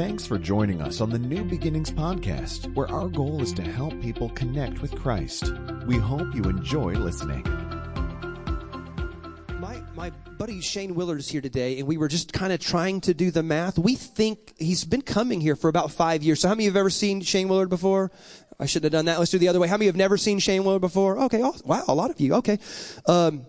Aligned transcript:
Thanks 0.00 0.26
for 0.26 0.38
joining 0.38 0.80
us 0.80 1.02
on 1.02 1.10
the 1.10 1.18
New 1.18 1.44
Beginnings 1.44 1.90
podcast, 1.90 2.74
where 2.74 2.90
our 2.90 3.06
goal 3.06 3.42
is 3.42 3.52
to 3.52 3.60
help 3.60 4.00
people 4.00 4.30
connect 4.30 4.80
with 4.80 4.98
Christ. 4.98 5.52
We 5.86 5.98
hope 5.98 6.34
you 6.34 6.42
enjoy 6.44 6.94
listening. 6.94 7.42
My, 9.58 9.82
my 9.94 10.08
buddy 10.38 10.62
Shane 10.62 10.94
Willard 10.94 11.18
is 11.18 11.28
here 11.28 11.42
today, 11.42 11.78
and 11.78 11.86
we 11.86 11.98
were 11.98 12.08
just 12.08 12.32
kind 12.32 12.50
of 12.50 12.60
trying 12.60 13.02
to 13.02 13.12
do 13.12 13.30
the 13.30 13.42
math. 13.42 13.78
We 13.78 13.94
think 13.94 14.54
he's 14.56 14.86
been 14.86 15.02
coming 15.02 15.38
here 15.38 15.54
for 15.54 15.68
about 15.68 15.90
five 15.90 16.22
years. 16.22 16.40
So, 16.40 16.48
how 16.48 16.54
many 16.54 16.64
of 16.64 16.72
you 16.72 16.78
have 16.78 16.80
ever 16.80 16.88
seen 16.88 17.20
Shane 17.20 17.48
Willard 17.48 17.68
before? 17.68 18.10
I 18.58 18.64
shouldn't 18.64 18.94
have 18.94 18.98
done 18.98 19.04
that. 19.04 19.18
Let's 19.18 19.30
do 19.30 19.38
the 19.38 19.48
other 19.48 19.60
way. 19.60 19.68
How 19.68 19.76
many 19.76 19.84
have 19.84 19.96
never 19.96 20.16
seen 20.16 20.38
Shane 20.38 20.64
Willard 20.64 20.80
before? 20.80 21.18
Okay, 21.24 21.42
wow, 21.42 21.84
a 21.86 21.94
lot 21.94 22.08
of 22.08 22.18
you. 22.18 22.36
Okay. 22.36 22.58
Um, 23.04 23.44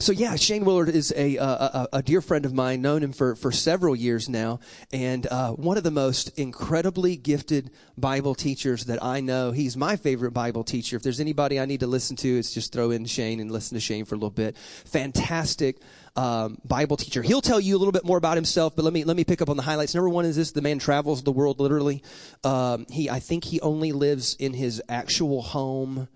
so 0.00 0.12
yeah, 0.12 0.36
Shane 0.36 0.64
Willard 0.64 0.88
is 0.88 1.12
a, 1.16 1.36
a, 1.36 1.88
a, 1.94 2.02
dear 2.02 2.20
friend 2.20 2.44
of 2.44 2.54
mine, 2.54 2.82
known 2.82 3.02
him 3.02 3.12
for, 3.12 3.34
for 3.34 3.50
several 3.50 3.96
years 3.96 4.28
now, 4.28 4.60
and 4.92 5.26
uh, 5.26 5.50
one 5.52 5.76
of 5.76 5.82
the 5.82 5.90
most 5.90 6.38
incredibly 6.38 7.16
gifted 7.16 7.70
Bible 7.96 8.36
teachers 8.36 8.84
that 8.84 9.02
I 9.02 9.20
know. 9.20 9.50
He's 9.50 9.76
my 9.76 9.96
favorite 9.96 10.30
Bible 10.30 10.62
teacher. 10.62 10.96
If 10.96 11.02
there's 11.02 11.18
anybody 11.18 11.58
I 11.58 11.66
need 11.66 11.80
to 11.80 11.88
listen 11.88 12.16
to, 12.16 12.38
it's 12.38 12.54
just 12.54 12.72
throw 12.72 12.92
in 12.92 13.06
Shane 13.06 13.40
and 13.40 13.50
listen 13.50 13.74
to 13.74 13.80
Shane 13.80 14.04
for 14.04 14.14
a 14.14 14.18
little 14.18 14.30
bit. 14.30 14.56
Fantastic 14.56 15.78
um, 16.14 16.58
Bible 16.64 16.96
teacher. 16.96 17.22
He'll 17.22 17.40
tell 17.40 17.60
you 17.60 17.76
a 17.76 17.78
little 17.78 17.92
bit 17.92 18.04
more 18.04 18.18
about 18.18 18.36
himself, 18.36 18.76
but 18.76 18.84
let 18.84 18.92
me 18.92 19.04
let 19.04 19.16
me 19.16 19.24
pick 19.24 19.42
up 19.42 19.50
on 19.50 19.56
the 19.56 19.62
highlights. 19.62 19.94
Number 19.94 20.08
one 20.08 20.24
is 20.24 20.36
this: 20.36 20.52
the 20.52 20.62
man 20.62 20.78
travels 20.78 21.22
the 21.22 21.32
world 21.32 21.58
literally. 21.58 22.02
Um, 22.44 22.86
he, 22.88 23.10
I 23.10 23.18
think, 23.18 23.44
he 23.44 23.60
only 23.60 23.92
lives 23.92 24.36
in 24.38 24.52
his 24.52 24.80
actual 24.88 25.42
home 25.42 26.08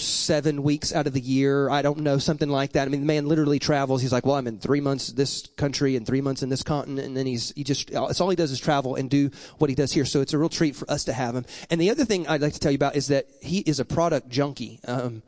seven 0.00 0.62
weeks 0.62 0.94
out 0.94 1.06
of 1.06 1.12
the 1.12 1.20
year. 1.20 1.68
I 1.70 1.82
don't 1.82 1.98
know, 1.98 2.18
something 2.18 2.48
like 2.48 2.72
that. 2.72 2.86
I 2.86 2.90
mean, 2.90 3.00
the 3.00 3.06
man 3.06 3.26
literally 3.26 3.58
travels. 3.58 4.02
He's 4.02 4.12
like, 4.12 4.26
well, 4.26 4.36
I'm 4.36 4.46
in 4.46 4.58
three 4.58 4.80
months 4.80 5.08
this 5.08 5.46
country 5.56 5.96
and 5.96 6.06
three 6.06 6.20
months 6.20 6.42
in 6.42 6.48
this 6.48 6.62
continent. 6.62 7.06
And 7.06 7.16
then 7.16 7.26
he's, 7.26 7.52
he 7.56 7.64
just, 7.64 7.90
it's 7.90 8.20
all 8.20 8.30
he 8.30 8.36
does 8.36 8.50
is 8.50 8.60
travel 8.60 8.94
and 8.94 9.08
do 9.10 9.30
what 9.58 9.70
he 9.70 9.76
does 9.76 9.92
here. 9.92 10.04
So 10.04 10.20
it's 10.20 10.32
a 10.32 10.38
real 10.38 10.48
treat 10.48 10.76
for 10.76 10.90
us 10.90 11.04
to 11.04 11.12
have 11.12 11.34
him. 11.34 11.44
And 11.70 11.80
the 11.80 11.90
other 11.90 12.04
thing 12.04 12.26
I'd 12.26 12.42
like 12.42 12.52
to 12.54 12.60
tell 12.60 12.72
you 12.72 12.76
about 12.76 12.96
is 12.96 13.08
that 13.08 13.26
he 13.42 13.60
is 13.60 13.80
a 13.80 13.84
product 13.84 14.28
junkie. 14.28 14.80
Um, 14.86 15.22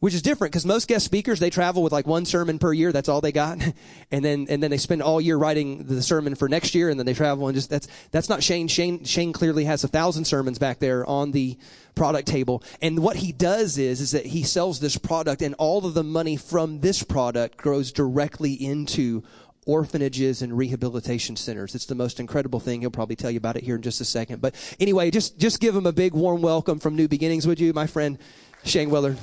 which 0.00 0.14
is 0.14 0.22
different 0.22 0.52
because 0.52 0.64
most 0.64 0.86
guest 0.88 1.04
speakers 1.04 1.40
they 1.40 1.50
travel 1.50 1.82
with 1.82 1.92
like 1.92 2.06
one 2.06 2.24
sermon 2.24 2.58
per 2.58 2.72
year 2.72 2.92
that's 2.92 3.08
all 3.08 3.20
they 3.20 3.32
got 3.32 3.58
and 4.10 4.24
then 4.24 4.46
and 4.48 4.62
then 4.62 4.70
they 4.70 4.76
spend 4.76 5.02
all 5.02 5.20
year 5.20 5.36
writing 5.36 5.84
the 5.84 6.02
sermon 6.02 6.34
for 6.34 6.48
next 6.48 6.74
year 6.74 6.88
and 6.88 6.98
then 6.98 7.06
they 7.06 7.14
travel 7.14 7.48
and 7.48 7.54
just 7.54 7.70
that's 7.70 7.88
that's 8.10 8.28
not 8.28 8.42
shane 8.42 8.68
shane 8.68 9.04
shane 9.04 9.32
clearly 9.32 9.64
has 9.64 9.84
a 9.84 9.88
thousand 9.88 10.24
sermons 10.24 10.58
back 10.58 10.78
there 10.78 11.04
on 11.06 11.32
the 11.32 11.58
product 11.94 12.28
table 12.28 12.62
and 12.80 12.98
what 13.00 13.16
he 13.16 13.32
does 13.32 13.76
is 13.78 14.00
is 14.00 14.12
that 14.12 14.26
he 14.26 14.42
sells 14.42 14.78
this 14.80 14.96
product 14.96 15.42
and 15.42 15.54
all 15.58 15.84
of 15.84 15.94
the 15.94 16.04
money 16.04 16.36
from 16.36 16.80
this 16.80 17.02
product 17.02 17.56
grows 17.56 17.90
directly 17.90 18.52
into 18.52 19.22
orphanages 19.66 20.40
and 20.40 20.56
rehabilitation 20.56 21.36
centers. 21.36 21.74
It's 21.74 21.84
the 21.84 21.94
most 21.94 22.20
incredible 22.20 22.58
thing. 22.58 22.80
He'll 22.80 22.90
probably 22.90 23.16
tell 23.16 23.30
you 23.30 23.36
about 23.36 23.58
it 23.58 23.64
here 23.64 23.76
in 23.76 23.82
just 23.82 24.00
a 24.00 24.04
second. 24.04 24.40
But 24.40 24.54
anyway, 24.80 25.10
just 25.10 25.38
just 25.38 25.60
give 25.60 25.76
him 25.76 25.84
a 25.84 25.92
big 25.92 26.14
warm 26.14 26.40
welcome 26.40 26.78
from 26.78 26.96
New 26.96 27.06
Beginnings, 27.06 27.46
would 27.46 27.60
you, 27.60 27.74
my 27.74 27.86
friend 27.86 28.18
Shane 28.64 28.88
Willard? 28.88 29.18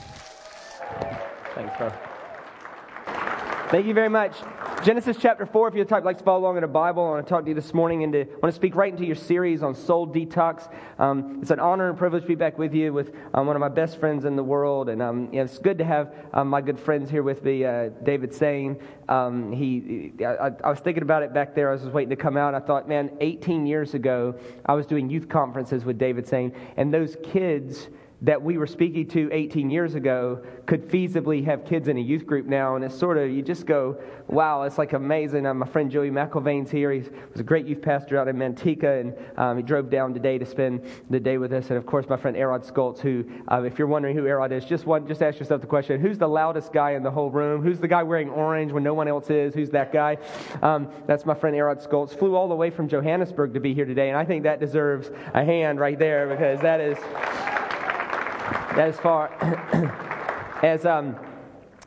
Thanks, 1.53 1.77
bro. 1.77 1.91
Thank 3.69 3.87
you 3.87 3.93
very 3.93 4.09
much. 4.09 4.35
Genesis 4.85 5.17
chapter 5.19 5.47
4, 5.47 5.69
if 5.69 5.73
you'd 5.73 5.89
like 5.89 6.19
to 6.19 6.23
follow 6.23 6.41
along 6.41 6.57
in 6.57 6.63
a 6.63 6.67
Bible, 6.67 7.03
I 7.03 7.09
want 7.09 7.25
to 7.25 7.29
talk 7.29 7.43
to 7.45 7.49
you 7.49 7.55
this 7.55 7.73
morning 7.73 8.03
and 8.03 8.13
to, 8.13 8.21
I 8.21 8.25
want 8.33 8.45
to 8.45 8.51
speak 8.51 8.75
right 8.75 8.93
into 8.93 9.03
your 9.03 9.15
series 9.15 9.63
on 9.63 9.73
soul 9.73 10.05
detox. 10.05 10.71
Um, 10.99 11.39
it's 11.41 11.49
an 11.49 11.59
honor 11.59 11.89
and 11.89 11.97
privilege 11.97 12.21
to 12.21 12.27
be 12.27 12.35
back 12.35 12.59
with 12.59 12.75
you 12.75 12.93
with 12.93 13.15
um, 13.33 13.47
one 13.47 13.55
of 13.55 13.59
my 13.61 13.69
best 13.69 13.99
friends 13.99 14.25
in 14.25 14.35
the 14.35 14.43
world. 14.43 14.89
And 14.89 15.01
um, 15.01 15.33
you 15.33 15.41
it's 15.41 15.57
good 15.57 15.79
to 15.79 15.83
have 15.83 16.13
um, 16.33 16.49
my 16.49 16.61
good 16.61 16.79
friends 16.79 17.09
here 17.09 17.23
with 17.23 17.43
me, 17.43 17.65
uh, 17.65 17.89
David 18.03 18.31
Sane. 18.31 18.77
Um, 19.09 19.51
he, 19.51 20.13
I, 20.23 20.51
I, 20.63 20.69
was 20.69 20.79
thinking 20.81 21.01
about 21.01 21.23
it 21.23 21.33
back 21.33 21.55
there. 21.55 21.69
I 21.69 21.73
was 21.73 21.81
just 21.81 21.93
waiting 21.93 22.11
to 22.11 22.15
come 22.15 22.37
out. 22.37 22.53
I 22.53 22.59
thought, 22.59 22.87
man, 22.87 23.09
18 23.21 23.65
years 23.65 23.95
ago, 23.95 24.35
I 24.67 24.73
was 24.73 24.85
doing 24.85 25.09
youth 25.09 25.27
conferences 25.27 25.83
with 25.83 25.97
David 25.97 26.27
Sane, 26.27 26.53
and 26.77 26.93
those 26.93 27.17
kids 27.23 27.87
that 28.25 28.41
we 28.41 28.57
were 28.57 28.65
speaking 28.65 29.07
to 29.07 29.29
18 29.31 29.69
years 29.69 29.93
ago 29.93 30.43
could 30.65 30.89
feasibly 30.89 31.45
have 31.45 31.63
kids 31.63 31.87
in 31.87 31.97
a 31.97 32.01
youth 32.01 32.25
group 32.25 32.47
now. 32.47 32.75
And 32.75 32.83
it's 32.83 32.97
sort 32.97 33.19
of, 33.19 33.29
you 33.29 33.43
just 33.43 33.67
go, 33.67 34.01
wow, 34.27 34.63
it's 34.63 34.79
like 34.79 34.93
amazing. 34.93 35.45
Uh, 35.45 35.53
my 35.53 35.67
friend 35.67 35.91
Joey 35.91 36.09
McIlvain's 36.09 36.71
here. 36.71 36.91
He 36.91 37.01
was 37.01 37.39
a 37.39 37.43
great 37.43 37.67
youth 37.67 37.83
pastor 37.83 38.17
out 38.17 38.27
in 38.27 38.35
Manteca, 38.35 38.99
and 38.99 39.15
um, 39.37 39.57
he 39.57 39.63
drove 39.63 39.91
down 39.91 40.15
today 40.15 40.39
to 40.39 40.45
spend 40.45 40.83
the 41.11 41.19
day 41.19 41.37
with 41.37 41.53
us. 41.53 41.67
And 41.69 41.77
of 41.77 41.85
course, 41.85 42.07
my 42.09 42.17
friend 42.17 42.35
Erod 42.35 42.69
Skoltz, 42.69 42.97
who, 42.97 43.25
uh, 43.51 43.61
if 43.61 43.77
you're 43.77 43.87
wondering 43.87 44.17
who 44.17 44.23
Erod 44.23 44.51
is, 44.51 44.65
just, 44.65 44.87
one, 44.87 45.07
just 45.07 45.21
ask 45.21 45.39
yourself 45.39 45.61
the 45.61 45.67
question 45.67 46.01
who's 46.01 46.17
the 46.17 46.27
loudest 46.27 46.73
guy 46.73 46.91
in 46.91 47.03
the 47.03 47.11
whole 47.11 47.29
room? 47.29 47.61
Who's 47.61 47.79
the 47.79 47.87
guy 47.87 48.01
wearing 48.01 48.29
orange 48.31 48.71
when 48.71 48.81
no 48.81 48.95
one 48.95 49.07
else 49.07 49.29
is? 49.29 49.53
Who's 49.53 49.69
that 49.69 49.93
guy? 49.93 50.17
Um, 50.63 50.89
that's 51.05 51.27
my 51.27 51.35
friend 51.35 51.55
Erod 51.55 51.87
Skoltz. 51.87 52.17
Flew 52.17 52.35
all 52.35 52.47
the 52.47 52.55
way 52.55 52.71
from 52.71 52.87
Johannesburg 52.87 53.53
to 53.53 53.59
be 53.59 53.75
here 53.75 53.85
today, 53.85 54.09
and 54.09 54.17
I 54.17 54.25
think 54.25 54.43
that 54.43 54.59
deserves 54.59 55.11
a 55.35 55.45
hand 55.45 55.79
right 55.79 55.99
there 55.99 56.27
because 56.27 56.59
that 56.61 56.81
is. 56.81 56.97
Is 58.77 58.99
far 58.99 59.31
as 60.61 60.85
um, 60.85 61.15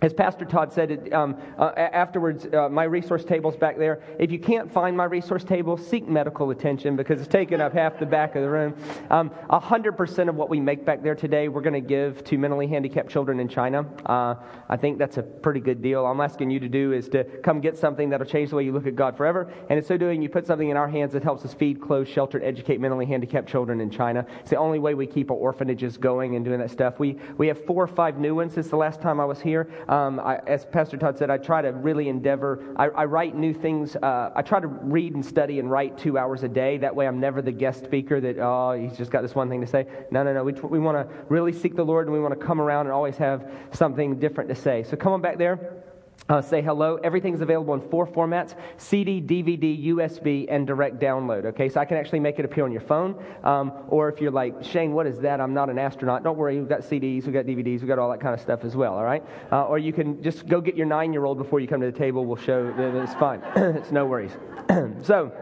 as 0.01 0.15
Pastor 0.15 0.45
Todd 0.45 0.73
said 0.73 1.13
um, 1.13 1.37
uh, 1.59 1.73
afterwards, 1.77 2.47
uh, 2.53 2.69
my 2.69 2.85
resource 2.85 3.25
table's 3.25 3.57
back 3.57 3.79
there. 3.79 4.01
If 4.19 4.31
you 4.31 4.39
can't 4.39 4.73
find 4.73 4.97
my 4.97 5.05
resource 5.05 5.43
table, 5.43 5.77
seek 5.77 6.09
medical 6.09 6.51
attention 6.51 6.95
because 6.95 7.19
it's 7.21 7.29
taking 7.29 7.61
up 7.61 7.73
half 7.73 7.99
the 7.99 8.07
back 8.07 8.37
of 8.37 8.43
the 8.43 8.49
room. 8.49 8.77
Um, 9.11 9.31
100% 9.51 10.29
of 10.29 10.37
what 10.37 10.51
we 10.51 10.61
make 10.61 10.85
back 10.85 11.03
there 11.03 11.17
today, 11.17 11.49
we're 11.49 11.63
going 11.63 11.73
to 11.73 11.81
give 11.81 12.23
to 12.25 12.39
mentally 12.39 12.69
handicapped 12.69 13.11
children 13.11 13.41
in 13.41 13.49
China. 13.49 13.87
Uh, 14.07 14.37
I 14.69 14.77
think 14.77 14.99
that's 14.99 15.17
a 15.17 15.23
pretty 15.23 15.61
good 15.61 15.83
deal. 15.83 16.05
All 16.05 16.13
I'm 16.13 16.21
asking 16.21 16.51
you 16.51 16.61
to 16.61 16.69
do 16.69 16.93
is 16.93 17.09
to 17.09 17.25
come 17.25 17.61
get 17.61 17.77
something 17.77 18.09
that'll 18.11 18.27
change 18.27 18.51
the 18.51 18.57
way 18.57 18.65
you 18.65 18.73
look 18.73 18.87
at 18.87 18.95
God 18.95 19.17
forever. 19.17 19.53
And 19.69 19.79
in 19.79 19.85
so 19.85 19.97
doing, 19.97 20.23
you 20.23 20.29
put 20.29 20.47
something 20.47 20.69
in 20.69 20.77
our 20.77 20.89
hands 20.89 21.13
that 21.15 21.25
helps 21.25 21.45
us 21.45 21.55
feed, 21.55 21.81
clothe, 21.81 22.07
shelter, 22.07 22.41
educate 22.45 22.81
mentally 22.81 23.07
handicapped 23.07 23.49
children 23.49 23.81
in 23.81 23.91
China. 23.91 24.25
It's 24.41 24.51
the 24.51 24.57
only 24.57 24.79
way 24.79 24.95
we 24.95 25.09
keep 25.09 25.33
our 25.33 25.37
orphanages 25.37 25.97
going 25.97 26.37
and 26.37 26.45
doing 26.45 26.61
that 26.61 26.71
stuff. 26.71 27.01
We, 27.01 27.19
we 27.37 27.49
have 27.49 27.65
four 27.65 27.83
or 27.83 27.89
five 27.89 28.19
new 28.19 28.37
ones 28.37 28.55
since 28.55 28.69
the 28.69 28.77
last 28.77 29.01
time 29.01 29.19
I 29.19 29.25
was 29.25 29.41
here. 29.41 29.69
Um, 29.89 30.21
I, 30.21 30.41
as 30.47 30.65
Pastor 30.67 30.97
Todd 30.97 31.17
said, 31.17 31.31
I 31.31 31.39
try 31.39 31.63
to 31.63 31.73
really 31.73 32.09
endeavor. 32.09 32.75
I, 32.77 32.89
I 32.89 33.05
write 33.07 33.35
new 33.35 33.55
things. 33.55 33.97
Uh, 33.97 34.31
I 34.35 34.43
try 34.43 34.61
to 34.61 34.67
read 34.67 35.15
and 35.15 35.25
study 35.25 35.59
and 35.59 35.71
write 35.71 35.97
two 35.97 36.19
hours 36.19 36.43
a 36.43 36.49
day. 36.49 36.79
That 36.79 36.95
way, 36.95 37.07
I'm 37.07 37.21
never 37.21 37.41
the 37.41 37.53
guest 37.53 37.85
speaker 37.85 38.21
that 38.21 38.39
oh 38.39 38.73
he's 38.73 38.97
just 38.97 39.11
got 39.11 39.23
this 39.23 39.35
one 39.35 39.49
thing 39.49 39.61
to 39.61 39.67
say. 39.67 39.87
No, 40.11 40.23
no, 40.23 40.35
no. 40.35 40.45
We, 40.45 40.53
we 40.53 40.79
want 40.79 40.99
to 40.99 41.15
really 41.29 41.53
seek 41.53 41.75
the 41.75 41.85
Lord, 41.85 42.07
and 42.07 42.15
we 42.15 42.21
want 42.21 42.39
to 42.39 42.47
come 42.47 42.61
around 42.61 42.87
and 42.87 42.93
always 42.93 43.17
have 43.17 43.51
something 43.73 44.19
different 44.19 44.51
to 44.51 44.55
say. 44.55 44.83
So 44.83 44.97
come 44.97 45.13
on 45.13 45.23
back 45.23 45.39
there. 45.39 45.83
Uh, 46.29 46.43
say 46.43 46.61
hello. 46.61 46.97
Everything's 47.03 47.41
available 47.41 47.73
in 47.73 47.81
four 47.89 48.07
formats 48.07 48.55
CD, 48.77 49.19
DVD, 49.19 49.87
USB, 49.87 50.45
and 50.51 50.67
direct 50.67 50.99
download. 50.99 51.47
Okay, 51.47 51.71
so 51.71 51.81
I 51.81 51.87
can 51.87 51.97
actually 51.97 52.21
make 52.21 52.39
it 52.39 52.45
appear 52.45 52.65
on 52.65 52.73
your 52.73 52.83
phone. 52.83 53.17
Um, 53.45 53.73
or 53.89 54.11
if 54.11 54.21
you're 54.21 54.31
like, 54.31 54.63
Shane, 54.63 54.93
what 54.93 55.07
is 55.07 55.19
that? 55.21 55.41
I'm 55.41 55.55
not 55.55 55.71
an 55.71 55.79
astronaut. 55.79 56.23
Don't 56.25 56.37
worry, 56.37 56.59
we've 56.59 56.69
got 56.69 56.81
CDs, 56.81 57.25
we've 57.25 57.33
got 57.33 57.47
DVDs, 57.47 57.81
we've 57.81 57.89
got 57.89 57.99
all 57.99 58.11
that 58.11 58.21
kind 58.21 58.35
of 58.35 58.41
stuff 58.41 58.63
as 58.65 58.77
well. 58.77 58.93
All 58.93 59.05
right? 59.05 59.25
Uh, 59.51 59.65
or 59.65 59.79
you 59.79 59.93
can 59.95 60.23
just 60.23 60.47
go 60.47 60.61
get 60.61 60.77
your 60.77 60.87
nine 60.87 61.15
year 61.15 61.25
old 61.25 61.39
before 61.39 61.61
you 61.61 61.67
come 61.67 61.81
to 61.81 61.91
the 61.91 61.99
table. 61.99 62.27
We'll 62.27 62.37
show 62.37 62.67
that 62.73 62.95
it's 62.95 63.15
fine. 63.15 63.41
it's 63.57 63.91
no 63.91 64.05
worries. 64.05 64.33
so, 65.03 65.33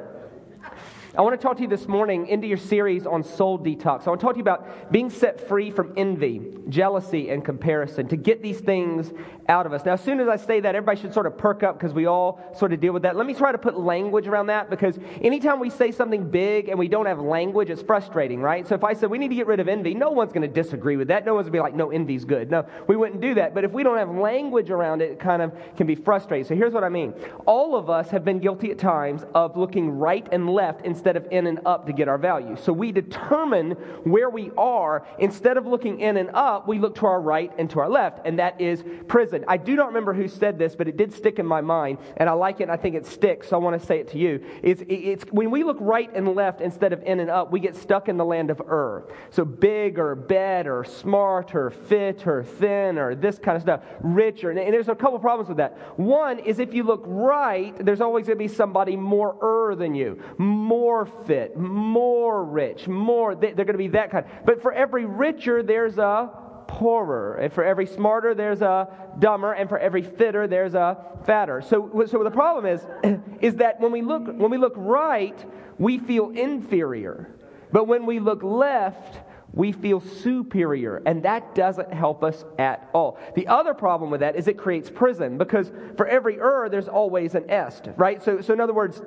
I 1.17 1.23
want 1.23 1.41
to 1.41 1.43
talk 1.43 1.57
to 1.57 1.63
you 1.63 1.69
this 1.69 1.89
morning 1.89 2.27
into 2.27 2.47
your 2.47 2.59
series 2.59 3.07
on 3.07 3.23
soul 3.23 3.59
detox. 3.59 4.07
I 4.07 4.11
want 4.11 4.21
to 4.21 4.27
talk 4.27 4.35
to 4.35 4.37
you 4.37 4.43
about 4.43 4.93
being 4.93 5.09
set 5.09 5.49
free 5.49 5.71
from 5.71 5.95
envy, 5.97 6.43
jealousy, 6.69 7.31
and 7.31 7.43
comparison, 7.43 8.07
to 8.09 8.17
get 8.17 8.43
these 8.43 8.61
things 8.61 9.15
out 9.49 9.67
of 9.67 9.73
us. 9.73 9.85
Now, 9.85 9.93
as 9.93 10.01
soon 10.03 10.21
as 10.21 10.29
I 10.29 10.37
say 10.37 10.61
that, 10.61 10.75
everybody 10.75 11.01
should 11.01 11.13
sort 11.13 11.27
of 11.27 11.37
perk 11.39 11.63
up 11.63 11.79
because 11.79 11.93
we 11.93 12.07
all 12.07 12.41
sort 12.57 12.73
of 12.73 12.81
deal 12.81 12.93
with 12.93 13.03
that. 13.03 13.17
Let 13.17 13.27
me 13.27 13.35
try 13.35 13.53
to 13.53 13.59
put 13.59 13.79
language 13.79 14.27
around 14.27 14.47
that 14.49 14.71
because 14.71 14.99
anytime 15.21 15.61
we 15.61 15.71
say 15.71 15.93
something 15.93 16.31
big 16.31 16.69
and 16.69 16.79
we 16.79 16.89
don't 16.89 17.07
have 17.07 17.21
language, 17.21 17.71
it's 17.71 17.83
frustrating, 17.83 18.41
right? 18.41 18.67
So 18.67 18.75
if 18.75 18.85
I 18.85 18.93
said 18.95 19.11
we 19.11 19.19
need 19.19 19.29
to 19.29 19.35
get 19.35 19.47
rid 19.47 19.61
of 19.61 19.69
envy, 19.69 19.95
no 19.95 20.11
one's 20.11 20.33
going 20.33 20.43
to 20.43 20.53
disagree 20.63 20.97
with 20.97 21.09
that. 21.09 21.25
No 21.25 21.35
one's 21.35 21.45
going 21.45 21.53
to 21.53 21.59
be 21.59 21.63
like, 21.63 21.75
no, 21.75 21.91
envy's 21.91 22.25
good. 22.25 22.51
No, 22.51 22.67
we 22.87 22.97
wouldn't 22.97 23.21
do 23.21 23.35
that. 23.35 23.55
But 23.55 23.65
if 23.65 23.73
we 23.73 23.83
don't 23.83 23.99
have 23.99 24.11
language 24.11 24.71
around 24.71 25.03
it, 25.03 25.13
it 25.13 25.21
kind 25.21 25.43
of 25.43 25.53
can 25.77 25.87
be 25.87 25.95
frustrating. 25.95 26.47
So 26.47 26.55
here's 26.55 26.73
what 26.73 26.85
I 26.85 26.89
mean. 26.89 27.15
All 27.47 27.77
of 27.77 27.89
us 27.91 28.11
have 28.11 28.25
been 28.25 28.39
guilty 28.39 28.71
at 28.71 28.79
times 28.79 29.25
of 29.35 29.57
looking 29.57 29.91
right 29.91 30.27
and 30.33 30.51
left 30.51 30.85
instead 30.85 31.17
of 31.17 31.27
in 31.31 31.47
and 31.47 31.61
up 31.67 31.87
to 31.87 31.93
get 31.93 32.09
our 32.09 32.19
value. 32.19 32.57
So 32.57 32.73
we 32.73 32.93
determine 32.93 33.73
where 34.05 34.31
we 34.31 34.51
are. 34.57 35.07
Instead 35.19 35.57
of 35.57 35.67
looking 35.67 36.01
in 36.01 36.17
and 36.17 36.31
up, 36.35 36.67
we 36.67 36.79
look 36.79 36.95
to 36.97 37.07
our 37.07 37.21
right 37.21 37.53
and 37.59 37.71
to 37.71 37.81
our 37.81 37.89
left, 37.89 38.21
and 38.25 38.39
that 38.39 38.61
is 38.61 38.85
prison. 39.09 39.36
I 39.47 39.57
do 39.57 39.77
not 39.77 39.89
remember 39.89 40.15
who 40.15 40.29
said 40.29 40.59
this, 40.59 40.75
but 40.77 40.89
it 40.89 40.97
did 40.97 41.13
stick 41.13 41.39
in 41.39 41.47
my 41.47 41.61
mind, 41.61 41.99
and 42.17 42.29
I 42.29 42.33
like 42.33 42.61
it 42.61 42.65
and 42.65 42.73
I 42.73 42.77
think 42.77 42.95
it 42.95 43.07
sticks, 43.07 43.49
so 43.49 43.57
I 43.57 43.59
want 43.59 43.81
to 43.81 43.87
say 43.87 43.99
it 43.99 44.09
to 44.13 44.19
you. 44.19 44.45
It's, 44.63 44.83
it's 44.89 45.25
when 45.31 45.51
we 45.51 45.65
look 45.65 45.79
right 45.81 46.11
and 46.15 46.35
left 46.35 46.61
instead 46.61 46.93
of 46.93 47.03
in 47.03 47.21
and 47.21 47.31
up, 47.31 47.53
we 47.53 47.61
get 47.61 47.77
stuck 47.77 48.09
in 48.09 48.17
the 48.17 48.25
land 48.25 48.51
of 48.51 48.61
Ur. 48.61 49.09
So 49.31 49.45
big 49.45 49.99
or 49.99 50.15
bad 50.15 50.67
or 50.67 50.85
smart 50.85 51.55
or 51.55 51.71
fit 51.71 52.27
or 52.27 52.45
thin 52.45 52.99
or 52.99 53.15
this 53.15 53.39
kind 53.39 53.57
of 53.57 53.63
stuff, 53.63 53.83
rich 54.01 54.45
or, 54.45 54.51
and 54.51 54.59
there's 54.59 54.89
a 54.89 54.95
couple 54.95 55.19
problems 55.19 55.49
with 55.49 55.59
that. 55.59 55.99
One 55.99 56.39
is 56.39 56.59
if 56.59 56.75
you 56.75 56.83
look 56.83 57.03
right, 57.07 57.75
there's 57.85 58.01
always 58.01 58.27
going 58.27 58.39
to 58.39 58.45
be 58.45 58.49
somebody 58.49 58.97
more 58.97 59.37
Ur 59.43 59.75
than 59.75 59.95
you, 59.95 60.23
more 60.39 61.07
fit, 61.27 61.57
more 61.57 62.45
rich, 62.45 62.89
more. 62.89 63.35
They're 63.35 63.55
going 63.55 63.67
to 63.67 63.79
be 63.79 63.89
that 63.89 64.11
kind. 64.11 64.27
But 64.45 64.63
for 64.63 64.73
every 64.73 65.05
richer, 65.05 65.63
there's 65.63 65.99
a 65.99 66.31
poorer. 66.69 67.35
And 67.35 67.53
for 67.53 67.65
every 67.65 67.87
smarter, 67.87 68.35
there's 68.35 68.63
a 68.63 68.89
dumber, 69.19 69.53
and 69.53 69.69
for 69.69 69.79
every 69.79 70.03
fitter, 70.03 70.47
there's 70.47 70.75
a 70.75 70.99
fatter. 71.25 71.63
So, 71.63 72.05
so 72.07 72.23
the 72.23 72.31
problem 72.31 72.67
is, 72.67 72.87
is 73.41 73.57
that 73.57 73.81
when 73.81 73.93
we 73.93 74.03
look 74.03 74.27
when 74.27 74.51
we 74.51 74.59
look 74.59 74.75
right, 74.77 75.39
we 75.79 75.99
feel 75.99 76.31
inferior, 76.31 77.35
but 77.73 77.85
when 77.85 78.07
we 78.07 78.19
look 78.19 78.43
left, 78.43 79.21
we 79.53 79.73
feel 79.73 80.01
superior, 80.01 81.03
and 81.07 81.23
that 81.23 81.55
doesn't 81.55 81.93
help 81.93 82.23
us 82.23 82.45
at 82.59 82.91
all. 82.93 83.19
The 83.35 83.47
other 83.47 83.73
problem 83.73 84.11
with 84.11 84.21
that 84.21 84.37
is 84.37 84.49
it 84.49 84.59
creates 84.59 84.91
prison 84.91 85.39
because 85.39 85.73
for 85.97 86.07
every 86.07 86.39
er, 86.39 86.69
there's 86.71 86.89
always 86.89 87.35
an 87.35 87.51
est, 87.51 87.89
right? 87.97 88.23
So, 88.23 88.43
so 88.43 88.53
in 88.53 88.61
other 88.61 88.75
words, 88.75 89.01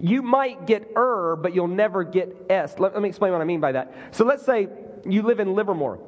you 0.00 0.22
might 0.22 0.66
get 0.66 0.92
er, 0.96 1.36
but 1.40 1.54
you'll 1.54 1.66
never 1.66 2.04
get 2.04 2.46
est. 2.50 2.78
Let, 2.78 2.92
let 2.92 3.02
me 3.02 3.08
explain 3.08 3.32
what 3.32 3.40
I 3.40 3.44
mean 3.44 3.60
by 3.60 3.72
that. 3.72 3.94
So 4.10 4.24
let's 4.24 4.44
say 4.44 4.68
you 5.08 5.22
live 5.22 5.40
in 5.40 5.54
Livermore, 5.54 5.98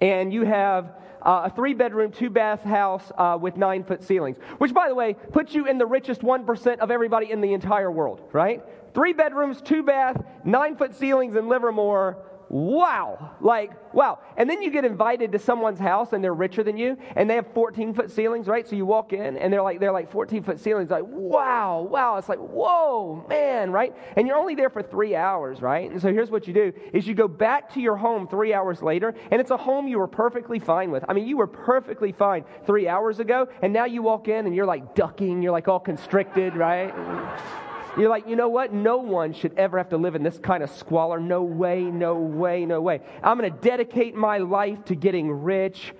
and 0.00 0.32
you 0.32 0.44
have 0.44 0.96
uh, 1.22 1.42
a 1.44 1.50
three 1.50 1.74
bedroom, 1.74 2.10
two 2.10 2.30
bath 2.30 2.62
house 2.62 3.12
uh, 3.16 3.38
with 3.40 3.56
nine 3.56 3.84
foot 3.84 4.02
ceilings, 4.02 4.36
which, 4.58 4.74
by 4.74 4.88
the 4.88 4.94
way, 4.94 5.14
puts 5.32 5.54
you 5.54 5.66
in 5.66 5.78
the 5.78 5.86
richest 5.86 6.22
1% 6.22 6.78
of 6.78 6.90
everybody 6.90 7.30
in 7.30 7.40
the 7.40 7.52
entire 7.52 7.90
world, 7.90 8.20
right? 8.32 8.62
Three 8.94 9.12
bedrooms, 9.12 9.60
two 9.62 9.82
bath, 9.82 10.22
nine 10.44 10.76
foot 10.76 10.94
ceilings 10.94 11.36
in 11.36 11.48
Livermore 11.48 12.18
wow, 12.52 13.30
like, 13.40 13.94
wow. 13.94 14.18
And 14.36 14.48
then 14.48 14.60
you 14.60 14.70
get 14.70 14.84
invited 14.84 15.32
to 15.32 15.38
someone's 15.38 15.80
house 15.80 16.12
and 16.12 16.22
they're 16.22 16.34
richer 16.34 16.62
than 16.62 16.76
you 16.76 16.98
and 17.16 17.28
they 17.28 17.34
have 17.34 17.46
14 17.54 17.94
foot 17.94 18.10
ceilings, 18.10 18.46
right? 18.46 18.68
So 18.68 18.76
you 18.76 18.84
walk 18.84 19.14
in 19.14 19.38
and 19.38 19.50
they're 19.50 19.62
like, 19.62 19.80
they're 19.80 19.90
like 19.90 20.12
14 20.12 20.42
foot 20.42 20.60
ceilings, 20.60 20.90
like, 20.90 21.04
wow, 21.06 21.80
wow. 21.90 22.18
It's 22.18 22.28
like, 22.28 22.38
whoa, 22.38 23.24
man, 23.26 23.72
right? 23.72 23.96
And 24.16 24.26
you're 24.28 24.36
only 24.36 24.54
there 24.54 24.68
for 24.68 24.82
three 24.82 25.16
hours, 25.16 25.62
right? 25.62 25.90
And 25.90 26.00
so 26.00 26.12
here's 26.12 26.30
what 26.30 26.46
you 26.46 26.52
do 26.52 26.74
is 26.92 27.06
you 27.06 27.14
go 27.14 27.26
back 27.26 27.72
to 27.72 27.80
your 27.80 27.96
home 27.96 28.28
three 28.28 28.52
hours 28.52 28.82
later 28.82 29.14
and 29.30 29.40
it's 29.40 29.50
a 29.50 29.56
home 29.56 29.88
you 29.88 29.98
were 29.98 30.06
perfectly 30.06 30.58
fine 30.58 30.90
with. 30.90 31.04
I 31.08 31.14
mean, 31.14 31.26
you 31.26 31.38
were 31.38 31.46
perfectly 31.46 32.12
fine 32.12 32.44
three 32.66 32.86
hours 32.86 33.18
ago 33.18 33.48
and 33.62 33.72
now 33.72 33.86
you 33.86 34.02
walk 34.02 34.28
in 34.28 34.44
and 34.46 34.54
you're 34.54 34.66
like 34.66 34.94
ducking, 34.94 35.40
you're 35.40 35.52
like 35.52 35.68
all 35.68 35.80
constricted, 35.80 36.54
right? 36.54 37.71
You're 37.96 38.08
like, 38.08 38.26
you 38.28 38.36
know 38.36 38.48
what? 38.48 38.72
No 38.72 38.98
one 38.98 39.34
should 39.34 39.56
ever 39.58 39.76
have 39.76 39.90
to 39.90 39.96
live 39.98 40.14
in 40.14 40.22
this 40.22 40.38
kind 40.38 40.62
of 40.62 40.70
squalor. 40.70 41.20
No 41.20 41.42
way, 41.42 41.82
no 41.82 42.14
way, 42.14 42.64
no 42.64 42.80
way. 42.80 43.00
I'm 43.22 43.38
going 43.38 43.52
to 43.52 43.58
dedicate 43.60 44.14
my 44.14 44.38
life 44.38 44.84
to 44.86 44.94
getting 44.94 45.30
rich. 45.30 45.92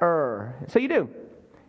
So 0.00 0.78
you 0.78 0.88
do. 0.88 1.10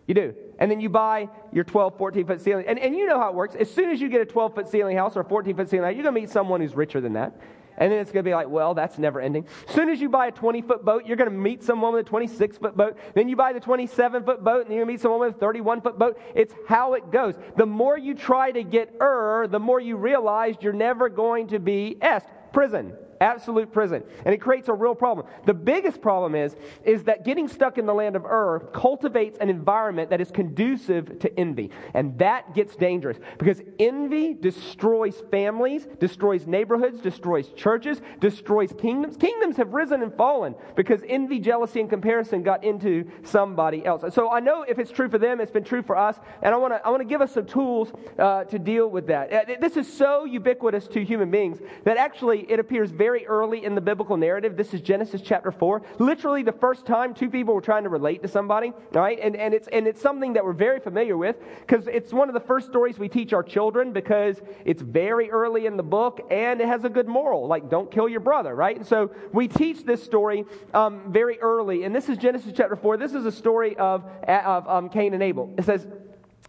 You 0.08 0.14
do. 0.14 0.36
And 0.60 0.70
then 0.70 0.80
you 0.80 0.90
buy 0.90 1.30
your 1.52 1.64
12, 1.64 1.98
14 1.98 2.28
foot 2.28 2.42
ceiling. 2.42 2.66
And, 2.68 2.78
and 2.78 2.96
you 2.96 3.08
know 3.08 3.20
how 3.20 3.30
it 3.30 3.36
works. 3.36 3.56
As 3.56 3.72
soon 3.74 3.90
as 3.90 4.00
you 4.00 4.10
get 4.10 4.22
a 4.22 4.26
12 4.26 4.54
foot 4.54 4.68
ceiling 4.68 4.98
house 4.98 5.18
or 5.18 5.22
a 5.22 5.26
14 5.26 5.56
foot 5.56 5.70
ceiling 5.70 5.86
house, 5.86 5.96
you're 5.96 6.04
going 6.04 6.16
to 6.16 6.22
meet 6.22 6.30
someone 6.30 6.62
who's 6.62 6.76
richer 6.76 7.02
than 7.02 7.14
that. 7.14 7.40
And 7.82 7.92
then 7.92 7.98
it's 7.98 8.12
going 8.12 8.24
to 8.24 8.30
be 8.30 8.36
like, 8.36 8.48
well, 8.48 8.76
that's 8.76 9.00
never 9.00 9.20
ending. 9.20 9.48
As 9.68 9.74
soon 9.74 9.90
as 9.90 10.00
you 10.00 10.08
buy 10.08 10.28
a 10.28 10.32
20 10.32 10.62
foot 10.62 10.86
boat, 10.86 11.08
you're 11.08 11.18
going 11.18 11.32
to 11.32 11.36
meet 11.36 11.64
someone 11.64 11.94
with 11.94 12.06
a 12.06 12.10
26 12.10 12.60
foot 12.60 12.78
boat. 12.78 12.96
Then 13.16 13.28
you 13.28 13.36
buy 13.36 13.54
the 13.54 13.60
27 13.60 14.24
foot 14.24 14.44
boat, 14.44 14.68
and 14.68 14.70
you're 14.70 14.86
going 14.86 14.88
to 14.88 14.94
meet 14.94 15.02
someone 15.02 15.20
with 15.20 15.36
a 15.36 15.40
31 15.40 15.82
foot 15.82 15.98
boat. 15.98 16.22
It's 16.36 16.54
how 16.68 16.94
it 16.94 17.12
goes. 17.12 17.34
The 17.58 17.66
more 17.66 17.98
you 17.98 18.14
try 18.14 18.52
to 18.52 18.64
get 18.64 18.94
er, 19.02 19.48
the 19.50 19.60
more 19.60 19.80
you 19.80 19.96
realize 19.96 20.58
you're 20.62 20.74
never 20.74 21.10
going 21.10 21.48
to 21.48 21.58
be 21.58 21.98
est. 22.04 22.28
Prison 22.54 22.94
absolute 23.22 23.72
prison. 23.72 24.04
And 24.26 24.34
it 24.34 24.42
creates 24.42 24.68
a 24.68 24.74
real 24.74 24.96
problem. 24.96 25.28
The 25.46 25.54
biggest 25.54 26.02
problem 26.02 26.36
is, 26.36 26.56
is 26.84 27.04
that 27.04 27.24
getting 27.24 27.48
stuck 27.48 27.78
in 27.78 27.86
the 27.86 27.94
land 27.94 28.16
of 28.16 28.26
Ur 28.26 28.70
cultivates 28.74 29.38
an 29.40 29.50
environment 29.50 30.10
that 30.10 30.20
is 30.20 30.32
conducive 30.32 31.20
to 31.20 31.40
envy. 31.40 31.70
And 31.94 32.18
that 32.20 32.54
gets 32.54 32.76
dangerous 32.76 33.18
because 33.38 33.62
envy 33.80 34.34
destroys 34.34 35.22
families, 35.32 35.88
destroys 36.00 36.48
neighborhoods, 36.48 37.00
destroys 37.02 37.50
churches, 37.50 38.02
destroys 38.20 38.74
kingdoms. 38.78 39.18
Kingdoms 39.18 39.58
have 39.58 39.74
risen 39.74 40.02
and 40.02 40.14
fallen 40.16 40.56
because 40.76 41.02
envy, 41.08 41.40
jealousy, 41.40 41.80
and 41.80 41.90
comparison 41.90 42.42
got 42.42 42.64
into 42.64 43.10
somebody 43.24 43.86
else. 43.86 44.04
So 44.14 44.32
I 44.32 44.40
know 44.40 44.64
if 44.64 44.80
it's 44.80 44.92
true 44.92 45.10
for 45.10 45.18
them, 45.18 45.40
it's 45.40 45.52
been 45.52 45.64
true 45.64 45.84
for 45.84 45.96
us. 45.96 46.18
And 46.42 46.54
I 46.54 46.58
want 46.58 46.74
to 46.74 46.86
I 46.86 46.90
want 46.90 47.02
to 47.02 47.08
give 47.08 47.22
us 47.22 47.34
some 47.34 47.46
tools 47.46 47.92
uh, 48.18 48.46
to 48.46 48.58
deal 48.58 48.90
with 48.90 49.08
that. 49.08 49.32
Uh, 49.32 49.56
this 49.60 49.78
is 49.78 49.92
so 49.92 50.26
ubiquitous 50.26 50.88
to 50.88 51.04
human 51.04 51.30
beings 51.30 51.60
that 51.84 51.98
actually 51.98 52.50
it 52.50 52.60
appears 52.60 52.90
very 52.90 53.11
very 53.12 53.28
early 53.28 53.66
in 53.66 53.76
the 53.76 53.82
biblical 53.82 54.16
narrative. 54.16 54.56
This 54.56 54.74
is 54.74 54.80
Genesis 54.80 55.20
chapter 55.22 55.52
4. 55.52 55.82
Literally 56.00 56.44
the 56.44 56.54
first 56.54 56.86
time 56.86 57.14
two 57.14 57.30
people 57.30 57.54
were 57.54 57.60
trying 57.60 57.84
to 57.84 57.90
relate 57.90 58.22
to 58.22 58.30
somebody, 58.30 58.72
right? 58.94 59.20
And, 59.22 59.36
and, 59.36 59.54
it's, 59.54 59.68
and 59.68 59.86
it's 59.86 60.00
something 60.00 60.32
that 60.32 60.46
we're 60.46 60.54
very 60.54 60.80
familiar 60.80 61.18
with 61.18 61.36
because 61.60 61.88
it's 61.88 62.14
one 62.14 62.30
of 62.30 62.34
the 62.34 62.40
first 62.40 62.68
stories 62.68 62.98
we 62.98 63.10
teach 63.10 63.34
our 63.34 63.44
children 63.44 63.92
because 63.92 64.42
it's 64.64 64.82
very 64.82 65.30
early 65.30 65.66
in 65.66 65.76
the 65.76 65.84
book 65.84 66.26
and 66.32 66.62
it 66.62 66.68
has 66.68 66.86
a 66.86 66.90
good 66.90 67.10
moral, 67.10 67.48
like 67.48 67.70
don't 67.70 67.92
kill 67.92 68.08
your 68.08 68.22
brother, 68.22 68.56
right? 68.56 68.78
And 68.78 68.88
so 68.88 69.12
we 69.34 69.50
teach 69.50 69.84
this 69.84 70.02
story 70.02 70.46
um, 70.74 71.12
very 71.12 71.38
early. 71.42 71.84
And 71.84 71.94
this 71.94 72.08
is 72.08 72.18
Genesis 72.18 72.54
chapter 72.56 72.78
4. 72.78 72.96
This 72.96 73.14
is 73.14 73.26
a 73.26 73.32
story 73.34 73.76
of, 73.76 74.06
of 74.26 74.70
um, 74.70 74.88
Cain 74.88 75.14
and 75.14 75.22
Abel. 75.22 75.54
It 75.58 75.66
says, 75.66 75.86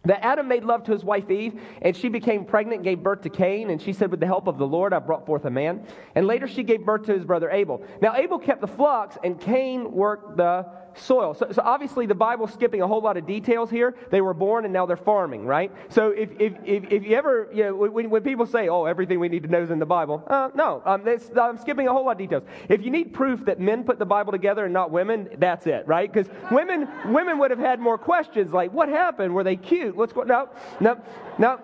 that 0.05 0.25
Adam 0.25 0.49
made 0.49 0.65
love 0.65 0.83
to 0.85 0.93
his 0.93 1.05
wife 1.05 1.31
Eve, 1.31 1.61
and 1.81 1.97
she 1.97 2.09
became 2.09 2.45
pregnant 2.45 2.79
and 2.79 2.85
gave 2.85 3.03
birth 3.03 3.23
to 3.23 3.31
Cain. 3.31 3.71
And 3.71 3.81
she 3.81 3.93
said, 3.93 4.11
With 4.11 4.21
the 4.21 4.27
help 4.27 4.47
of 4.49 4.59
the 4.59 4.67
Lord, 4.67 4.93
I 4.93 4.99
brought 4.99 5.27
forth 5.27 5.45
a 5.45 5.51
man. 5.51 5.87
And 6.15 6.27
later 6.27 6.49
she 6.49 6.63
gave 6.63 6.85
birth 6.85 7.05
to 7.07 7.15
his 7.15 7.25
brother 7.25 7.51
Abel. 7.51 7.85
Now, 8.01 8.15
Abel 8.17 8.39
kept 8.39 8.61
the 8.61 8.67
flocks, 8.67 9.17
and 9.23 9.41
Cain 9.41 9.93
worked 9.93 10.37
the 10.37 10.67
soil. 10.97 11.35
So, 11.35 11.49
so, 11.53 11.63
obviously, 11.65 12.07
the 12.07 12.15
Bible's 12.15 12.53
skipping 12.53 12.83
a 12.83 12.87
whole 12.87 13.03
lot 13.03 13.17
of 13.17 13.27
details 13.27 13.71
here. 13.71 13.95
They 14.11 14.21
were 14.21 14.35
born 14.35 14.65
and 14.65 14.73
now 14.73 14.87
they're 14.87 14.97
farming, 14.97 15.47
right? 15.47 15.73
So 15.89 16.11
if, 16.11 16.31
if, 16.39 16.53
if, 16.65 16.85
if 16.91 17.05
you 17.05 17.17
ever, 17.17 17.49
you 17.53 17.65
know, 17.65 17.75
when, 17.75 18.11
when, 18.11 18.23
people 18.23 18.47
say, 18.47 18.69
oh, 18.69 18.85
everything 18.85 19.21
we 19.21 19.29
need 19.29 19.43
to 19.43 19.49
know 19.49 19.63
is 19.63 19.71
in 19.71 19.79
the 19.79 19.87
Bible, 19.87 20.23
uh, 20.27 20.51
no, 20.55 20.83
um, 20.85 21.07
I'm 21.41 21.59
skipping 21.59 21.89
a 21.89 21.93
whole 21.93 22.05
lot 22.05 22.13
of 22.13 22.19
details. 22.19 22.45
If 22.69 22.85
you 22.85 22.91
need 22.91 23.13
proof 23.13 23.45
that 23.47 23.61
men 23.61 23.85
put 23.85 23.99
the 23.99 24.07
Bible 24.07 24.33
together 24.33 24.65
and 24.65 24.73
not 24.73 24.91
women, 24.91 25.29
that's 25.39 25.67
it, 25.67 25.87
right? 25.87 26.13
Because 26.13 26.31
women, 26.51 26.89
women 27.07 27.39
would 27.39 27.51
have 27.51 27.61
had 27.61 27.81
more 27.81 27.99
questions 27.99 28.53
like, 28.53 28.73
what 28.73 28.89
happened? 28.89 29.35
Were 29.35 29.45
they 29.45 29.57
cute? 29.57 29.97
What's 29.97 30.13
going 30.13 30.29
No, 30.29 30.49
no, 30.81 31.01
no. 31.39 31.61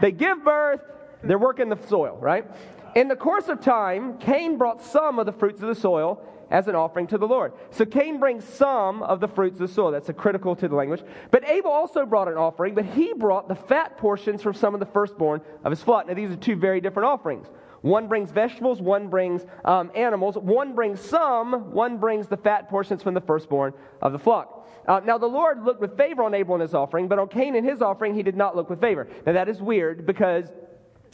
They 0.00 0.12
give 0.12 0.44
birth, 0.44 0.80
they're 1.22 1.38
working 1.38 1.68
the 1.68 1.78
soil, 1.88 2.18
right? 2.20 2.46
In 2.96 3.08
the 3.08 3.16
course 3.16 3.48
of 3.48 3.60
time, 3.60 4.16
Cain 4.16 4.56
brought 4.56 4.82
some 4.82 5.18
of 5.18 5.26
the 5.26 5.32
fruits 5.32 5.60
of 5.60 5.68
the 5.68 5.74
soil 5.74 6.18
as 6.50 6.66
an 6.66 6.74
offering 6.74 7.06
to 7.08 7.18
the 7.18 7.28
Lord. 7.28 7.52
So 7.70 7.84
Cain 7.84 8.18
brings 8.18 8.42
some 8.42 9.02
of 9.02 9.20
the 9.20 9.28
fruits 9.28 9.60
of 9.60 9.68
the 9.68 9.74
soil. 9.74 9.90
That's 9.90 10.08
a 10.08 10.14
critical 10.14 10.56
to 10.56 10.66
the 10.66 10.74
language. 10.74 11.02
But 11.30 11.46
Abel 11.46 11.70
also 11.70 12.06
brought 12.06 12.26
an 12.26 12.38
offering, 12.38 12.74
but 12.74 12.86
he 12.86 13.12
brought 13.12 13.48
the 13.48 13.54
fat 13.54 13.98
portions 13.98 14.40
from 14.40 14.54
some 14.54 14.72
of 14.72 14.80
the 14.80 14.86
firstborn 14.86 15.42
of 15.62 15.72
his 15.72 15.82
flock. 15.82 16.08
Now, 16.08 16.14
these 16.14 16.30
are 16.30 16.36
two 16.36 16.56
very 16.56 16.80
different 16.80 17.06
offerings. 17.06 17.48
One 17.82 18.08
brings 18.08 18.30
vegetables, 18.30 18.80
one 18.80 19.08
brings 19.08 19.44
um, 19.66 19.90
animals. 19.94 20.38
One 20.38 20.74
brings 20.74 20.98
some, 20.98 21.72
one 21.72 21.98
brings 21.98 22.28
the 22.28 22.38
fat 22.38 22.70
portions 22.70 23.02
from 23.02 23.12
the 23.12 23.20
firstborn 23.20 23.74
of 24.00 24.12
the 24.12 24.18
flock. 24.18 24.66
Uh, 24.88 25.00
now, 25.04 25.18
the 25.18 25.26
Lord 25.26 25.62
looked 25.62 25.82
with 25.82 25.98
favor 25.98 26.22
on 26.22 26.32
Abel 26.32 26.54
and 26.54 26.62
his 26.62 26.72
offering, 26.72 27.08
but 27.08 27.18
on 27.18 27.28
Cain 27.28 27.56
and 27.56 27.68
his 27.68 27.82
offering, 27.82 28.14
he 28.14 28.22
did 28.22 28.36
not 28.36 28.56
look 28.56 28.70
with 28.70 28.80
favor. 28.80 29.06
Now, 29.26 29.32
that 29.32 29.50
is 29.50 29.60
weird 29.60 30.06
because 30.06 30.50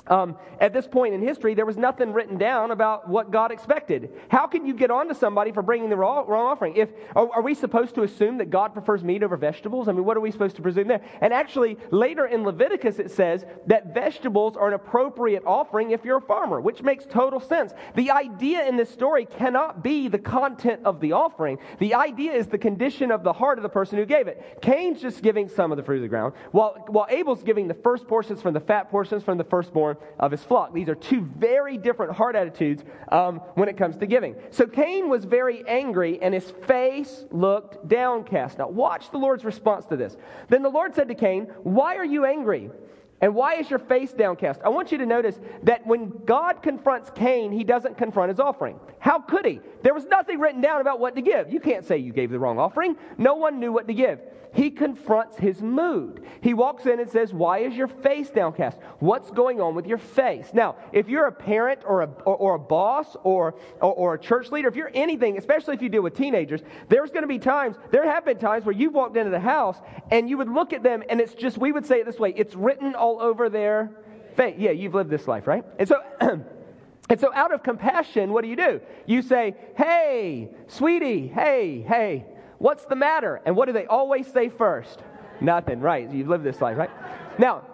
um, 0.08 0.36
at 0.60 0.72
this 0.72 0.86
point 0.88 1.14
in 1.14 1.22
history, 1.22 1.54
there 1.54 1.66
was 1.66 1.76
nothing 1.76 2.12
written 2.12 2.36
down 2.36 2.72
about 2.72 3.08
what 3.08 3.30
God 3.30 3.52
expected. 3.52 4.10
How 4.28 4.48
can 4.48 4.66
you 4.66 4.74
get 4.74 4.90
on 4.90 5.06
to 5.08 5.14
somebody 5.14 5.52
for 5.52 5.62
bringing 5.62 5.90
the 5.90 5.96
wrong, 5.96 6.26
wrong 6.26 6.46
offering? 6.46 6.76
If 6.76 6.90
are, 7.14 7.28
are, 7.32 7.42
we 7.42 7.54
supposed 7.54 7.94
to 7.94 8.02
assume 8.02 8.38
that 8.38 8.50
God 8.50 8.72
prefers 8.72 9.04
meat 9.04 9.22
over 9.22 9.36
vegetables? 9.36 9.88
I 9.88 9.92
mean, 9.92 10.04
what 10.04 10.16
are 10.16 10.20
we 10.20 10.32
supposed 10.32 10.56
to 10.56 10.62
presume 10.62 10.88
there? 10.88 11.02
And 11.20 11.32
actually, 11.32 11.76
later 11.92 12.26
in 12.26 12.42
Leviticus, 12.42 12.98
it 12.98 13.12
says 13.12 13.44
that 13.66 13.94
vegetables 13.94 14.56
are 14.56 14.66
an 14.66 14.74
appropriate 14.74 15.44
offering 15.46 15.92
if 15.92 16.04
you're 16.04 16.18
a 16.18 16.22
farmer, 16.22 16.60
which 16.60 16.82
makes 16.82 17.04
total 17.04 17.38
sense. 17.38 17.72
The 17.94 18.10
idea 18.10 18.66
in 18.66 18.76
this 18.76 18.90
story 18.90 19.24
cannot 19.24 19.84
be 19.84 20.08
the 20.08 20.18
content 20.18 20.80
of 20.84 21.00
the 21.00 21.12
offering. 21.12 21.58
The 21.78 21.94
idea 21.94 22.32
is 22.32 22.48
the 22.48 22.58
condition 22.58 23.12
of 23.12 23.22
the 23.22 23.32
heart 23.32 23.56
of 23.58 23.62
the 23.62 23.68
person 23.68 23.98
who 23.98 24.04
gave 24.04 24.26
it. 24.26 24.58
Cain's 24.62 25.00
just 25.00 25.22
giving 25.22 25.48
some 25.48 25.70
of 25.70 25.76
the 25.76 25.84
fruit 25.84 25.96
of 25.96 26.02
the 26.02 26.08
ground, 26.08 26.34
while, 26.50 26.84
while 26.88 27.06
Abel's 27.08 27.44
giving 27.44 27.68
the 27.68 27.74
first 27.74 28.08
portions 28.08 28.42
from 28.42 28.52
the 28.52 28.60
fat 28.60 28.90
portions 28.90 29.22
from 29.22 29.38
the 29.38 29.44
firstborn 29.44 29.92
of 30.18 30.30
his 30.30 30.42
flock. 30.42 30.72
These 30.72 30.88
are 30.88 30.94
two 30.94 31.22
very 31.36 31.76
different 31.78 32.12
heart 32.12 32.36
attitudes 32.36 32.84
um, 33.10 33.36
when 33.54 33.68
it 33.68 33.76
comes 33.76 33.96
to 33.98 34.06
giving. 34.06 34.36
So 34.50 34.66
Cain 34.66 35.08
was 35.08 35.24
very 35.24 35.66
angry, 35.66 36.20
and 36.22 36.34
his 36.34 36.52
face 36.66 37.24
looked 37.30 37.88
downcast. 37.88 38.58
Now, 38.58 38.68
watch 38.68 39.10
the 39.10 39.18
Lord's 39.18 39.44
response 39.44 39.86
to 39.86 39.96
this. 39.96 40.16
Then 40.48 40.62
the 40.62 40.68
Lord 40.68 40.94
said 40.94 41.08
to 41.08 41.14
Cain, 41.14 41.44
Why 41.62 41.96
are 41.96 42.04
you 42.04 42.24
angry? 42.24 42.70
And 43.22 43.36
why 43.36 43.54
is 43.54 43.70
your 43.70 43.78
face 43.78 44.12
downcast? 44.12 44.60
I 44.64 44.68
want 44.68 44.90
you 44.90 44.98
to 44.98 45.06
notice 45.06 45.40
that 45.62 45.86
when 45.86 46.10
God 46.26 46.60
confronts 46.60 47.10
Cain, 47.14 47.52
he 47.52 47.62
doesn't 47.62 47.96
confront 47.96 48.30
his 48.30 48.40
offering. 48.40 48.80
How 48.98 49.20
could 49.20 49.46
he? 49.46 49.60
There 49.82 49.94
was 49.94 50.04
nothing 50.06 50.40
written 50.40 50.60
down 50.60 50.80
about 50.80 50.98
what 50.98 51.14
to 51.14 51.22
give. 51.22 51.52
You 51.52 51.60
can't 51.60 51.84
say 51.84 51.98
you 51.98 52.12
gave 52.12 52.30
the 52.30 52.38
wrong 52.40 52.58
offering. 52.58 52.96
No 53.18 53.34
one 53.34 53.60
knew 53.60 53.72
what 53.72 53.86
to 53.86 53.94
give 53.94 54.18
he 54.54 54.70
confronts 54.70 55.38
his 55.38 55.62
mood. 55.62 56.24
He 56.42 56.52
walks 56.52 56.84
in 56.84 57.00
and 57.00 57.08
says, 57.08 57.32
Why 57.32 57.58
is 57.58 57.74
your 57.74 57.88
face 57.88 58.30
downcast? 58.30 58.78
What's 58.98 59.30
going 59.30 59.60
on 59.60 59.74
with 59.74 59.86
your 59.86 59.98
face? 59.98 60.50
Now, 60.52 60.76
if 60.92 61.08
you're 61.08 61.26
a 61.26 61.32
parent 61.32 61.80
or 61.86 62.02
a, 62.02 62.06
or, 62.26 62.36
or 62.36 62.54
a 62.56 62.58
boss 62.58 63.16
or, 63.24 63.54
or, 63.80 63.94
or, 63.94 64.14
a 64.14 64.18
church 64.18 64.50
leader, 64.50 64.68
if 64.68 64.76
you're 64.76 64.90
anything, 64.92 65.38
especially 65.38 65.74
if 65.74 65.82
you 65.82 65.88
deal 65.88 66.02
with 66.02 66.14
teenagers, 66.14 66.60
there's 66.88 67.10
going 67.10 67.22
to 67.22 67.28
be 67.28 67.38
times, 67.38 67.76
there 67.90 68.04
have 68.04 68.24
been 68.24 68.38
times 68.38 68.64
where 68.66 68.74
you've 68.74 68.94
walked 68.94 69.16
into 69.16 69.30
the 69.30 69.40
house 69.40 69.78
and 70.10 70.28
you 70.28 70.36
would 70.36 70.50
look 70.50 70.72
at 70.72 70.82
them 70.82 71.02
and 71.08 71.20
it's 71.20 71.34
just, 71.34 71.56
we 71.56 71.72
would 71.72 71.86
say 71.86 72.00
it 72.00 72.06
this 72.06 72.18
way, 72.18 72.34
it's 72.36 72.54
written 72.54 72.94
all 72.94 73.11
over 73.20 73.48
their 73.48 73.90
face. 74.36 74.56
Yeah, 74.58 74.70
you've 74.70 74.94
lived 74.94 75.10
this 75.10 75.28
life, 75.28 75.46
right? 75.46 75.64
And 75.78 75.88
so, 75.88 76.00
And 77.12 77.20
so, 77.20 77.30
out 77.34 77.52
of 77.52 77.62
compassion, 77.62 78.32
what 78.32 78.42
do 78.42 78.48
you 78.48 78.56
do? 78.56 78.80
You 79.04 79.20
say, 79.20 79.54
Hey, 79.76 80.48
sweetie, 80.68 81.28
hey, 81.28 81.84
hey, 81.86 82.24
what's 82.56 82.86
the 82.86 82.96
matter? 82.96 83.42
And 83.44 83.54
what 83.54 83.66
do 83.66 83.72
they 83.72 83.84
always 83.84 84.26
say 84.26 84.48
first? 84.48 85.00
Nothing, 85.40 85.80
right? 85.80 86.10
You've 86.10 86.28
lived 86.28 86.42
this 86.42 86.62
life, 86.62 86.78
right? 86.78 86.90
Now, 87.38 87.64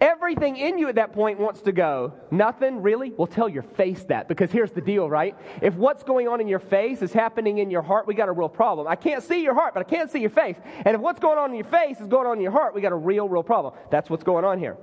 everything 0.00 0.56
in 0.56 0.78
you 0.78 0.88
at 0.88 0.94
that 0.96 1.12
point 1.12 1.38
wants 1.38 1.60
to 1.62 1.72
go, 1.72 2.12
Nothing, 2.30 2.82
really? 2.82 3.10
Well, 3.10 3.26
tell 3.26 3.48
your 3.48 3.62
face 3.62 4.04
that 4.04 4.28
because 4.28 4.50
here's 4.50 4.72
the 4.72 4.80
deal, 4.80 5.08
right? 5.08 5.36
If 5.60 5.74
what's 5.74 6.02
going 6.02 6.28
on 6.28 6.40
in 6.40 6.48
your 6.48 6.58
face 6.58 7.02
is 7.02 7.12
happening 7.12 7.58
in 7.58 7.70
your 7.70 7.82
heart, 7.82 8.06
we 8.06 8.14
got 8.14 8.28
a 8.28 8.32
real 8.32 8.48
problem. 8.48 8.86
I 8.88 8.96
can't 8.96 9.22
see 9.22 9.42
your 9.42 9.54
heart, 9.54 9.74
but 9.74 9.80
I 9.80 9.88
can't 9.88 10.10
see 10.10 10.20
your 10.20 10.30
face. 10.30 10.56
And 10.84 10.94
if 10.94 11.00
what's 11.00 11.20
going 11.20 11.38
on 11.38 11.50
in 11.50 11.56
your 11.56 11.64
face 11.64 12.00
is 12.00 12.06
going 12.06 12.26
on 12.26 12.38
in 12.38 12.42
your 12.42 12.52
heart, 12.52 12.74
we 12.74 12.80
got 12.80 12.92
a 12.92 12.96
real, 12.96 13.28
real 13.28 13.42
problem. 13.42 13.74
That's 13.90 14.08
what's 14.08 14.24
going 14.24 14.44
on 14.44 14.58
here. 14.58 14.76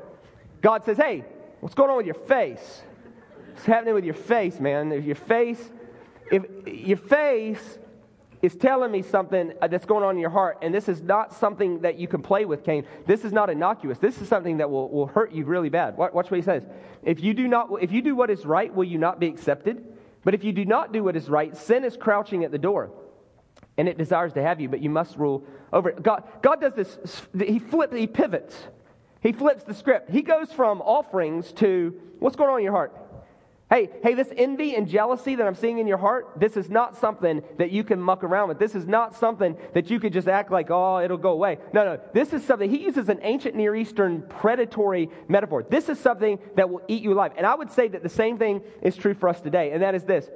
God 0.61 0.83
says, 0.85 0.97
Hey, 0.97 1.25
what's 1.59 1.75
going 1.75 1.89
on 1.89 1.97
with 1.97 2.05
your 2.05 2.15
face? 2.15 2.83
What's 3.53 3.65
happening 3.65 3.95
with 3.95 4.05
your 4.05 4.13
face, 4.13 4.59
man? 4.59 4.91
If 4.91 5.05
your 5.05 5.15
face, 5.15 5.71
if 6.31 6.45
your 6.67 6.97
face 6.97 7.79
is 8.41 8.55
telling 8.55 8.91
me 8.91 9.01
something 9.01 9.53
uh, 9.61 9.67
that's 9.67 9.85
going 9.85 10.03
on 10.03 10.15
in 10.15 10.21
your 10.21 10.29
heart, 10.29 10.59
and 10.61 10.73
this 10.73 10.87
is 10.87 11.01
not 11.01 11.33
something 11.33 11.81
that 11.81 11.97
you 11.97 12.07
can 12.07 12.21
play 12.21 12.45
with, 12.45 12.63
Cain. 12.63 12.85
This 13.05 13.25
is 13.25 13.33
not 13.33 13.49
innocuous. 13.49 13.97
This 13.97 14.21
is 14.21 14.27
something 14.27 14.57
that 14.57 14.69
will, 14.69 14.89
will 14.89 15.07
hurt 15.07 15.31
you 15.31 15.45
really 15.45 15.69
bad. 15.69 15.97
Watch 15.97 16.13
what 16.13 16.31
he 16.31 16.41
says. 16.41 16.63
If 17.03 17.21
you 17.21 17.33
do 17.33 17.47
not, 17.47 17.69
if 17.81 17.91
you 17.91 18.01
do 18.01 18.15
what 18.15 18.29
is 18.29 18.45
right, 18.45 18.73
will 18.73 18.85
you 18.85 18.97
not 18.97 19.19
be 19.19 19.27
accepted? 19.27 19.83
But 20.23 20.33
if 20.33 20.43
you 20.43 20.51
do 20.51 20.65
not 20.65 20.91
do 20.91 21.03
what 21.03 21.15
is 21.15 21.29
right, 21.29 21.55
sin 21.55 21.83
is 21.83 21.97
crouching 21.97 22.43
at 22.43 22.51
the 22.51 22.57
door, 22.57 22.91
and 23.77 23.87
it 23.87 23.97
desires 23.97 24.33
to 24.33 24.41
have 24.41 24.59
you, 24.59 24.69
but 24.69 24.81
you 24.81 24.89
must 24.89 25.17
rule 25.17 25.43
over 25.73 25.89
it. 25.89 26.03
God, 26.03 26.23
God 26.41 26.61
does 26.61 26.73
this. 26.73 26.97
He 27.37 27.59
flips. 27.59 27.95
He 27.95 28.07
pivots. 28.07 28.55
He 29.21 29.31
flips 29.31 29.63
the 29.63 29.73
script. 29.73 30.09
He 30.11 30.21
goes 30.21 30.51
from 30.51 30.81
offerings 30.81 31.51
to 31.53 31.99
what's 32.19 32.35
going 32.35 32.49
on 32.49 32.59
in 32.59 32.63
your 32.63 32.73
heart. 32.73 32.95
Hey, 33.69 33.89
hey, 34.01 34.13
this 34.13 34.31
envy 34.37 34.75
and 34.75 34.87
jealousy 34.87 35.35
that 35.35 35.45
I'm 35.45 35.53
seeing 35.53 35.79
in 35.79 35.87
your 35.87 35.97
heart, 35.97 36.35
this 36.37 36.55
is 36.55 36.69
not 36.69 36.95
something 36.95 37.43
that 37.57 37.69
you 37.69 37.83
can 37.83 37.99
muck 37.99 38.23
around 38.23 38.47
with. 38.47 38.59
This 38.59 38.75
is 38.75 38.87
not 38.87 39.13
something 39.13 39.57
that 39.73 39.89
you 39.89 39.99
could 39.99 40.13
just 40.13 40.29
act 40.29 40.51
like, 40.51 40.71
oh, 40.71 40.99
it'll 40.99 41.17
go 41.17 41.31
away. 41.31 41.57
No, 41.73 41.83
no. 41.83 41.99
This 42.13 42.31
is 42.31 42.45
something, 42.45 42.69
he 42.69 42.77
uses 42.77 43.09
an 43.09 43.19
ancient 43.23 43.55
Near 43.55 43.75
Eastern 43.75 44.21
predatory 44.21 45.09
metaphor. 45.27 45.63
This 45.69 45.89
is 45.89 45.99
something 45.99 46.39
that 46.55 46.69
will 46.69 46.81
eat 46.87 47.03
you 47.03 47.11
alive. 47.11 47.33
And 47.35 47.45
I 47.45 47.55
would 47.55 47.69
say 47.69 47.89
that 47.89 48.03
the 48.03 48.09
same 48.09 48.37
thing 48.37 48.61
is 48.81 48.95
true 48.95 49.13
for 49.13 49.27
us 49.27 49.41
today. 49.41 49.71
And 49.71 49.81
that 49.81 49.95
is 49.95 50.05
this. 50.05 50.29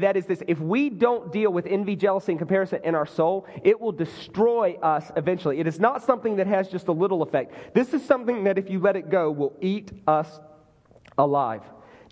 that 0.00 0.16
is 0.16 0.24
this. 0.24 0.42
If 0.48 0.58
we 0.58 0.88
don't 0.88 1.30
deal 1.30 1.52
with 1.52 1.66
envy, 1.66 1.96
jealousy, 1.96 2.32
and 2.32 2.38
comparison 2.38 2.80
in 2.82 2.94
our 2.94 3.06
soul, 3.06 3.46
it 3.62 3.78
will 3.78 3.92
destroy 3.92 4.78
us 4.82 5.12
eventually. 5.16 5.60
It 5.60 5.66
is 5.66 5.78
not 5.78 6.02
something 6.02 6.36
that 6.36 6.46
has 6.46 6.68
just 6.68 6.88
a 6.88 6.92
little 6.92 7.20
effect. 7.20 7.74
This 7.74 7.92
is 7.92 8.02
something 8.02 8.44
that 8.44 8.56
if 8.56 8.70
you 8.70 8.80
let 8.80 8.96
it 8.96 9.10
go, 9.10 9.30
will 9.30 9.54
eat 9.60 9.92
us 10.06 10.40
alive. 11.18 11.60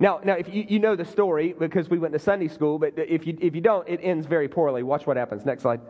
Now, 0.01 0.21
now 0.23 0.35
if 0.35 0.53
you, 0.53 0.65
you 0.69 0.79
know 0.79 0.95
the 0.95 1.05
story 1.05 1.55
because 1.59 1.89
we 1.89 1.99
went 1.99 2.13
to 2.13 2.19
Sunday 2.19 2.49
school, 2.49 2.79
but 2.79 2.95
if 2.97 3.27
you, 3.27 3.37
if 3.41 3.55
you 3.55 3.61
don't, 3.61 3.89
it 3.89 4.01
ends 4.03 4.27
very 4.27 4.49
poorly. 4.49 4.83
Watch 4.83 5.07
what 5.07 5.17
happens. 5.17 5.45
Next 5.45 5.63
slide. 5.63 5.81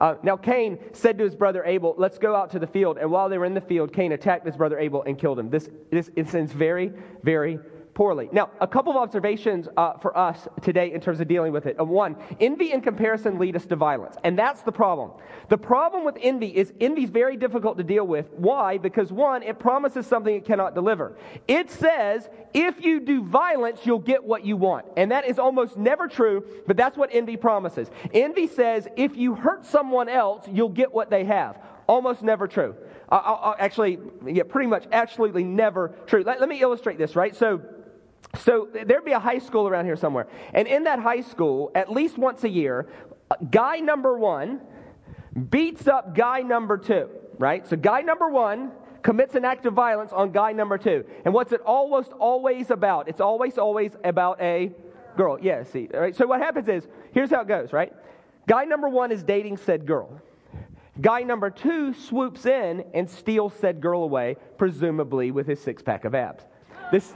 Uh, 0.00 0.16
now, 0.24 0.36
Cain 0.36 0.78
said 0.92 1.16
to 1.18 1.24
his 1.24 1.36
brother 1.36 1.64
Abel, 1.64 1.94
Let's 1.96 2.18
go 2.18 2.34
out 2.34 2.50
to 2.50 2.58
the 2.58 2.66
field. 2.66 2.98
And 2.98 3.10
while 3.10 3.28
they 3.28 3.38
were 3.38 3.44
in 3.44 3.54
the 3.54 3.60
field, 3.60 3.92
Cain 3.92 4.12
attacked 4.12 4.44
his 4.44 4.56
brother 4.56 4.78
Abel 4.78 5.04
and 5.04 5.16
killed 5.16 5.38
him. 5.38 5.48
This, 5.48 5.68
this 5.90 6.10
it 6.16 6.34
ends 6.34 6.52
very, 6.52 6.92
very 7.22 7.60
poorly. 7.94 8.28
Now, 8.32 8.50
a 8.60 8.66
couple 8.66 8.92
of 8.92 8.96
observations 8.96 9.68
uh, 9.76 9.98
for 9.98 10.16
us 10.16 10.48
today 10.62 10.92
in 10.92 11.00
terms 11.00 11.20
of 11.20 11.28
dealing 11.28 11.52
with 11.52 11.66
it. 11.66 11.78
Uh, 11.78 11.84
one, 11.84 12.16
envy 12.40 12.72
and 12.72 12.82
comparison 12.82 13.38
lead 13.38 13.56
us 13.56 13.66
to 13.66 13.76
violence, 13.76 14.16
and 14.24 14.38
that's 14.38 14.62
the 14.62 14.72
problem. 14.72 15.12
The 15.48 15.58
problem 15.58 16.04
with 16.04 16.16
envy 16.20 16.48
is 16.48 16.72
envy 16.80 17.04
is 17.04 17.10
very 17.10 17.36
difficult 17.36 17.76
to 17.78 17.84
deal 17.84 18.06
with. 18.06 18.30
Why? 18.32 18.78
Because 18.78 19.12
one, 19.12 19.42
it 19.42 19.58
promises 19.58 20.06
something 20.06 20.34
it 20.34 20.44
cannot 20.44 20.74
deliver. 20.74 21.16
It 21.46 21.70
says 21.70 22.28
if 22.54 22.82
you 22.84 23.00
do 23.00 23.24
violence, 23.24 23.80
you'll 23.84 23.98
get 23.98 24.24
what 24.24 24.44
you 24.44 24.56
want, 24.56 24.86
and 24.96 25.10
that 25.10 25.28
is 25.28 25.38
almost 25.38 25.76
never 25.76 26.08
true. 26.08 26.44
But 26.66 26.76
that's 26.76 26.96
what 26.96 27.10
envy 27.12 27.36
promises. 27.36 27.90
Envy 28.14 28.46
says 28.46 28.88
if 28.96 29.16
you 29.16 29.34
hurt 29.34 29.66
someone 29.66 30.08
else, 30.08 30.46
you'll 30.50 30.68
get 30.68 30.92
what 30.92 31.10
they 31.10 31.24
have. 31.24 31.58
Almost 31.86 32.22
never 32.22 32.46
true. 32.46 32.74
Uh, 33.10 33.16
uh, 33.16 33.54
actually, 33.58 33.98
yeah, 34.26 34.42
pretty 34.42 34.66
much 34.68 34.86
absolutely 34.90 35.44
never 35.44 35.94
true. 36.06 36.22
Let, 36.24 36.40
let 36.40 36.48
me 36.48 36.62
illustrate 36.62 36.96
this, 36.96 37.14
right? 37.14 37.36
So, 37.36 37.60
so 38.38 38.68
there'd 38.72 39.04
be 39.04 39.12
a 39.12 39.18
high 39.18 39.38
school 39.38 39.68
around 39.68 39.84
here 39.84 39.96
somewhere. 39.96 40.26
And 40.54 40.66
in 40.66 40.84
that 40.84 40.98
high 40.98 41.20
school, 41.20 41.70
at 41.74 41.90
least 41.90 42.18
once 42.18 42.44
a 42.44 42.48
year, 42.48 42.88
guy 43.50 43.78
number 43.78 44.16
one 44.16 44.60
beats 45.50 45.86
up 45.86 46.14
guy 46.14 46.40
number 46.40 46.78
two, 46.78 47.08
right? 47.38 47.66
So 47.66 47.76
guy 47.76 48.00
number 48.00 48.28
one 48.28 48.72
commits 49.02 49.34
an 49.34 49.44
act 49.44 49.66
of 49.66 49.74
violence 49.74 50.12
on 50.12 50.30
guy 50.30 50.52
number 50.52 50.78
two. 50.78 51.04
And 51.24 51.34
what's 51.34 51.52
it 51.52 51.60
almost 51.62 52.12
always 52.12 52.70
about? 52.70 53.08
It's 53.08 53.20
always, 53.20 53.58
always 53.58 53.92
about 54.04 54.40
a 54.40 54.72
girl. 55.16 55.38
Yeah, 55.40 55.64
see. 55.64 55.88
Right? 55.92 56.14
So 56.14 56.26
what 56.26 56.40
happens 56.40 56.68
is, 56.68 56.86
here's 57.12 57.30
how 57.30 57.40
it 57.40 57.48
goes, 57.48 57.72
right? 57.72 57.92
Guy 58.46 58.64
number 58.64 58.88
one 58.88 59.12
is 59.12 59.22
dating 59.22 59.56
said 59.56 59.86
girl. 59.86 60.20
Guy 61.00 61.22
number 61.22 61.50
two 61.50 61.94
swoops 61.94 62.46
in 62.46 62.84
and 62.94 63.08
steals 63.08 63.54
said 63.54 63.80
girl 63.80 64.02
away, 64.02 64.36
presumably 64.58 65.30
with 65.30 65.46
his 65.46 65.60
six 65.60 65.82
pack 65.82 66.04
of 66.04 66.14
abs. 66.14 66.44
This, 66.92 67.14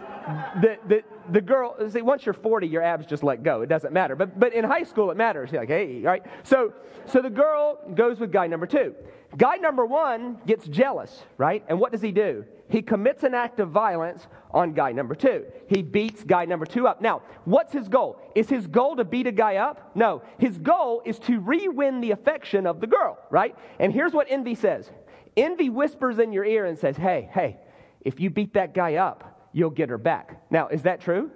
the, 0.63 0.79
the, 0.89 1.05
the 1.31 1.41
girl, 1.43 1.77
see, 1.91 2.01
once 2.01 2.25
you're 2.25 2.33
40, 2.33 2.67
your 2.67 2.83
abs 2.83 3.07
just 3.07 3.23
let 3.23 3.43
go. 3.43 3.61
It 3.61 3.69
doesn't 3.69 3.93
matter. 3.93 4.17
But, 4.17 4.41
but 4.41 4.55
in 4.55 4.65
high 4.65 4.85
school, 4.85 5.11
it 5.11 5.19
matters. 5.19 5.53
You're 5.53 5.61
like, 5.61 5.69
hey, 5.69 6.01
right? 6.01 6.25
So, 6.45 6.73
so 7.05 7.21
the 7.21 7.29
girl 7.29 7.79
goes 7.95 8.19
with 8.19 8.33
guy 8.33 8.47
number 8.47 8.67
two. 8.67 8.95
Guy 9.37 9.57
number 9.57 9.85
one 9.85 10.39
gets 10.47 10.67
jealous, 10.67 11.25
right? 11.37 11.63
And 11.69 11.79
what 11.79 11.93
does 11.93 12.01
he 12.01 12.11
do? 12.11 12.47
He 12.71 12.81
commits 12.81 13.23
an 13.23 13.35
act 13.35 13.61
of 13.61 13.69
violence 13.69 14.27
on 14.51 14.73
guy 14.73 14.93
number 14.93 15.15
two. 15.15 15.45
He 15.69 15.83
beats 15.83 16.25
guy 16.25 16.47
number 16.47 16.65
two 16.65 16.89
up. 16.89 17.03
Now, 17.03 17.21
what's 17.45 17.75
his 17.75 17.87
goal? 17.87 18.19
Is 18.35 18.49
his 18.49 18.67
goal 18.67 18.97
to 18.97 19.05
beat 19.05 19.27
a 19.27 19.33
guy 19.33 19.57
up? 19.57 19.91
No. 19.95 20.23
His 20.39 20.57
goal 20.57 21.03
is 21.05 21.19
to 21.21 21.39
re 21.39 21.69
win 21.69 22.01
the 22.01 22.13
affection 22.13 22.67
of 22.67 22.81
the 22.81 22.87
girl, 22.87 23.19
right? 23.31 23.55
And 23.79 23.93
here's 23.93 24.15
what 24.15 24.27
envy 24.31 24.55
says 24.55 24.91
envy 25.37 25.69
whispers 25.69 26.19
in 26.19 26.33
your 26.33 26.47
ear 26.47 26.65
and 26.65 26.79
says, 26.79 26.97
hey, 26.97 27.29
hey, 27.31 27.59
if 28.01 28.19
you 28.21 28.31
beat 28.31 28.55
that 28.55 28.73
guy 28.73 28.95
up, 28.95 29.36
you'll 29.57 29.71
get 29.71 29.89
her 29.89 29.97
back. 29.97 30.43
Now, 30.51 30.69
is 30.69 30.83
that 30.83 31.01
true? 31.01 31.31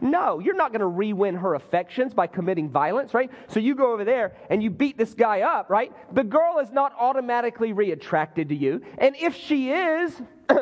No, 0.00 0.38
you're 0.38 0.54
not 0.54 0.70
going 0.70 0.80
to 0.80 0.86
re 0.86 1.12
win 1.12 1.34
her 1.34 1.56
affections 1.56 2.14
by 2.14 2.28
committing 2.28 2.70
violence, 2.70 3.12
right? 3.12 3.32
So 3.48 3.58
you 3.58 3.74
go 3.74 3.92
over 3.92 4.04
there 4.04 4.36
and 4.48 4.62
you 4.62 4.70
beat 4.70 4.96
this 4.96 5.12
guy 5.12 5.40
up, 5.40 5.70
right? 5.70 5.92
The 6.14 6.22
girl 6.22 6.60
is 6.60 6.70
not 6.70 6.92
automatically 6.96 7.72
re 7.72 7.90
attracted 7.90 8.50
to 8.50 8.54
you. 8.54 8.82
And 8.98 9.16
if 9.16 9.34
she 9.34 9.72
is, 9.72 10.22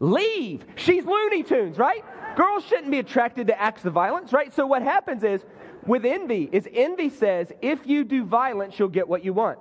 leave. 0.00 0.64
She's 0.76 1.04
Looney 1.04 1.42
Tunes, 1.42 1.76
right? 1.76 2.02
Girls 2.34 2.64
shouldn't 2.64 2.90
be 2.90 2.98
attracted 2.98 3.48
to 3.48 3.60
acts 3.60 3.84
of 3.84 3.92
violence, 3.92 4.32
right? 4.32 4.54
So 4.54 4.66
what 4.66 4.80
happens 4.80 5.22
is, 5.22 5.44
with 5.86 6.06
envy, 6.06 6.48
is 6.50 6.66
envy 6.72 7.10
says, 7.10 7.52
if 7.60 7.86
you 7.86 8.04
do 8.04 8.24
violence, 8.24 8.78
you'll 8.78 8.88
get 8.88 9.06
what 9.06 9.22
you 9.22 9.34
want. 9.34 9.58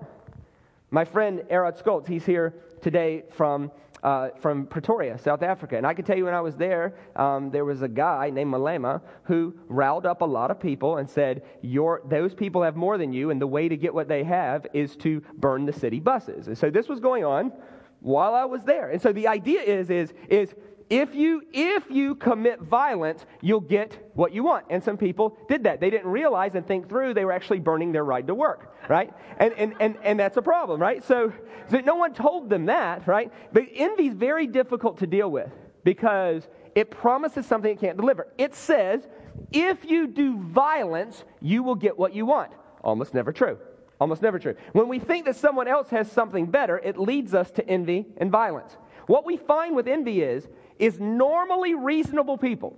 My 0.89 1.03
friend 1.03 1.39
Erod 1.51 1.81
Skoltz, 1.83 2.07
he's 2.07 2.25
here 2.25 2.53
today 2.81 3.23
from 3.33 3.71
uh, 4.03 4.29
from 4.39 4.65
Pretoria, 4.67 5.17
South 5.17 5.41
Africa. 5.41 5.77
And 5.77 5.87
I 5.87 5.93
can 5.93 6.05
tell 6.05 6.17
you 6.17 6.25
when 6.25 6.33
I 6.33 6.41
was 6.41 6.55
there, 6.55 6.95
um, 7.15 7.49
there 7.49 7.65
was 7.65 7.81
a 7.81 7.87
guy 7.87 8.29
named 8.29 8.53
Malema 8.53 9.01
who 9.23 9.55
riled 9.67 10.05
up 10.05 10.21
a 10.21 10.25
lot 10.25 10.51
of 10.51 10.59
people 10.59 10.97
and 10.97 11.09
said, 11.09 11.41
Those 11.63 12.33
people 12.33 12.61
have 12.61 12.75
more 12.75 12.97
than 12.97 13.13
you, 13.13 13.31
and 13.31 13.41
the 13.41 13.47
way 13.47 13.69
to 13.69 13.77
get 13.77 13.93
what 13.93 14.07
they 14.07 14.23
have 14.23 14.67
is 14.73 14.95
to 14.97 15.21
burn 15.37 15.65
the 15.65 15.73
city 15.73 15.99
buses. 15.99 16.47
And 16.47 16.57
so 16.57 16.69
this 16.69 16.87
was 16.89 16.99
going 16.99 17.23
on 17.23 17.53
while 18.01 18.35
I 18.35 18.43
was 18.43 18.63
there. 18.65 18.89
And 18.89 19.01
so 19.01 19.13
the 19.13 19.27
idea 19.27 19.61
is, 19.61 19.89
is, 19.89 20.13
is 20.27 20.53
if 20.89 21.15
you 21.15 21.43
if 21.51 21.83
you 21.89 22.15
commit 22.15 22.61
violence 22.61 23.25
you'll 23.41 23.59
get 23.59 24.11
what 24.13 24.33
you 24.33 24.43
want. 24.43 24.65
And 24.69 24.83
some 24.83 24.97
people 24.97 25.37
did 25.47 25.63
that. 25.63 25.79
They 25.79 25.89
didn't 25.89 26.09
realize 26.09 26.55
and 26.55 26.65
think 26.65 26.89
through 26.89 27.13
they 27.13 27.25
were 27.25 27.31
actually 27.31 27.59
burning 27.59 27.91
their 27.91 28.05
ride 28.05 28.27
to 28.27 28.35
work 28.35 28.73
right? 28.89 29.13
And 29.37 29.53
and 29.53 29.75
and, 29.79 29.97
and 30.03 30.19
that's 30.19 30.37
a 30.37 30.41
problem 30.41 30.81
right? 30.81 31.03
So, 31.03 31.33
so 31.69 31.79
no 31.79 31.95
one 31.95 32.13
told 32.13 32.49
them 32.49 32.65
that 32.65 33.07
right? 33.07 33.31
But 33.51 33.63
envy 33.73 34.07
is 34.07 34.13
very 34.13 34.47
difficult 34.47 34.99
to 34.99 35.07
deal 35.07 35.29
with 35.29 35.51
because 35.83 36.47
it 36.75 36.89
promises 36.89 37.45
something 37.45 37.71
it 37.71 37.79
can't 37.79 37.97
deliver. 37.97 38.27
It 38.37 38.55
says 38.55 39.07
if 39.51 39.85
you 39.85 40.07
do 40.07 40.37
violence 40.39 41.23
you 41.41 41.63
will 41.63 41.75
get 41.75 41.97
what 41.97 42.13
you 42.13 42.25
want. 42.25 42.51
Almost 42.83 43.13
never 43.13 43.31
true. 43.31 43.57
Almost 43.99 44.21
never 44.21 44.39
true. 44.39 44.55
When 44.73 44.89
we 44.89 44.99
think 44.99 45.25
that 45.25 45.35
someone 45.35 45.67
else 45.67 45.89
has 45.89 46.11
something 46.11 46.45
better 46.45 46.79
it 46.79 46.97
leads 46.97 47.33
us 47.33 47.51
to 47.51 47.67
envy 47.67 48.05
and 48.17 48.31
violence. 48.31 48.75
What 49.07 49.25
we 49.25 49.37
find 49.37 49.75
with 49.75 49.87
envy 49.87 50.21
is 50.21 50.47
is 50.83 50.99
normally 50.99 51.75
reasonable 51.75 52.37
people. 52.37 52.77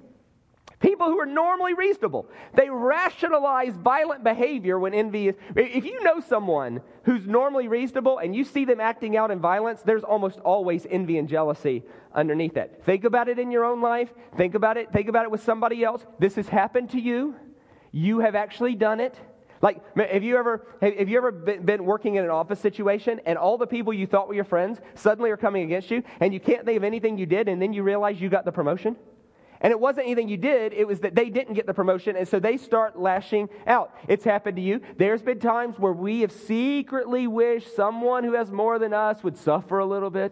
People 0.79 1.07
who 1.07 1.19
are 1.19 1.25
normally 1.25 1.74
reasonable. 1.74 2.29
They 2.53 2.69
rationalize 2.69 3.75
violent 3.75 4.24
behavior 4.24 4.77
when 4.77 4.93
envy 4.93 5.29
is. 5.29 5.35
If 5.55 5.85
you 5.85 6.03
know 6.03 6.19
someone 6.19 6.81
who's 7.03 7.25
normally 7.25 7.67
reasonable 7.67 8.19
and 8.19 8.35
you 8.35 8.43
see 8.43 8.63
them 8.65 8.79
acting 8.79 9.17
out 9.17 9.31
in 9.31 9.39
violence, 9.39 9.81
there's 9.81 10.03
almost 10.03 10.39
always 10.41 10.85
envy 10.88 11.17
and 11.17 11.27
jealousy 11.27 11.81
underneath 12.13 12.53
that. 12.53 12.85
Think 12.85 13.05
about 13.05 13.27
it 13.27 13.39
in 13.39 13.50
your 13.50 13.65
own 13.65 13.81
life. 13.81 14.13
Think 14.38 14.53
about 14.53 14.77
it. 14.77 14.91
Think 14.91 15.07
about 15.07 15.24
it 15.24 15.31
with 15.31 15.41
somebody 15.41 15.83
else. 15.83 16.05
This 16.19 16.35
has 16.35 16.47
happened 16.47 16.91
to 16.91 17.00
you. 17.00 17.35
You 17.91 18.19
have 18.19 18.35
actually 18.35 18.75
done 18.75 19.00
it. 19.00 19.19
Like, 19.65 19.81
have 19.98 20.22
you 20.22 20.38
ever, 20.38 20.67
have 20.79 21.10
you 21.10 21.17
ever 21.17 21.31
been 21.31 21.86
working 21.86 22.17
in 22.17 22.24
an 22.24 22.29
office 22.29 22.60
situation 22.60 23.19
and 23.25 23.36
all 23.36 23.57
the 23.57 23.65
people 23.65 23.93
you 23.93 24.05
thought 24.05 24.27
were 24.27 24.36
your 24.36 24.43
friends 24.43 24.79
suddenly 24.93 25.31
are 25.31 25.38
coming 25.38 25.63
against 25.63 25.89
you 25.89 26.03
and 26.19 26.31
you 26.36 26.39
can't 26.39 26.67
think 26.67 26.77
of 26.77 26.84
anything 26.84 27.17
you 27.17 27.25
did 27.25 27.48
and 27.48 27.60
then 27.60 27.74
you 27.74 27.81
realize 27.81 28.22
you 28.22 28.29
got 28.29 28.45
the 28.45 28.51
promotion? 28.51 28.95
And 29.62 29.72
it 29.72 29.79
wasn't 29.79 30.05
anything 30.05 30.29
you 30.29 30.38
did, 30.38 30.72
it 30.74 30.86
was 30.86 31.00
that 31.00 31.15
they 31.15 31.31
didn't 31.31 31.55
get 31.55 31.65
the 31.65 31.74
promotion, 31.74 32.15
and 32.15 32.27
so 32.27 32.39
they 32.39 32.57
start 32.57 33.00
lashing 33.00 33.50
out. 33.65 33.95
It's 34.07 34.24
happened 34.24 34.57
to 34.57 34.62
you. 34.62 34.81
There's 34.98 35.24
been 35.24 35.39
times 35.39 35.79
where 35.79 35.93
we 35.93 36.22
have 36.22 36.31
secretly 36.31 37.25
wished 37.25 37.75
someone 37.75 38.24
who 38.24 38.34
has 38.34 38.51
more 38.51 38.77
than 38.77 38.93
us 38.93 39.24
would 39.24 39.36
suffer 39.36 39.79
a 39.79 39.86
little 39.88 40.12
bit. 40.12 40.31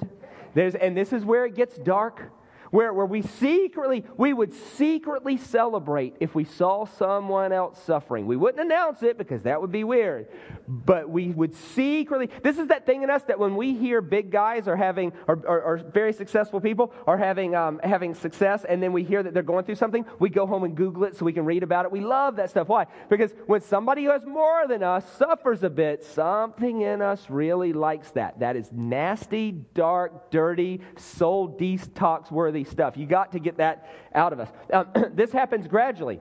There's, 0.53 0.75
and 0.75 0.95
this 0.95 1.11
is 1.11 1.25
where 1.25 1.45
it 1.45 1.55
gets 1.55 1.75
dark 1.79 2.31
where, 2.73 2.91
where 2.91 3.05
we 3.05 3.21
secretly, 3.21 4.03
we 4.17 4.33
would 4.33 4.51
secretly 4.51 5.37
celebrate 5.37 6.15
if 6.19 6.33
we 6.33 6.43
saw 6.43 6.85
someone 6.85 7.51
else 7.51 7.79
suffering. 7.83 8.25
We 8.25 8.35
wouldn't 8.35 8.65
announce 8.65 9.03
it 9.03 9.15
because 9.15 9.43
that 9.43 9.61
would 9.61 9.71
be 9.71 9.83
weird, 9.83 10.27
but 10.67 11.07
we 11.07 11.29
would 11.29 11.53
secretly, 11.53 12.31
this 12.41 12.57
is 12.57 12.69
that 12.69 12.87
thing 12.87 13.03
in 13.03 13.11
us 13.11 13.21
that 13.25 13.37
when 13.37 13.55
we 13.55 13.75
hear 13.75 14.01
big 14.01 14.31
guys 14.31 14.67
are 14.67 14.75
having, 14.75 15.13
or, 15.27 15.35
or, 15.45 15.61
or 15.61 15.77
very 15.77 16.13
successful 16.13 16.59
people 16.59 16.91
are 17.05 17.15
having, 17.15 17.53
um, 17.53 17.79
having 17.83 18.15
success, 18.15 18.65
and 18.67 18.81
then 18.81 18.91
we 18.91 19.03
hear 19.03 19.21
that 19.21 19.35
they're 19.35 19.43
going 19.43 19.65
through 19.65 19.75
something, 19.75 20.03
we 20.17 20.31
go 20.31 20.47
home 20.47 20.63
and 20.63 20.75
Google 20.75 21.03
it 21.03 21.15
so 21.15 21.25
we 21.25 21.33
can 21.33 21.45
read 21.45 21.61
about 21.61 21.85
it. 21.85 21.91
We 21.91 22.01
love 22.01 22.37
that 22.37 22.49
stuff. 22.49 22.69
Why? 22.69 22.87
Because 23.07 23.35
when 23.45 23.61
somebody 23.61 24.05
who 24.05 24.09
has 24.09 24.25
more 24.25 24.67
than 24.67 24.81
us 24.81 25.05
suffers 25.19 25.61
a 25.61 25.69
bit, 25.69 26.03
something 26.03 26.81
in 26.81 27.03
us 27.03 27.29
really 27.29 27.71
likes 27.71 28.09
that. 28.13 28.39
That 28.39 28.55
is 28.55 28.71
nasty, 28.71 29.51
dark, 29.51 30.31
dirty, 30.31 30.81
soul 30.97 31.55
detox 31.55 32.31
worthy 32.31 32.62
stuff. 32.65 32.97
You 32.97 33.05
got 33.05 33.31
to 33.33 33.39
get 33.39 33.57
that 33.57 33.89
out 34.13 34.33
of 34.33 34.39
us. 34.39 34.49
Um, 34.71 34.87
this 35.13 35.31
happens 35.31 35.67
gradually. 35.67 36.19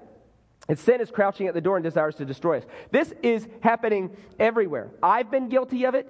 And 0.68 0.78
sin 0.78 1.00
is 1.00 1.10
crouching 1.10 1.48
at 1.48 1.54
the 1.54 1.60
door 1.60 1.76
and 1.76 1.82
desires 1.82 2.14
to 2.16 2.24
destroy 2.24 2.58
us. 2.58 2.64
This 2.92 3.12
is 3.22 3.48
happening 3.60 4.16
everywhere. 4.38 4.90
I've 5.02 5.30
been 5.30 5.48
guilty 5.48 5.84
of 5.84 5.94
it. 5.94 6.08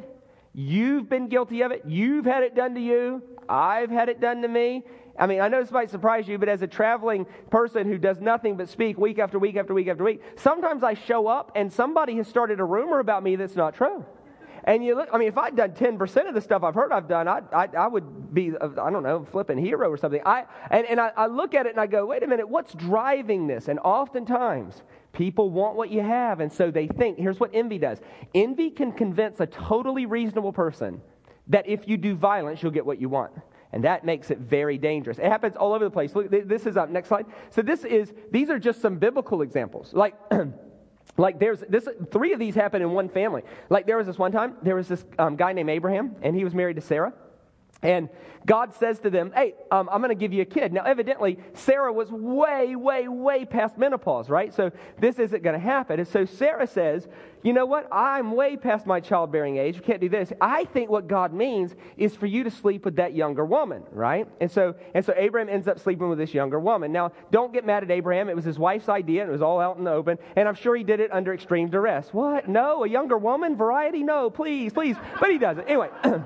You've 0.52 1.08
been 1.08 1.28
guilty 1.28 1.62
of 1.62 1.72
it. 1.72 1.84
You've 1.86 2.26
had 2.26 2.42
it 2.42 2.54
done 2.54 2.74
to 2.74 2.80
you. 2.80 3.22
I've 3.48 3.90
had 3.90 4.10
it 4.10 4.20
done 4.20 4.42
to 4.42 4.48
me. 4.48 4.84
I 5.18 5.26
mean, 5.26 5.40
I 5.40 5.48
know 5.48 5.60
this 5.60 5.70
might 5.70 5.90
surprise 5.90 6.28
you, 6.28 6.38
but 6.38 6.48
as 6.48 6.62
a 6.62 6.66
traveling 6.66 7.26
person 7.50 7.86
who 7.86 7.98
does 7.98 8.20
nothing 8.20 8.56
but 8.56 8.68
speak 8.68 8.98
week 8.98 9.18
after 9.18 9.38
week 9.38 9.56
after 9.56 9.74
week 9.74 9.88
after 9.88 10.04
week, 10.04 10.22
sometimes 10.36 10.82
I 10.82 10.94
show 10.94 11.26
up 11.26 11.52
and 11.54 11.72
somebody 11.72 12.16
has 12.16 12.28
started 12.28 12.60
a 12.60 12.64
rumor 12.64 12.98
about 12.98 13.22
me 13.22 13.36
that's 13.36 13.56
not 13.56 13.74
true. 13.74 14.04
And 14.64 14.84
you 14.84 14.94
look, 14.94 15.08
I 15.12 15.18
mean, 15.18 15.28
if 15.28 15.36
I'd 15.36 15.56
done 15.56 15.72
10% 15.72 16.28
of 16.28 16.34
the 16.34 16.40
stuff 16.40 16.62
I've 16.62 16.74
heard 16.74 16.92
I've 16.92 17.08
done, 17.08 17.26
I, 17.26 17.42
I, 17.52 17.68
I 17.76 17.86
would 17.88 18.32
be, 18.32 18.52
I 18.60 18.90
don't 18.90 19.02
know, 19.02 19.26
flipping 19.30 19.58
hero 19.58 19.90
or 19.90 19.96
something. 19.96 20.20
I, 20.24 20.44
and 20.70 20.86
and 20.86 21.00
I, 21.00 21.10
I 21.16 21.26
look 21.26 21.54
at 21.54 21.66
it 21.66 21.70
and 21.70 21.80
I 21.80 21.86
go, 21.86 22.06
wait 22.06 22.22
a 22.22 22.26
minute, 22.26 22.48
what's 22.48 22.72
driving 22.74 23.46
this? 23.46 23.68
And 23.68 23.78
oftentimes, 23.80 24.82
people 25.12 25.50
want 25.50 25.76
what 25.76 25.90
you 25.90 26.00
have. 26.00 26.40
And 26.40 26.52
so 26.52 26.70
they 26.70 26.86
think, 26.86 27.18
here's 27.18 27.40
what 27.40 27.50
envy 27.52 27.78
does 27.78 28.00
envy 28.34 28.70
can 28.70 28.92
convince 28.92 29.40
a 29.40 29.46
totally 29.46 30.06
reasonable 30.06 30.52
person 30.52 31.00
that 31.48 31.66
if 31.66 31.88
you 31.88 31.96
do 31.96 32.14
violence, 32.14 32.62
you'll 32.62 32.72
get 32.72 32.86
what 32.86 33.00
you 33.00 33.08
want. 33.08 33.32
And 33.72 33.84
that 33.84 34.04
makes 34.04 34.30
it 34.30 34.38
very 34.38 34.76
dangerous. 34.76 35.18
It 35.18 35.24
happens 35.24 35.56
all 35.56 35.72
over 35.72 35.84
the 35.84 35.90
place. 35.90 36.14
Look, 36.14 36.30
this 36.30 36.66
is 36.66 36.76
up. 36.76 36.90
Next 36.90 37.08
slide. 37.08 37.26
So 37.50 37.62
this 37.62 37.84
is, 37.84 38.12
these 38.30 38.50
are 38.50 38.58
just 38.58 38.82
some 38.82 38.98
biblical 38.98 39.40
examples. 39.40 39.94
Like, 39.94 40.14
like 41.16 41.38
there's 41.38 41.60
this 41.68 41.88
three 42.10 42.32
of 42.32 42.38
these 42.38 42.54
happen 42.54 42.82
in 42.82 42.90
one 42.90 43.08
family. 43.08 43.42
Like 43.68 43.86
there 43.86 43.96
was 43.96 44.06
this 44.06 44.18
one 44.18 44.32
time 44.32 44.56
there 44.62 44.76
was 44.76 44.88
this 44.88 45.04
um, 45.18 45.36
guy 45.36 45.52
named 45.52 45.70
abraham 45.70 46.16
and 46.22 46.34
he 46.34 46.44
was 46.44 46.54
married 46.54 46.76
to 46.76 46.82
sarah 46.82 47.12
and 47.82 48.08
God 48.46 48.74
says 48.74 48.98
to 49.00 49.10
them, 49.10 49.32
Hey, 49.34 49.54
um, 49.70 49.88
I'm 49.90 50.00
going 50.00 50.10
to 50.10 50.20
give 50.20 50.32
you 50.32 50.42
a 50.42 50.46
kid. 50.46 50.72
Now, 50.72 50.82
evidently, 50.84 51.38
Sarah 51.54 51.92
was 51.92 52.10
way, 52.10 52.76
way, 52.76 53.08
way 53.08 53.44
past 53.44 53.78
menopause, 53.78 54.28
right? 54.28 54.52
So 54.52 54.70
this 54.98 55.18
isn't 55.18 55.42
going 55.42 55.54
to 55.54 55.64
happen. 55.64 56.00
And 56.00 56.08
so 56.08 56.24
Sarah 56.24 56.66
says, 56.66 57.06
You 57.42 57.52
know 57.52 57.66
what? 57.66 57.88
I'm 57.92 58.32
way 58.32 58.56
past 58.56 58.86
my 58.86 59.00
childbearing 59.00 59.58
age. 59.58 59.76
We 59.76 59.84
can't 59.84 60.00
do 60.00 60.08
this. 60.08 60.32
I 60.40 60.64
think 60.66 60.90
what 60.90 61.06
God 61.06 61.32
means 61.32 61.74
is 61.96 62.14
for 62.14 62.26
you 62.26 62.44
to 62.44 62.50
sleep 62.50 62.84
with 62.84 62.96
that 62.96 63.14
younger 63.14 63.44
woman, 63.44 63.84
right? 63.92 64.26
And 64.40 64.50
so, 64.50 64.74
and 64.94 65.04
so 65.04 65.14
Abraham 65.16 65.48
ends 65.48 65.68
up 65.68 65.78
sleeping 65.78 66.08
with 66.08 66.18
this 66.18 66.34
younger 66.34 66.58
woman. 66.58 66.92
Now, 66.92 67.12
don't 67.30 67.52
get 67.52 67.64
mad 67.64 67.82
at 67.82 67.90
Abraham. 67.90 68.28
It 68.28 68.36
was 68.36 68.44
his 68.44 68.58
wife's 68.58 68.88
idea, 68.88 69.22
and 69.22 69.28
it 69.28 69.32
was 69.32 69.42
all 69.42 69.60
out 69.60 69.76
in 69.78 69.84
the 69.84 69.92
open. 69.92 70.18
And 70.36 70.48
I'm 70.48 70.54
sure 70.54 70.74
he 70.74 70.84
did 70.84 71.00
it 71.00 71.12
under 71.12 71.32
extreme 71.32 71.68
duress. 71.68 72.08
What? 72.12 72.48
No, 72.48 72.84
a 72.84 72.88
younger 72.88 73.18
woman? 73.18 73.56
Variety? 73.56 74.02
No, 74.02 74.30
please, 74.30 74.72
please. 74.72 74.96
But 75.20 75.30
he 75.30 75.38
does 75.38 75.58
it. 75.58 75.64
Anyway. 75.68 75.90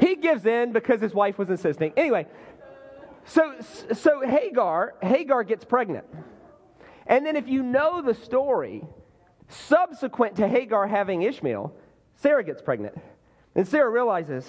He 0.00 0.16
gives 0.16 0.46
in 0.46 0.72
because 0.72 1.00
his 1.00 1.14
wife 1.14 1.38
was 1.38 1.50
insisting. 1.50 1.92
Anyway, 1.96 2.26
so, 3.24 3.56
so 3.92 4.20
Hagar, 4.26 4.94
Hagar 5.02 5.42
gets 5.44 5.64
pregnant. 5.64 6.06
And 7.06 7.24
then 7.24 7.36
if 7.36 7.48
you 7.48 7.62
know 7.62 8.02
the 8.02 8.14
story, 8.14 8.84
subsequent 9.48 10.36
to 10.36 10.48
Hagar 10.48 10.86
having 10.86 11.22
Ishmael, 11.22 11.74
Sarah 12.16 12.44
gets 12.44 12.62
pregnant. 12.62 12.98
And 13.54 13.66
Sarah 13.66 13.90
realizes, 13.90 14.48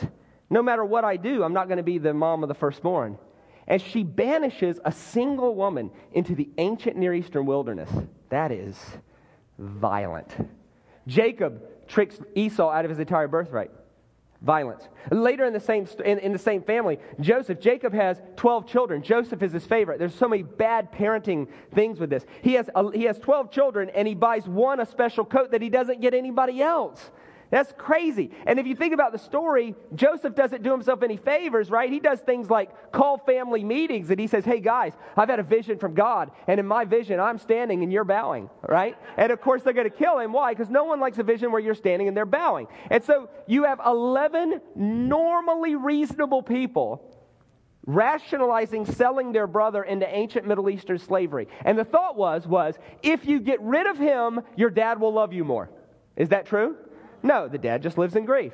no 0.50 0.62
matter 0.62 0.86
what 0.86 1.04
I 1.04 1.18
do, 1.18 1.44
I'm 1.44 1.54
not 1.54 1.68
going 1.68 1.78
to 1.78 1.84
be 1.84 1.98
the 1.98 2.14
mom 2.14 2.44
of 2.44 2.50
the 2.50 2.56
firstborn. 2.56 3.18
And 3.68 3.82
she 3.82 4.04
banishes 4.04 4.80
a 4.86 4.92
single 4.92 5.56
woman 5.56 5.92
into 6.14 6.36
the 6.36 6.50
ancient 6.58 6.98
Near 6.98 7.14
Eastern 7.14 7.46
wilderness. 7.46 7.90
That 8.30 8.52
is 8.52 8.78
violent. 9.58 10.30
Jacob 11.08 11.88
tricks 11.88 12.20
Esau 12.36 12.70
out 12.70 12.86
of 12.86 12.90
his 12.90 13.00
entire 13.00 13.28
birthright 13.28 13.72
violence. 14.42 14.88
Later 15.12 15.46
in 15.46 15.54
the 15.54 15.60
same 15.60 15.88
in, 16.06 16.20
in, 16.20 16.32
the 16.32 16.40
same 16.40 16.62
family, 16.62 17.00
Joseph, 17.20 17.60
Jacob 17.60 17.94
has 17.94 18.22
12 18.36 18.68
children. 18.68 19.02
Joseph 19.02 19.42
is 19.42 19.52
his 19.52 19.66
favorite. 19.66 20.00
There's 20.00 20.14
so 20.14 20.28
many 20.28 20.44
bad 20.44 20.92
parenting 20.92 21.48
things 21.74 22.00
with 22.00 22.10
this. 22.10 22.26
He 22.42 22.54
has 22.54 22.70
a, 22.76 22.92
he 22.92 23.04
has 23.04 23.18
12 23.20 23.52
children 23.52 23.90
and 23.96 24.08
he 24.08 24.14
buys 24.14 24.48
one 24.48 24.80
a 24.80 24.86
special 24.86 25.26
coat 25.26 25.52
that 25.52 25.62
he 25.62 25.70
doesn't 25.70 26.02
get 26.02 26.14
anybody 26.14 26.62
else. 26.62 27.10
That's 27.50 27.74
crazy. 27.78 28.32
And 28.46 28.60
if 28.60 28.68
you 28.68 28.76
think 28.76 28.94
about 28.94 29.14
the 29.14 29.18
story, 29.18 29.74
Joseph 29.96 30.36
doesn't 30.36 30.64
do 30.64 30.72
himself 30.72 31.02
any 31.02 31.16
favors, 31.16 31.72
right? 31.72 31.90
He 31.90 32.00
does 32.00 32.20
things 32.20 32.50
like 32.50 32.92
call 32.92 33.18
family 33.20 33.64
meetings 33.64 34.10
and 34.10 34.20
he 34.20 34.28
says, 34.28 34.44
Hey 34.44 34.60
guys, 34.60 34.94
I've 35.16 35.30
had 35.30 35.40
a 35.40 35.44
vision 35.44 35.78
from 35.78 35.94
God. 35.94 36.32
And 36.48 36.60
in 36.60 36.68
my 36.68 36.84
vision, 36.84 37.20
I'm 37.20 37.38
standing 37.38 37.84
and 37.84 37.94
you're 37.94 38.04
bowing, 38.04 38.50
right? 38.68 38.98
And 39.16 39.32
of 39.32 39.40
course, 39.40 39.64
they're 39.64 39.74
going 39.74 39.90
to 39.90 39.96
kill 39.96 40.20
him. 40.20 40.34
Why? 40.34 40.54
Because 40.54 40.70
no 40.70 40.84
one 40.84 41.00
likes 41.00 41.20
a 41.20 41.24
vision 41.24 41.52
where 41.52 41.62
you're 41.62 41.76
standing 41.76 42.10
and 42.10 42.18
they're 42.18 42.26
bowing. 42.26 42.68
And 42.90 43.04
so 43.04 43.30
you 43.48 43.64
have 43.64 43.80
11 43.86 44.62
normally 44.76 45.76
reasonable 45.76 46.44
people 46.44 47.14
rationalizing 47.86 48.86
selling 48.86 49.32
their 49.32 49.48
brother 49.48 49.82
into 49.82 50.06
ancient 50.14 50.46
Middle 50.46 50.70
Eastern 50.70 51.00
slavery. 51.00 51.48
And 51.64 51.80
the 51.80 51.86
thought 51.86 52.18
was, 52.18 52.46
was 52.46 52.76
if 53.02 53.26
you 53.26 53.40
get 53.40 53.62
rid 53.62 53.88
of 53.88 53.98
him, 53.98 54.42
your 54.58 54.70
dad 54.70 55.00
will 55.00 55.14
love 55.14 55.32
you 55.32 55.46
more. 55.46 55.70
Is 56.18 56.30
that 56.30 56.46
true? 56.46 56.76
No, 57.28 57.50
the 57.50 57.58
dad 57.58 57.84
just 57.84 57.98
lives 57.98 58.16
in 58.16 58.24
grief. 58.24 58.54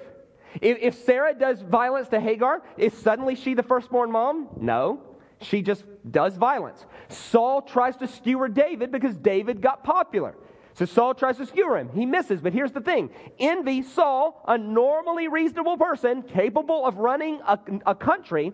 If, 0.60 0.80
if 0.82 1.06
Sarah 1.06 1.36
does 1.36 1.62
violence 1.62 2.10
to 2.10 2.20
Hagar, 2.20 2.64
is 2.76 2.92
suddenly 2.94 3.36
she 3.36 3.54
the 3.54 3.62
firstborn 3.62 4.12
mom? 4.12 4.50
No. 4.60 5.00
She 5.42 5.62
just 5.62 5.84
does 6.10 6.36
violence. 6.38 6.84
Saul 7.08 7.62
tries 7.62 7.96
to 7.98 8.08
skewer 8.08 8.48
David 8.48 8.92
because 8.92 9.16
David 9.16 9.62
got 9.62 9.84
popular. 9.84 10.36
So 10.74 10.86
Saul 10.86 11.14
tries 11.14 11.38
to 11.38 11.46
skewer 11.46 11.78
him. 11.78 11.90
He 11.94 12.08
misses. 12.08 12.42
But 12.42 12.54
here's 12.54 12.72
the 12.72 12.82
thing 12.82 13.12
envy 13.40 13.84
Saul, 13.84 14.44
a 14.48 14.58
normally 14.58 15.28
reasonable 15.28 15.78
person 15.78 16.24
capable 16.24 16.84
of 16.84 16.98
running 16.98 17.42
a, 17.48 17.60
a 17.86 17.94
country, 17.94 18.54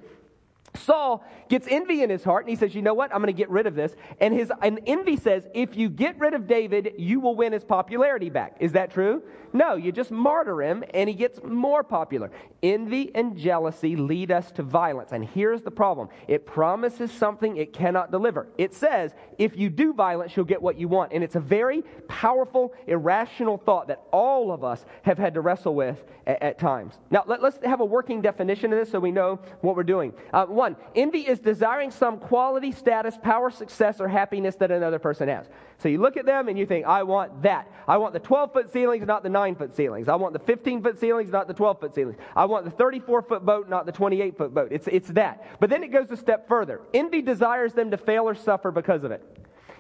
Saul 0.76 1.26
gets 1.50 1.68
envy 1.70 2.04
in 2.04 2.10
his 2.10 2.24
heart 2.24 2.46
and 2.46 2.50
he 2.50 2.56
says, 2.56 2.76
You 2.76 2.82
know 2.82 2.94
what? 2.94 3.14
I'm 3.14 3.22
going 3.22 3.34
to 3.34 3.38
get 3.38 3.50
rid 3.50 3.68
of 3.68 3.76
this. 3.76 3.96
And 4.20 4.34
his 4.34 4.52
and 4.62 4.80
envy 4.86 5.18
says, 5.18 5.48
If 5.54 5.76
you 5.76 5.90
get 5.90 6.20
rid 6.20 6.34
of 6.34 6.48
David, 6.48 6.94
you 6.98 7.20
will 7.20 7.36
win 7.36 7.54
his 7.54 7.64
popularity 7.64 8.30
back. 8.30 8.58
Is 8.60 8.74
that 8.74 8.92
true? 8.92 9.24
No, 9.54 9.76
you 9.76 9.92
just 9.92 10.12
martyr 10.12 10.62
him 10.62 10.84
and 10.94 11.10
he 11.10 11.16
gets 11.16 11.40
more 11.44 11.84
popular. 11.84 12.32
Envy 12.62 13.12
and 13.16 13.38
jealousy 13.38 13.96
lead 13.96 14.32
us 14.32 14.52
to 14.52 14.64
violence. 14.64 15.12
And 15.12 15.26
here's 15.26 15.62
the 15.62 15.72
problem 15.72 16.10
it 16.28 16.46
promises 16.46 17.12
something 17.12 17.58
it 17.58 17.74
cannot 17.74 18.12
deliver. 18.12 18.48
It 18.58 18.74
says, 18.74 19.14
If 19.38 19.58
you 19.58 19.70
do 19.70 19.94
violence, 19.94 20.36
you'll 20.36 20.46
get 20.46 20.62
what 20.62 20.78
you 20.78 20.88
want. 20.88 21.14
And 21.14 21.24
it's 21.24 21.36
a 21.36 21.40
very 21.40 21.84
powerful, 22.08 22.74
irrational 22.88 23.58
thought 23.58 23.88
that 23.88 24.04
all 24.12 24.52
of 24.52 24.64
us 24.64 24.86
have 25.04 25.18
had 25.18 25.34
to 25.34 25.42
wrestle 25.42 25.76
with 25.76 26.04
at, 26.28 26.42
at 26.42 26.60
times. 26.60 26.96
Now, 27.10 27.24
let, 27.26 27.44
us 27.44 27.58
have 27.64 27.80
a 27.80 27.86
working 27.86 28.22
definition 28.22 28.72
of 28.72 28.80
this 28.80 28.92
so 28.92 29.00
we 29.00 29.12
know 29.12 29.40
what 29.62 29.76
we're 29.76 29.84
doing. 29.84 30.14
Uh, 30.34 30.46
one, 30.46 30.76
envy 30.96 31.22
is 31.22 31.40
desiring 31.40 31.92
some 31.92 32.20
quality, 32.20 32.72
status, 32.72 33.18
power, 33.22 33.50
success, 33.50 34.00
or 34.00 34.08
happiness 34.08 34.56
that 34.56 34.72
another 34.72 35.00
person 35.00 35.28
has. 35.28 35.48
So 35.80 35.88
you 35.88 36.00
look 36.00 36.18
at 36.18 36.26
them 36.26 36.50
and 36.50 36.60
you 36.60 36.66
think, 36.66 36.86
I 36.86 37.04
want 37.04 37.42
that. 37.44 37.72
I 37.88 37.98
want 37.98 38.14
the 38.14 38.20
12 38.20 38.54
foot 38.54 38.72
ceilings, 38.72 39.06
not 39.08 39.24
the 39.24 39.30
9 39.40 39.56
foot 39.56 39.74
ceilings. 39.74 40.10
I 40.10 40.16
want 40.16 40.34
the 40.34 40.40
15 40.40 40.84
foot 40.84 41.00
ceilings, 41.00 41.32
not 41.32 41.48
the 41.48 41.54
12 41.54 41.80
foot 41.80 41.96
ceilings. 41.96 42.18
I 42.36 42.44
want 42.44 42.66
the 42.66 42.72
34 42.72 43.22
foot 43.22 43.46
boat, 43.46 43.70
not 43.70 43.86
the 43.86 43.92
28 43.94 44.38
foot 44.38 44.54
boat. 44.54 44.68
It's, 44.72 44.86
it's 44.88 45.08
that. 45.10 45.60
But 45.62 45.70
then 45.70 45.82
it 45.82 45.94
goes 45.94 46.12
a 46.12 46.18
step 46.18 46.50
further. 46.50 46.82
Envy 46.94 47.22
desires 47.22 47.72
them 47.72 47.92
to 47.92 47.98
fail 47.98 48.28
or 48.28 48.36
suffer 48.36 48.70
because 48.70 49.06
of 49.06 49.12
it. 49.12 49.24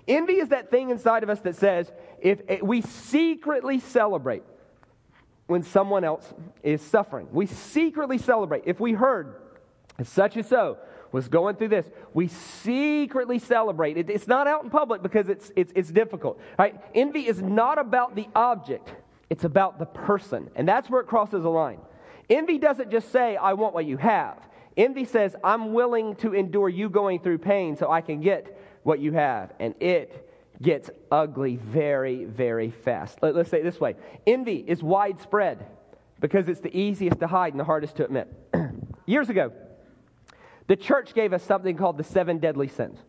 Envy 0.08 0.36
is 0.36 0.50
that 0.50 0.72
thing 0.72 0.91
inside 0.91 1.24
of 1.24 1.30
us 1.30 1.41
that 1.41 1.58
says, 1.58 1.91
if, 2.22 2.39
if 2.48 2.62
we 2.62 2.82
secretly 2.82 3.82
celebrate 3.82 4.43
when 5.48 5.63
someone 5.63 6.06
else 6.06 6.34
is 6.63 6.82
suffering, 6.82 7.28
we 7.34 7.45
secretly 7.45 8.17
celebrate. 8.17 8.63
If 8.65 8.80
we 8.80 8.93
heard 8.93 9.36
such 10.04 10.38
and 10.38 10.45
so 10.45 10.78
was 11.12 11.28
going 11.28 11.56
through 11.56 11.69
this. 11.69 11.89
We 12.13 12.28
secretly 12.28 13.39
celebrate. 13.39 13.98
It, 13.98 14.10
it's 14.10 14.28
not 14.28 14.48
out 14.48 14.63
in 14.63 14.69
public 14.69 15.02
because 15.02 15.30
it's, 15.30 15.52
it's, 15.56 15.74
it's 15.76 15.89
difficult. 15.89 16.39
Right? 16.58 16.80
Envy 16.93 17.28
is 17.28 17.41
not 17.41 17.80
about 17.80 18.15
the 18.15 18.28
object, 18.36 18.93
it's 19.29 19.43
about 19.43 19.79
the 19.79 19.85
person. 19.85 20.49
And 20.55 20.67
that's 20.67 20.89
where 20.89 21.01
it 21.01 21.07
crosses 21.07 21.45
a 21.45 21.49
line. 21.49 21.79
Envy 22.29 22.57
doesn't 22.57 22.91
just 22.91 23.11
say, 23.11 23.37
I 23.37 23.53
want 23.53 23.73
what 23.73 23.85
you 23.85 23.97
have. 23.97 24.37
Envy 24.77 25.05
says, 25.05 25.35
I'm 25.43 25.73
willing 25.73 26.15
to 26.17 26.33
endure 26.33 26.69
you 26.69 26.89
going 26.89 27.19
through 27.19 27.39
pain 27.39 27.75
so 27.75 27.91
I 27.91 28.01
can 28.01 28.21
get 28.21 28.59
what 28.83 28.99
you 28.99 29.11
have. 29.13 29.53
And 29.59 29.75
it 29.79 30.29
gets 30.61 30.89
ugly 31.11 31.55
very, 31.57 32.25
very 32.25 32.71
fast. 32.71 33.19
Let, 33.21 33.35
us 33.35 33.49
say 33.49 33.59
it 33.59 33.63
this 33.63 33.79
way 33.79 33.95
envy 34.27 34.63
is 34.67 34.83
widespread 34.83 35.65
because 36.19 36.49
it's 36.49 36.59
the 36.59 36.75
easiest 36.77 37.19
to 37.19 37.27
hide 37.27 37.53
and 37.53 37.59
the 37.59 37.65
hardest 37.65 37.95
to 37.97 38.05
admit. 38.05 38.27
Years 39.05 39.29
ago, 39.29 39.53
the 40.67 40.75
church 40.75 41.13
gave 41.13 41.33
us 41.33 41.43
something 41.43 41.77
called 41.77 41.97
the 41.97 42.03
seven 42.03 42.39
deadly 42.39 42.67
sins. 42.67 42.99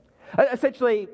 Essentially, 0.53 1.09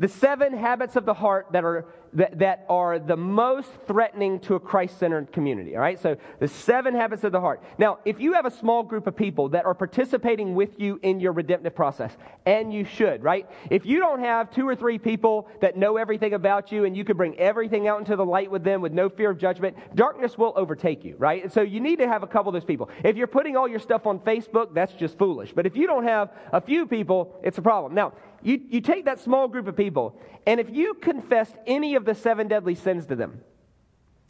the 0.00 0.08
seven 0.08 0.56
habits 0.56 0.96
of 0.96 1.04
the 1.04 1.14
heart 1.14 1.46
that 1.52 1.62
are 1.62 1.86
that, 2.14 2.38
that 2.38 2.66
are 2.68 2.98
the 2.98 3.16
most 3.16 3.70
threatening 3.86 4.40
to 4.40 4.54
a 4.54 4.60
Christ 4.60 4.98
centered 4.98 5.32
community. 5.32 5.76
All 5.76 5.82
right, 5.82 6.00
so 6.00 6.16
the 6.38 6.48
seven 6.48 6.94
habits 6.94 7.24
of 7.24 7.32
the 7.32 7.40
heart. 7.40 7.62
Now, 7.78 7.98
if 8.04 8.20
you 8.20 8.32
have 8.32 8.46
a 8.46 8.50
small 8.50 8.82
group 8.82 9.06
of 9.06 9.16
people 9.16 9.50
that 9.50 9.64
are 9.64 9.74
participating 9.74 10.54
with 10.54 10.80
you 10.80 10.98
in 11.02 11.20
your 11.20 11.32
redemptive 11.32 11.74
process, 11.74 12.16
and 12.46 12.72
you 12.72 12.84
should, 12.84 13.22
right? 13.22 13.48
If 13.70 13.86
you 13.86 14.00
don't 14.00 14.20
have 14.20 14.50
two 14.50 14.66
or 14.66 14.74
three 14.74 14.98
people 14.98 15.48
that 15.60 15.76
know 15.76 15.96
everything 15.96 16.34
about 16.34 16.72
you 16.72 16.84
and 16.84 16.96
you 16.96 17.04
can 17.04 17.16
bring 17.16 17.38
everything 17.38 17.86
out 17.86 18.00
into 18.00 18.16
the 18.16 18.24
light 18.24 18.50
with 18.50 18.64
them 18.64 18.80
with 18.80 18.92
no 18.92 19.08
fear 19.08 19.30
of 19.30 19.38
judgment, 19.38 19.76
darkness 19.94 20.36
will 20.36 20.52
overtake 20.56 21.04
you, 21.04 21.14
right? 21.18 21.44
And 21.44 21.52
so 21.52 21.60
you 21.60 21.80
need 21.80 22.00
to 22.00 22.08
have 22.08 22.22
a 22.22 22.26
couple 22.26 22.48
of 22.48 22.54
those 22.54 22.64
people. 22.64 22.90
If 23.04 23.16
you're 23.16 23.26
putting 23.26 23.56
all 23.56 23.68
your 23.68 23.78
stuff 23.78 24.06
on 24.06 24.18
Facebook, 24.20 24.74
that's 24.74 24.92
just 24.94 25.16
foolish. 25.18 25.52
But 25.52 25.66
if 25.66 25.76
you 25.76 25.86
don't 25.86 26.04
have 26.04 26.30
a 26.52 26.60
few 26.60 26.86
people, 26.86 27.38
it's 27.42 27.58
a 27.58 27.62
problem. 27.62 27.94
Now, 27.94 28.14
you, 28.42 28.60
you 28.68 28.80
take 28.80 29.04
that 29.04 29.20
small 29.20 29.48
group 29.48 29.66
of 29.66 29.76
people, 29.76 30.18
and 30.46 30.60
if 30.60 30.70
you 30.70 30.94
confessed 30.94 31.54
any 31.66 31.94
of 31.94 32.04
the 32.04 32.14
seven 32.14 32.48
deadly 32.48 32.74
sins 32.74 33.06
to 33.06 33.16
them, 33.16 33.40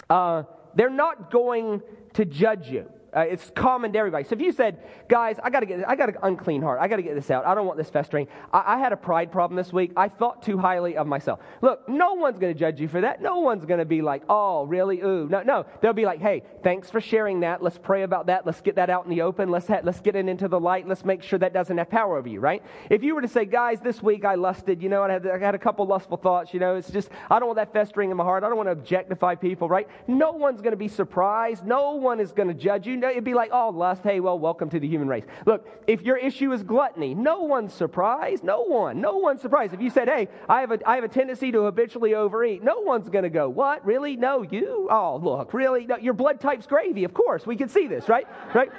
uh, 0.09 0.45
they're 0.75 0.91
not 0.91 1.31
going 1.31 1.83
to 2.15 2.25
judge 2.25 2.69
you. 2.69 2.91
Uh, 3.15 3.21
it's 3.21 3.51
common 3.55 3.93
to 3.93 3.99
everybody. 3.99 4.25
So 4.25 4.35
if 4.35 4.41
you 4.41 4.53
said, 4.53 4.79
guys, 5.09 5.37
I 5.43 5.51
got 5.51 5.61
to 5.61 5.67
get, 5.67 5.89
I 5.89 5.97
got 5.97 6.11
an 6.11 6.17
unclean 6.23 6.63
heart. 6.63 6.79
I 6.81 6.87
got 6.87 6.97
to 6.97 7.03
get 7.03 7.15
this 7.15 7.31
out. 7.31 7.45
I 7.45 7.55
don't 7.55 7.67
want 7.67 7.77
this 7.77 7.91
festering. 7.91 8.29
I, 8.53 8.75
I, 8.75 8.79
had 8.79 8.93
a 8.93 8.97
pride 8.97 9.33
problem 9.33 9.57
this 9.57 9.73
week. 9.73 9.93
I 9.97 10.09
thought 10.09 10.43
too 10.43 10.57
highly 10.59 10.97
of 10.97 11.09
myself. 11.09 11.41
Look, 11.61 11.89
no 11.89 12.15
one's 12.15 12.39
going 12.39 12.55
to 12.55 12.59
judge 12.59 12.81
you 12.81 12.87
for 12.87 13.01
that. 13.01 13.21
No 13.21 13.41
one's 13.41 13.65
going 13.65 13.79
to 13.81 13.85
be 13.85 14.01
like, 14.01 14.23
oh, 14.29 14.65
really? 14.65 15.01
Ooh, 15.01 15.27
no, 15.29 15.43
no. 15.43 15.67
They'll 15.81 15.93
be 15.93 16.05
like, 16.05 16.21
hey, 16.21 16.45
thanks 16.63 16.89
for 16.89 17.01
sharing 17.01 17.41
that. 17.41 17.63
Let's 17.63 17.79
pray 17.79 18.05
about 18.05 18.27
that. 18.27 18.47
Let's 18.47 18.61
get 18.61 18.77
that 18.77 18.91
out 18.91 19.05
in 19.05 19.11
the 19.11 19.23
open. 19.23 19.51
Let's 19.51 19.67
ha- 19.67 19.81
let's 19.83 20.01
get 20.01 20.15
it 20.15 20.29
into 20.29 20.47
the 20.47 20.61
light. 20.61 20.87
Let's 20.87 21.05
make 21.05 21.23
sure 21.23 21.39
that 21.41 21.53
doesn't 21.53 21.77
have 21.77 21.91
power 21.91 22.17
over 22.17 22.29
you, 22.29 22.39
right? 22.39 22.63
If 22.91 23.03
you 23.03 23.17
were 23.17 23.23
to 23.23 23.29
say, 23.29 23.45
guys, 23.45 23.81
this 23.81 24.01
week 24.03 24.25
I 24.25 24.37
lusted, 24.37 24.81
you 24.81 24.89
know, 24.89 25.03
I 25.03 25.13
had, 25.13 25.27
I 25.27 25.39
had 25.39 25.57
a 25.57 25.59
couple 25.59 25.85
lustful 25.85 26.17
thoughts. 26.17 26.55
You 26.55 26.61
know, 26.61 26.77
it's 26.77 26.91
just 26.91 27.11
I 27.29 27.41
don't 27.41 27.49
want 27.49 27.57
that 27.57 27.73
festering 27.73 28.11
in 28.13 28.17
my 28.17 28.25
heart. 28.25 28.45
I 28.45 28.49
don't 28.49 28.57
want 28.57 28.69
to 28.69 28.73
objectify 28.73 29.35
people, 29.35 29.69
right? 29.69 29.89
No 30.07 30.31
one's 30.31 30.61
going 30.61 30.73
to 30.73 30.77
be 30.77 30.89
surprised. 30.89 31.67
No 31.67 31.97
one 31.97 32.21
is 32.21 32.31
going 32.31 32.49
to 32.49 32.55
judge 32.55 32.87
you. 32.87 33.00
It'd 33.09 33.25
be 33.25 33.35
like, 33.35 33.51
oh 33.53 33.71
lust, 33.71 34.03
hey, 34.03 34.21
well, 34.21 34.39
welcome 34.39 34.69
to 34.71 34.81
the 34.81 34.87
human 34.89 35.09
race. 35.09 35.25
Look, 35.47 35.67
if 35.87 36.03
your 36.03 36.17
issue 36.17 36.53
is 36.53 36.63
gluttony, 36.63 37.15
no 37.15 37.41
one's 37.43 37.73
surprised. 37.73 38.45
No 38.45 38.63
one. 38.63 39.01
No 39.01 39.17
one's 39.17 39.41
surprised. 39.41 39.73
If 39.73 39.81
you 39.81 39.91
said, 39.91 40.09
hey, 40.09 40.29
I 40.49 40.61
have 40.61 40.73
a, 40.73 40.89
I 40.89 40.97
have 40.97 41.05
a 41.05 41.09
tendency 41.09 41.53
to 41.53 41.63
habitually 41.65 42.15
overeat, 42.15 42.63
no 42.63 42.81
one's 42.81 43.09
going 43.09 43.25
to 43.25 43.31
go, 43.31 43.49
what? 43.49 43.85
Really? 43.85 44.17
No, 44.17 44.43
you? 44.43 44.89
Oh, 44.91 45.21
look, 45.23 45.55
really? 45.55 45.87
No, 45.87 45.97
your 45.97 46.15
blood 46.15 46.41
type's 46.41 46.67
gravy. 46.67 47.05
Of 47.05 47.15
course, 47.15 47.47
we 47.47 47.57
can 47.57 47.69
see 47.69 47.87
this, 47.87 48.09
right? 48.09 48.27
Right? 48.55 48.71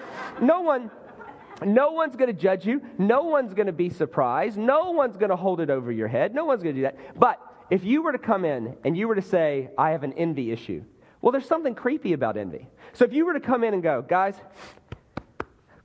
No 0.41 0.61
one. 0.61 0.91
No 1.63 1.91
one's 1.91 2.15
going 2.15 2.33
to 2.33 2.39
judge 2.39 2.65
you. 2.65 2.81
No 2.97 3.23
one's 3.23 3.53
going 3.53 3.67
to 3.67 3.73
be 3.73 3.89
surprised. 3.89 4.57
No 4.57 4.91
one's 4.91 5.15
going 5.15 5.29
to 5.29 5.35
hold 5.35 5.61
it 5.61 5.69
over 5.69 5.91
your 5.91 6.07
head. 6.07 6.33
No 6.33 6.45
one's 6.45 6.63
going 6.63 6.75
to 6.75 6.81
do 6.81 6.87
that. 6.87 7.19
But 7.19 7.39
if 7.69 7.83
you 7.83 8.01
were 8.01 8.11
to 8.11 8.17
come 8.17 8.45
in 8.45 8.75
and 8.83 8.97
you 8.97 9.07
were 9.07 9.15
to 9.15 9.21
say, 9.21 9.69
I 9.77 9.91
have 9.91 10.03
an 10.03 10.13
envy 10.13 10.51
issue, 10.51 10.83
well, 11.21 11.31
there's 11.31 11.45
something 11.45 11.75
creepy 11.75 12.13
about 12.13 12.37
envy. 12.37 12.67
So 12.93 13.05
if 13.05 13.13
you 13.13 13.25
were 13.25 13.33
to 13.33 13.39
come 13.39 13.63
in 13.63 13.73
and 13.73 13.83
go, 13.83 14.01
guys, 14.01 14.35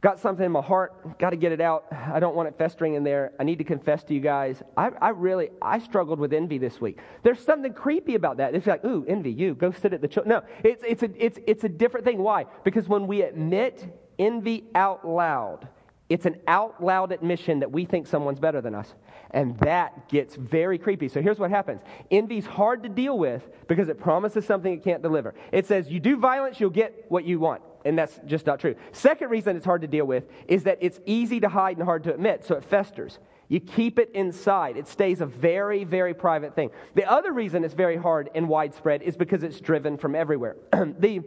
got 0.00 0.18
something 0.18 0.44
in 0.44 0.52
my 0.52 0.62
heart, 0.62 1.18
got 1.18 1.30
to 1.30 1.36
get 1.36 1.52
it 1.52 1.60
out. 1.60 1.86
I 1.90 2.20
don't 2.20 2.34
want 2.34 2.48
it 2.48 2.56
festering 2.56 2.94
in 2.94 3.04
there. 3.04 3.32
I 3.38 3.44
need 3.44 3.58
to 3.58 3.64
confess 3.64 4.04
to 4.04 4.14
you 4.14 4.20
guys. 4.20 4.62
I, 4.76 4.90
I 5.00 5.08
really, 5.10 5.50
I 5.60 5.78
struggled 5.78 6.18
with 6.18 6.32
envy 6.32 6.58
this 6.58 6.80
week. 6.80 6.98
There's 7.22 7.40
something 7.40 7.72
creepy 7.72 8.14
about 8.14 8.36
that. 8.38 8.54
It's 8.54 8.66
like, 8.66 8.84
ooh, 8.84 9.04
envy, 9.08 9.32
you, 9.32 9.54
go 9.54 9.72
sit 9.72 9.92
at 9.92 10.00
the 10.00 10.08
children. 10.08 10.30
No, 10.30 10.42
it's, 10.64 10.82
it's, 10.86 11.02
a, 11.02 11.24
it's, 11.24 11.38
it's 11.46 11.64
a 11.64 11.68
different 11.68 12.06
thing. 12.06 12.18
Why? 12.18 12.46
Because 12.64 12.88
when 12.88 13.06
we 13.06 13.22
admit 13.22 13.84
envy 14.18 14.64
out 14.74 15.06
loud, 15.06 15.68
it's 16.08 16.26
an 16.26 16.36
out 16.46 16.82
loud 16.82 17.10
admission 17.10 17.60
that 17.60 17.70
we 17.70 17.84
think 17.84 18.06
someone's 18.06 18.38
better 18.38 18.60
than 18.60 18.74
us. 18.74 18.94
And 19.32 19.58
that 19.58 20.08
gets 20.08 20.36
very 20.36 20.78
creepy. 20.78 21.08
So 21.08 21.20
here's 21.20 21.38
what 21.38 21.50
happens 21.50 21.82
envy's 22.10 22.46
hard 22.46 22.82
to 22.84 22.88
deal 22.88 23.18
with 23.18 23.48
because 23.66 23.88
it 23.88 23.98
promises 23.98 24.46
something 24.46 24.72
it 24.72 24.84
can't 24.84 25.02
deliver. 25.02 25.34
It 25.52 25.66
says, 25.66 25.90
you 25.90 25.98
do 25.98 26.16
violence, 26.16 26.60
you'll 26.60 26.70
get 26.70 27.06
what 27.08 27.24
you 27.24 27.40
want. 27.40 27.62
And 27.84 27.98
that's 27.98 28.18
just 28.26 28.46
not 28.46 28.60
true. 28.60 28.74
Second 28.92 29.30
reason 29.30 29.56
it's 29.56 29.64
hard 29.64 29.82
to 29.82 29.88
deal 29.88 30.06
with 30.06 30.24
is 30.48 30.64
that 30.64 30.78
it's 30.80 31.00
easy 31.06 31.40
to 31.40 31.48
hide 31.48 31.76
and 31.76 31.84
hard 31.84 32.04
to 32.04 32.14
admit, 32.14 32.44
so 32.44 32.56
it 32.56 32.64
festers. 32.64 33.18
You 33.48 33.60
keep 33.60 34.00
it 34.00 34.10
inside. 34.12 34.76
It 34.76 34.88
stays 34.88 35.20
a 35.20 35.26
very, 35.26 35.84
very 35.84 36.14
private 36.14 36.56
thing. 36.56 36.70
The 36.94 37.08
other 37.08 37.32
reason 37.32 37.62
it's 37.62 37.74
very 37.74 37.96
hard 37.96 38.28
and 38.34 38.48
widespread 38.48 39.02
is 39.02 39.16
because 39.16 39.44
it's 39.44 39.60
driven 39.60 39.98
from 39.98 40.16
everywhere. 40.16 40.56
the 40.72 41.20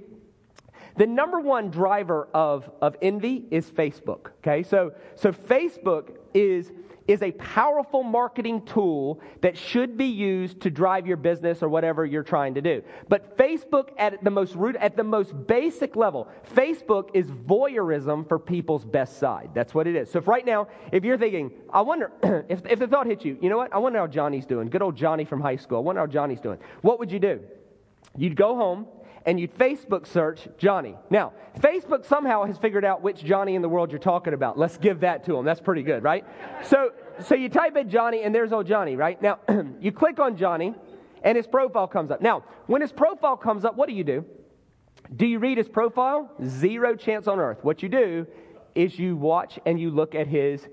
the 0.99 1.07
number 1.07 1.39
one 1.39 1.71
driver 1.71 2.27
of, 2.33 2.69
of 2.81 2.97
envy 3.01 3.45
is 3.51 3.71
Facebook. 3.71 4.31
Okay, 4.39 4.63
so, 4.63 4.91
so 5.15 5.31
Facebook 5.31 6.17
is, 6.33 6.73
is 7.07 7.21
a 7.21 7.31
powerful 7.31 8.03
marketing 8.03 8.65
tool 8.65 9.21
that 9.39 9.57
should 9.57 9.97
be 9.97 10.07
used 10.07 10.59
to 10.59 10.69
drive 10.69 11.07
your 11.07 11.15
business 11.15 11.63
or 11.63 11.69
whatever 11.69 12.05
you're 12.05 12.21
trying 12.21 12.53
to 12.55 12.61
do. 12.61 12.83
But 13.07 13.37
Facebook, 13.37 13.91
at 13.97 14.21
the 14.25 14.29
most 14.29 14.55
root, 14.55 14.75
at 14.75 14.97
the 14.97 15.03
most 15.05 15.31
basic 15.47 15.95
level, 15.95 16.27
Facebook 16.53 17.11
is 17.13 17.27
voyeurism 17.27 18.27
for 18.27 18.37
people's 18.37 18.83
best 18.83 19.19
side. 19.19 19.51
That's 19.53 19.73
what 19.73 19.87
it 19.87 19.95
is. 19.95 20.11
So 20.11 20.19
if 20.19 20.27
right 20.27 20.45
now, 20.45 20.67
if 20.91 21.05
you're 21.05 21.17
thinking, 21.17 21.51
I 21.71 21.79
wonder 21.79 22.11
if, 22.49 22.65
if 22.65 22.77
the 22.77 22.87
thought 22.87 23.07
hits 23.07 23.23
you, 23.23 23.37
you 23.41 23.47
know 23.47 23.57
what? 23.57 23.73
I 23.73 23.77
wonder 23.77 23.99
how 23.99 24.07
Johnny's 24.07 24.45
doing. 24.45 24.67
Good 24.67 24.81
old 24.81 24.97
Johnny 24.97 25.23
from 25.23 25.39
high 25.39 25.55
school. 25.55 25.77
I 25.77 25.81
wonder 25.81 26.01
how 26.01 26.07
Johnny's 26.07 26.41
doing. 26.41 26.57
What 26.81 26.99
would 26.99 27.09
you 27.09 27.19
do? 27.19 27.39
You'd 28.17 28.35
go 28.35 28.57
home 28.57 28.85
and 29.29 29.39
you'd 29.39 29.55
Facebook 29.59 30.07
search 30.07 30.47
Johnny. 30.57 30.95
Now, 31.11 31.33
Facebook 31.59 32.03
somehow 32.03 32.45
has 32.45 32.57
figured 32.57 32.83
out 32.83 33.03
which 33.03 33.23
Johnny 33.23 33.53
in 33.53 33.61
the 33.61 33.69
world 33.69 33.91
you're 33.91 33.99
talking 33.99 34.33
about. 34.33 34.57
Let's 34.57 34.79
give 34.79 35.01
that 35.01 35.23
to 35.25 35.37
him. 35.37 35.45
That's 35.45 35.61
pretty 35.61 35.83
good, 35.83 36.01
right? 36.01 36.25
So, 36.63 36.93
so 37.23 37.35
you 37.35 37.47
type 37.47 37.77
in 37.77 37.91
Johnny, 37.91 38.23
and 38.23 38.33
there's 38.33 38.51
old 38.51 38.65
Johnny, 38.65 38.95
right? 38.95 39.21
Now, 39.21 39.37
you 39.79 39.91
click 39.91 40.19
on 40.19 40.35
Johnny, 40.35 40.73
and 41.21 41.37
his 41.37 41.45
profile 41.45 41.85
comes 41.87 42.09
up. 42.09 42.21
Now, 42.21 42.43
when 42.65 42.81
his 42.81 42.91
profile 42.91 43.37
comes 43.37 43.65
up, 43.65 43.75
what 43.75 43.87
do 43.87 43.93
you 43.93 44.03
do? 44.03 44.25
Do 45.15 45.27
you 45.27 45.37
read 45.37 45.59
his 45.59 45.69
profile? 45.69 46.31
Zero 46.43 46.95
chance 46.95 47.27
on 47.27 47.39
earth. 47.39 47.59
What 47.61 47.83
you 47.83 47.89
do 47.89 48.25
is 48.73 48.97
you 48.97 49.15
watch 49.15 49.59
and 49.63 49.79
you 49.79 49.91
look 49.91 50.15
at 50.15 50.25
his 50.25 50.67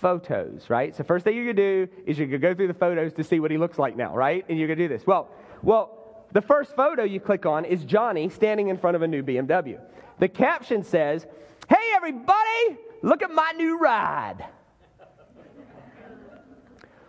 photos, 0.00 0.68
right? 0.68 0.96
So 0.96 1.04
first 1.04 1.22
thing 1.22 1.36
you're 1.36 1.52
gonna 1.52 1.86
do 1.86 1.88
is 2.06 2.18
you're 2.18 2.26
gonna 2.26 2.38
go 2.38 2.56
through 2.56 2.68
the 2.68 2.74
photos 2.74 3.12
to 3.12 3.22
see 3.22 3.38
what 3.38 3.52
he 3.52 3.56
looks 3.56 3.78
like 3.78 3.96
now, 3.96 4.16
right? 4.16 4.44
And 4.48 4.58
you're 4.58 4.66
gonna 4.66 4.76
do 4.76 4.88
this. 4.88 5.06
Well, 5.06 5.30
well, 5.62 5.99
the 6.32 6.40
first 6.40 6.76
photo 6.76 7.02
you 7.02 7.20
click 7.20 7.46
on 7.46 7.64
is 7.64 7.84
Johnny 7.84 8.28
standing 8.28 8.68
in 8.68 8.78
front 8.78 8.96
of 8.96 9.02
a 9.02 9.08
new 9.08 9.22
BMW. 9.22 9.80
The 10.18 10.28
caption 10.28 10.84
says, 10.84 11.26
Hey, 11.68 11.92
everybody, 11.94 12.78
look 13.02 13.22
at 13.22 13.30
my 13.32 13.52
new 13.56 13.78
ride. 13.78 14.46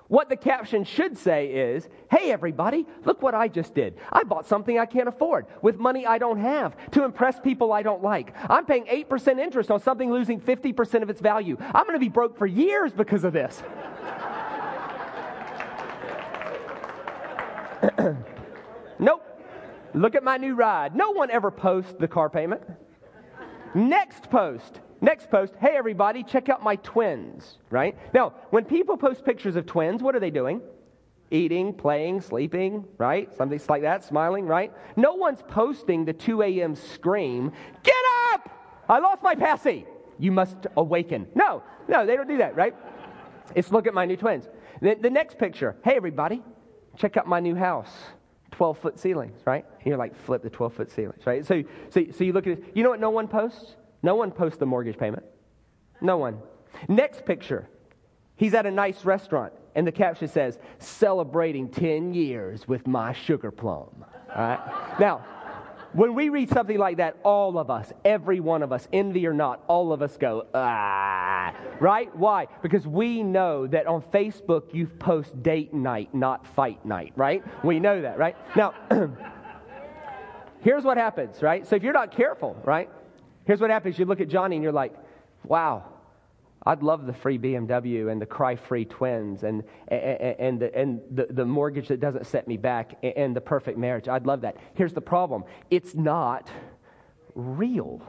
What 0.07 0.27
the 0.27 0.35
caption 0.35 0.83
should 0.83 1.17
say 1.17 1.47
is, 1.47 1.87
Hey, 2.09 2.31
everybody, 2.31 2.85
look 3.05 3.21
what 3.21 3.35
I 3.35 3.47
just 3.47 3.75
did. 3.75 3.97
I 4.11 4.23
bought 4.23 4.45
something 4.47 4.79
I 4.79 4.85
can't 4.85 5.07
afford 5.07 5.45
with 5.61 5.77
money 5.77 6.05
I 6.05 6.17
don't 6.17 6.39
have 6.39 6.75
to 6.91 7.03
impress 7.03 7.39
people 7.39 7.71
I 7.71 7.83
don't 7.83 8.01
like. 8.01 8.33
I'm 8.49 8.65
paying 8.65 8.85
8% 8.85 9.39
interest 9.39 9.69
on 9.71 9.79
something 9.81 10.11
losing 10.11 10.41
50% 10.41 11.03
of 11.03 11.09
its 11.09 11.21
value. 11.21 11.57
I'm 11.59 11.85
going 11.85 11.95
to 11.95 11.99
be 11.99 12.09
broke 12.09 12.37
for 12.37 12.47
years 12.47 12.91
because 12.91 13.23
of 13.23 13.33
this. 13.33 13.61
Nope. 19.01 19.25
Look 19.93 20.15
at 20.15 20.23
my 20.23 20.37
new 20.37 20.55
ride. 20.55 20.95
No 20.95 21.11
one 21.11 21.29
ever 21.31 21.51
posts 21.51 21.95
the 21.99 22.07
car 22.07 22.29
payment. 22.29 22.61
Next 23.73 24.29
post. 24.29 24.79
Next 25.01 25.29
post. 25.31 25.53
Hey, 25.59 25.71
everybody, 25.75 26.23
check 26.23 26.47
out 26.47 26.63
my 26.63 26.75
twins, 26.77 27.57
right? 27.71 27.97
Now, 28.13 28.35
when 28.51 28.63
people 28.63 28.95
post 28.95 29.25
pictures 29.25 29.55
of 29.55 29.65
twins, 29.65 30.03
what 30.03 30.15
are 30.15 30.19
they 30.19 30.29
doing? 30.29 30.61
Eating, 31.31 31.73
playing, 31.73 32.21
sleeping, 32.21 32.85
right? 32.99 33.35
Something 33.35 33.59
like 33.67 33.81
that, 33.81 34.03
smiling, 34.03 34.45
right? 34.45 34.71
No 34.95 35.15
one's 35.15 35.41
posting 35.47 36.05
the 36.05 36.13
2 36.13 36.43
a.m. 36.43 36.75
scream, 36.75 37.51
Get 37.83 37.95
up! 38.31 38.49
I 38.87 38.99
lost 38.99 39.23
my 39.23 39.33
passy. 39.33 39.85
You 40.19 40.31
must 40.31 40.67
awaken. 40.77 41.27
No, 41.33 41.63
no, 41.87 42.05
they 42.05 42.15
don't 42.15 42.27
do 42.27 42.37
that, 42.37 42.55
right? 42.55 42.75
It's 43.55 43.71
look 43.71 43.87
at 43.87 43.93
my 43.95 44.05
new 44.05 44.17
twins. 44.17 44.47
The, 44.81 44.95
the 45.01 45.09
next 45.09 45.39
picture. 45.39 45.75
Hey, 45.83 45.95
everybody, 45.95 46.43
check 46.97 47.17
out 47.17 47.27
my 47.27 47.39
new 47.39 47.55
house. 47.55 47.91
12 48.61 48.77
foot 48.77 48.99
ceilings, 48.99 49.41
right? 49.43 49.65
And 49.79 49.87
you're 49.87 49.97
like, 49.97 50.15
flip 50.15 50.43
the 50.43 50.49
12 50.51 50.73
foot 50.75 50.91
ceilings, 50.91 51.25
right? 51.25 51.43
So, 51.43 51.63
so, 51.89 52.05
so 52.15 52.23
you 52.23 52.31
look 52.31 52.45
at 52.45 52.59
it. 52.59 52.63
You 52.75 52.83
know 52.83 52.91
what 52.91 52.99
no 52.99 53.09
one 53.09 53.27
posts? 53.27 53.73
No 54.03 54.13
one 54.13 54.29
posts 54.29 54.59
the 54.59 54.67
mortgage 54.67 54.99
payment. 54.99 55.23
No 55.99 56.17
one. 56.17 56.37
Next 56.87 57.25
picture. 57.25 57.67
He's 58.35 58.53
at 58.53 58.67
a 58.67 58.69
nice 58.69 59.03
restaurant, 59.03 59.51
and 59.73 59.87
the 59.87 59.91
caption 59.91 60.27
says, 60.27 60.59
celebrating 60.77 61.69
10 61.69 62.13
years 62.13 62.67
with 62.67 62.85
my 62.85 63.13
sugar 63.13 63.49
plum. 63.49 64.05
All 64.35 64.35
right? 64.35 64.99
Now, 64.99 65.25
when 65.93 66.15
we 66.15 66.29
read 66.29 66.49
something 66.49 66.77
like 66.77 66.97
that, 66.97 67.17
all 67.23 67.57
of 67.57 67.69
us, 67.69 67.91
every 68.05 68.39
one 68.39 68.63
of 68.63 68.71
us, 68.71 68.87
envy 68.93 69.27
or 69.27 69.33
not, 69.33 69.63
all 69.67 69.91
of 69.91 70.01
us 70.01 70.15
go, 70.17 70.47
ah, 70.53 71.53
right? 71.79 72.15
Why? 72.15 72.47
Because 72.61 72.87
we 72.87 73.23
know 73.23 73.67
that 73.67 73.87
on 73.87 74.01
Facebook 74.01 74.73
you 74.73 74.87
post 74.87 75.43
date 75.43 75.73
night, 75.73 76.13
not 76.13 76.47
fight 76.47 76.83
night, 76.85 77.13
right? 77.15 77.43
We 77.63 77.79
know 77.79 78.01
that, 78.01 78.17
right? 78.17 78.37
Now, 78.55 78.73
here's 80.61 80.83
what 80.83 80.97
happens, 80.97 81.41
right? 81.41 81.67
So 81.67 81.75
if 81.75 81.83
you're 81.83 81.93
not 81.93 82.11
careful, 82.11 82.55
right? 82.63 82.89
Here's 83.45 83.59
what 83.59 83.69
happens. 83.69 83.99
You 83.99 84.05
look 84.05 84.21
at 84.21 84.29
Johnny 84.29 84.55
and 84.55 84.63
you're 84.63 84.71
like, 84.71 84.93
wow, 85.43 85.83
I'd 86.63 86.83
love 86.83 87.07
the 87.07 87.13
free 87.13 87.39
BMW 87.39 88.11
and 88.11 88.21
the 88.21 88.25
cry 88.25 88.55
free 88.55 88.85
twins 88.85 89.43
and, 89.43 89.63
and, 89.87 90.35
and, 90.39 90.59
the, 90.59 90.75
and 90.75 91.01
the, 91.09 91.27
the 91.31 91.45
mortgage 91.45 91.87
that 91.87 91.99
doesn't 91.99 92.27
set 92.27 92.47
me 92.47 92.57
back 92.57 93.03
and 93.03 93.35
the 93.35 93.41
perfect 93.41 93.79
marriage. 93.79 94.07
I'd 94.07 94.27
love 94.27 94.41
that. 94.41 94.57
Here's 94.75 94.93
the 94.93 95.01
problem 95.01 95.43
it's 95.69 95.95
not 95.95 96.49
real. 97.33 98.01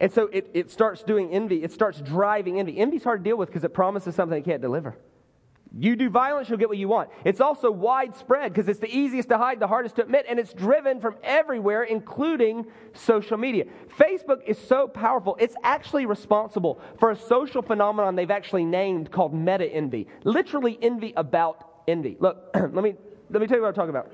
And 0.00 0.12
so 0.12 0.26
it, 0.32 0.50
it 0.54 0.70
starts 0.72 1.04
doing 1.04 1.30
envy, 1.30 1.62
it 1.62 1.70
starts 1.70 2.00
driving 2.00 2.58
envy. 2.58 2.78
Envy's 2.78 3.04
hard 3.04 3.22
to 3.22 3.30
deal 3.30 3.36
with 3.36 3.48
because 3.48 3.64
it 3.64 3.72
promises 3.72 4.16
something 4.16 4.38
it 4.38 4.44
can't 4.44 4.62
deliver. 4.62 4.96
You 5.76 5.96
do 5.96 6.08
violence, 6.08 6.48
you'll 6.48 6.58
get 6.58 6.68
what 6.68 6.78
you 6.78 6.86
want. 6.86 7.10
It's 7.24 7.40
also 7.40 7.70
widespread 7.70 8.52
because 8.52 8.68
it's 8.68 8.78
the 8.78 8.94
easiest 8.96 9.28
to 9.30 9.38
hide, 9.38 9.58
the 9.58 9.66
hardest 9.66 9.96
to 9.96 10.02
admit, 10.02 10.26
and 10.28 10.38
it's 10.38 10.52
driven 10.52 11.00
from 11.00 11.16
everywhere, 11.24 11.82
including 11.82 12.66
social 12.92 13.36
media. 13.36 13.64
Facebook 13.98 14.44
is 14.46 14.56
so 14.56 14.86
powerful, 14.86 15.36
it's 15.40 15.56
actually 15.64 16.06
responsible 16.06 16.80
for 17.00 17.10
a 17.10 17.16
social 17.16 17.60
phenomenon 17.60 18.14
they've 18.14 18.30
actually 18.30 18.64
named 18.64 19.10
called 19.10 19.34
meta 19.34 19.66
envy. 19.66 20.06
Literally, 20.22 20.78
envy 20.80 21.12
about 21.16 21.82
envy. 21.88 22.16
Look, 22.20 22.50
let 22.54 22.72
me, 22.72 22.94
let 23.30 23.42
me 23.42 23.48
tell 23.48 23.56
you 23.56 23.62
what 23.62 23.68
I'm 23.68 23.74
talking 23.74 23.90
about. 23.90 24.12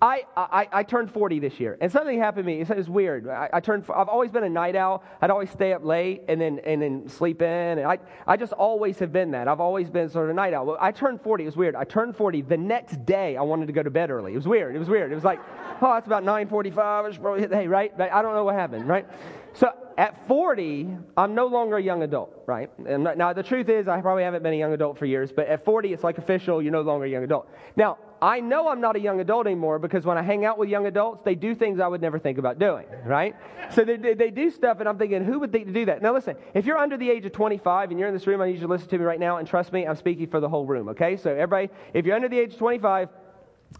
I, 0.00 0.24
I, 0.36 0.68
I, 0.70 0.82
turned 0.82 1.10
40 1.10 1.38
this 1.38 1.58
year, 1.58 1.78
and 1.80 1.90
something 1.90 2.18
happened 2.18 2.44
to 2.44 2.52
me. 2.52 2.60
It's, 2.60 2.70
it's 2.70 2.88
weird. 2.88 3.28
I, 3.28 3.48
I, 3.54 3.60
turned. 3.60 3.84
I've 3.94 4.10
always 4.10 4.30
been 4.30 4.44
a 4.44 4.48
night 4.48 4.76
owl. 4.76 5.02
I'd 5.22 5.30
always 5.30 5.50
stay 5.50 5.72
up 5.72 5.84
late 5.84 6.22
and 6.28 6.38
then 6.38 6.58
and 6.66 6.82
then 6.82 7.08
sleep 7.08 7.40
in, 7.40 7.78
and 7.78 7.86
I 7.86 7.98
I 8.26 8.36
just 8.36 8.52
always 8.52 8.98
have 8.98 9.10
been 9.10 9.30
that. 9.30 9.48
I've 9.48 9.60
always 9.60 9.88
been 9.88 10.10
sort 10.10 10.26
of 10.26 10.30
a 10.32 10.34
night 10.34 10.52
owl. 10.52 10.66
Well, 10.66 10.76
I 10.80 10.92
turned 10.92 11.22
40. 11.22 11.44
It 11.44 11.46
was 11.46 11.56
weird. 11.56 11.74
I 11.74 11.84
turned 11.84 12.14
40. 12.14 12.42
The 12.42 12.58
next 12.58 13.06
day, 13.06 13.38
I 13.38 13.42
wanted 13.42 13.66
to 13.68 13.72
go 13.72 13.82
to 13.82 13.90
bed 13.90 14.10
early. 14.10 14.32
It 14.32 14.36
was 14.36 14.46
weird. 14.46 14.76
It 14.76 14.78
was 14.78 14.88
weird. 14.90 15.12
It 15.12 15.14
was 15.14 15.24
like, 15.24 15.40
oh, 15.80 15.94
it's 15.96 16.06
about 16.06 16.24
9:45. 16.24 16.78
I 16.78 17.10
should 17.10 17.22
probably 17.22 17.40
hit 17.40 17.48
the 17.48 17.56
hay, 17.56 17.66
right? 17.66 17.92
I 17.98 18.20
don't 18.20 18.34
know 18.34 18.44
what 18.44 18.54
happened, 18.54 18.86
right? 18.86 19.06
So 19.54 19.72
at 19.96 20.28
40, 20.28 20.94
I'm 21.16 21.34
no 21.34 21.46
longer 21.46 21.78
a 21.78 21.82
young 21.82 22.02
adult, 22.02 22.42
right? 22.44 22.70
And 22.86 23.04
now, 23.16 23.32
the 23.32 23.42
truth 23.42 23.70
is, 23.70 23.88
I 23.88 24.02
probably 24.02 24.24
haven't 24.24 24.42
been 24.42 24.52
a 24.52 24.58
young 24.58 24.74
adult 24.74 24.98
for 24.98 25.06
years, 25.06 25.32
but 25.32 25.46
at 25.46 25.64
40, 25.64 25.94
it's 25.94 26.04
like 26.04 26.18
official, 26.18 26.60
you're 26.60 26.72
no 26.72 26.82
longer 26.82 27.06
a 27.06 27.08
young 27.08 27.24
adult. 27.24 27.48
Now, 27.76 27.96
I 28.20 28.40
know 28.40 28.68
I'm 28.68 28.80
not 28.80 28.96
a 28.96 29.00
young 29.00 29.20
adult 29.20 29.46
anymore 29.46 29.78
because 29.78 30.04
when 30.04 30.16
I 30.16 30.22
hang 30.22 30.44
out 30.44 30.58
with 30.58 30.68
young 30.68 30.86
adults, 30.86 31.22
they 31.24 31.34
do 31.34 31.54
things 31.54 31.80
I 31.80 31.86
would 31.86 32.00
never 32.00 32.18
think 32.18 32.38
about 32.38 32.58
doing, 32.58 32.86
right? 33.04 33.36
So 33.74 33.84
they, 33.84 33.96
they 33.96 34.30
do 34.30 34.50
stuff, 34.50 34.80
and 34.80 34.88
I'm 34.88 34.98
thinking, 34.98 35.24
who 35.24 35.38
would 35.40 35.52
think 35.52 35.66
to 35.66 35.72
do 35.72 35.84
that? 35.86 36.02
Now, 36.02 36.14
listen, 36.14 36.36
if 36.54 36.64
you're 36.64 36.78
under 36.78 36.96
the 36.96 37.10
age 37.10 37.26
of 37.26 37.32
25 37.32 37.90
and 37.90 37.98
you're 37.98 38.08
in 38.08 38.14
this 38.14 38.26
room, 38.26 38.40
I 38.40 38.46
need 38.46 38.54
you 38.54 38.60
to 38.60 38.68
listen 38.68 38.88
to 38.88 38.98
me 38.98 39.04
right 39.04 39.20
now, 39.20 39.36
and 39.36 39.46
trust 39.46 39.72
me, 39.72 39.86
I'm 39.86 39.96
speaking 39.96 40.28
for 40.28 40.40
the 40.40 40.48
whole 40.48 40.64
room, 40.64 40.88
okay? 40.90 41.16
So, 41.16 41.30
everybody, 41.30 41.68
if 41.92 42.06
you're 42.06 42.16
under 42.16 42.28
the 42.28 42.38
age 42.38 42.54
of 42.54 42.58
25, 42.58 43.08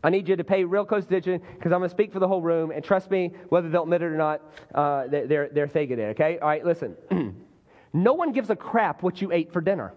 I 0.03 0.11
need 0.11 0.29
you 0.29 0.37
to 0.37 0.44
pay 0.44 0.64
real 0.64 0.85
close 0.85 1.05
attention 1.05 1.40
because 1.55 1.72
I'm 1.72 1.79
going 1.79 1.88
to 1.88 1.94
speak 1.94 2.12
for 2.12 2.18
the 2.18 2.29
whole 2.29 2.42
room. 2.42 2.70
And 2.70 2.85
trust 2.85 3.11
me, 3.11 3.33
whether 3.49 3.68
they'll 3.68 3.85
admit 3.85 4.03
it 4.03 4.07
or 4.07 4.16
not, 4.16 4.42
uh, 4.75 5.07
they're, 5.09 5.49
they're 5.49 5.68
thinking 5.68 5.99
it, 5.99 6.11
okay? 6.11 6.38
All 6.38 6.49
right, 6.49 6.64
listen. 6.64 6.96
no 7.92 8.12
one 8.12 8.33
gives 8.33 8.51
a 8.51 8.57
crap 8.57 9.03
what 9.03 9.22
you 9.22 9.33
ate 9.33 9.53
for 9.53 9.61
dinner. 9.61 9.94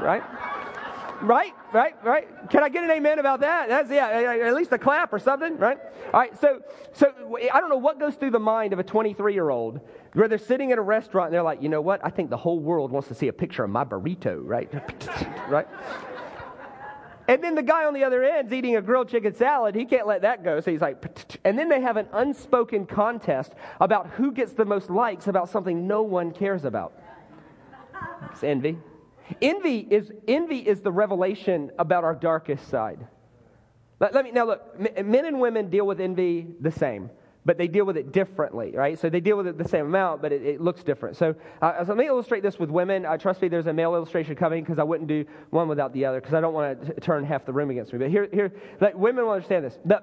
right? 0.00 0.22
Right? 1.22 1.54
Right? 1.72 1.94
Right? 2.04 2.28
Can 2.50 2.62
I 2.62 2.68
get 2.68 2.84
an 2.84 2.90
amen 2.90 3.18
about 3.18 3.40
that? 3.40 3.68
That's, 3.68 3.90
yeah, 3.90 4.08
at 4.08 4.54
least 4.54 4.72
a 4.72 4.78
clap 4.78 5.12
or 5.12 5.18
something, 5.18 5.56
right? 5.56 5.78
All 6.12 6.20
right, 6.20 6.38
so, 6.40 6.60
so 6.92 7.38
I 7.52 7.60
don't 7.60 7.70
know 7.70 7.76
what 7.76 7.98
goes 7.98 8.14
through 8.14 8.30
the 8.30 8.40
mind 8.40 8.72
of 8.72 8.78
a 8.78 8.84
23 8.84 9.32
year 9.32 9.50
old 9.50 9.80
where 10.12 10.28
they're 10.28 10.38
sitting 10.38 10.72
at 10.72 10.78
a 10.78 10.82
restaurant 10.82 11.26
and 11.26 11.34
they're 11.34 11.42
like, 11.42 11.62
you 11.62 11.68
know 11.68 11.80
what? 11.80 12.00
I 12.04 12.10
think 12.10 12.30
the 12.30 12.36
whole 12.36 12.60
world 12.60 12.90
wants 12.90 13.08
to 13.08 13.14
see 13.14 13.28
a 13.28 13.32
picture 13.32 13.64
of 13.64 13.70
my 13.70 13.84
burrito, 13.84 14.40
right? 14.42 14.70
right? 15.48 15.66
And 17.28 17.42
then 17.42 17.54
the 17.56 17.62
guy 17.62 17.84
on 17.84 17.92
the 17.92 18.04
other 18.04 18.22
end's 18.22 18.52
eating 18.52 18.76
a 18.76 18.82
grilled 18.82 19.08
chicken 19.08 19.34
salad. 19.34 19.74
He 19.74 19.84
can't 19.84 20.06
let 20.06 20.22
that 20.22 20.44
go. 20.44 20.60
So 20.60 20.70
he's 20.70 20.80
like, 20.80 21.04
and 21.44 21.58
then 21.58 21.68
they 21.68 21.80
have 21.80 21.96
an 21.96 22.06
unspoken 22.12 22.86
contest 22.86 23.52
about 23.80 24.08
who 24.10 24.30
gets 24.32 24.52
the 24.52 24.64
most 24.64 24.90
likes 24.90 25.26
about 25.26 25.48
something 25.48 25.86
no 25.86 26.02
one 26.02 26.30
cares 26.30 26.64
about. 26.64 26.94
It's 28.30 28.44
envy. 28.44 28.78
Envy 29.40 29.86
is, 29.90 30.10
envy 30.28 30.58
is 30.58 30.80
the 30.80 30.92
revelation 30.92 31.70
about 31.78 32.04
our 32.04 32.14
darkest 32.14 32.68
side. 32.68 33.06
Let, 34.00 34.14
let 34.14 34.24
me, 34.24 34.30
now 34.30 34.46
look, 34.46 34.78
men 35.04 35.24
and 35.24 35.40
women 35.40 35.70
deal 35.70 35.86
with 35.86 36.00
envy 36.00 36.46
the 36.60 36.70
same 36.70 37.10
but 37.46 37.56
they 37.56 37.68
deal 37.68 37.84
with 37.84 37.96
it 37.96 38.12
differently, 38.12 38.72
right? 38.74 38.98
So 38.98 39.08
they 39.08 39.20
deal 39.20 39.36
with 39.36 39.46
it 39.46 39.56
the 39.56 39.68
same 39.68 39.86
amount, 39.86 40.20
but 40.20 40.32
it, 40.32 40.42
it 40.42 40.60
looks 40.60 40.82
different. 40.82 41.16
So, 41.16 41.36
uh, 41.62 41.84
so 41.84 41.90
let 41.90 41.98
me 41.98 42.06
illustrate 42.06 42.42
this 42.42 42.58
with 42.58 42.70
women. 42.70 43.06
Uh, 43.06 43.16
trust 43.16 43.40
me, 43.40 43.46
there's 43.46 43.68
a 43.68 43.72
male 43.72 43.94
illustration 43.94 44.34
coming 44.34 44.64
because 44.64 44.80
I 44.80 44.82
wouldn't 44.82 45.08
do 45.08 45.24
one 45.50 45.68
without 45.68 45.92
the 45.92 46.04
other 46.04 46.20
because 46.20 46.34
I 46.34 46.40
don't 46.40 46.52
want 46.52 46.84
to 46.84 47.00
turn 47.00 47.22
half 47.22 47.46
the 47.46 47.52
room 47.52 47.70
against 47.70 47.92
me. 47.92 48.00
But 48.00 48.10
here, 48.10 48.28
here, 48.32 48.52
like, 48.80 48.96
women 48.96 49.24
will 49.24 49.32
understand 49.32 49.64
this. 49.64 49.78
The, 49.84 50.02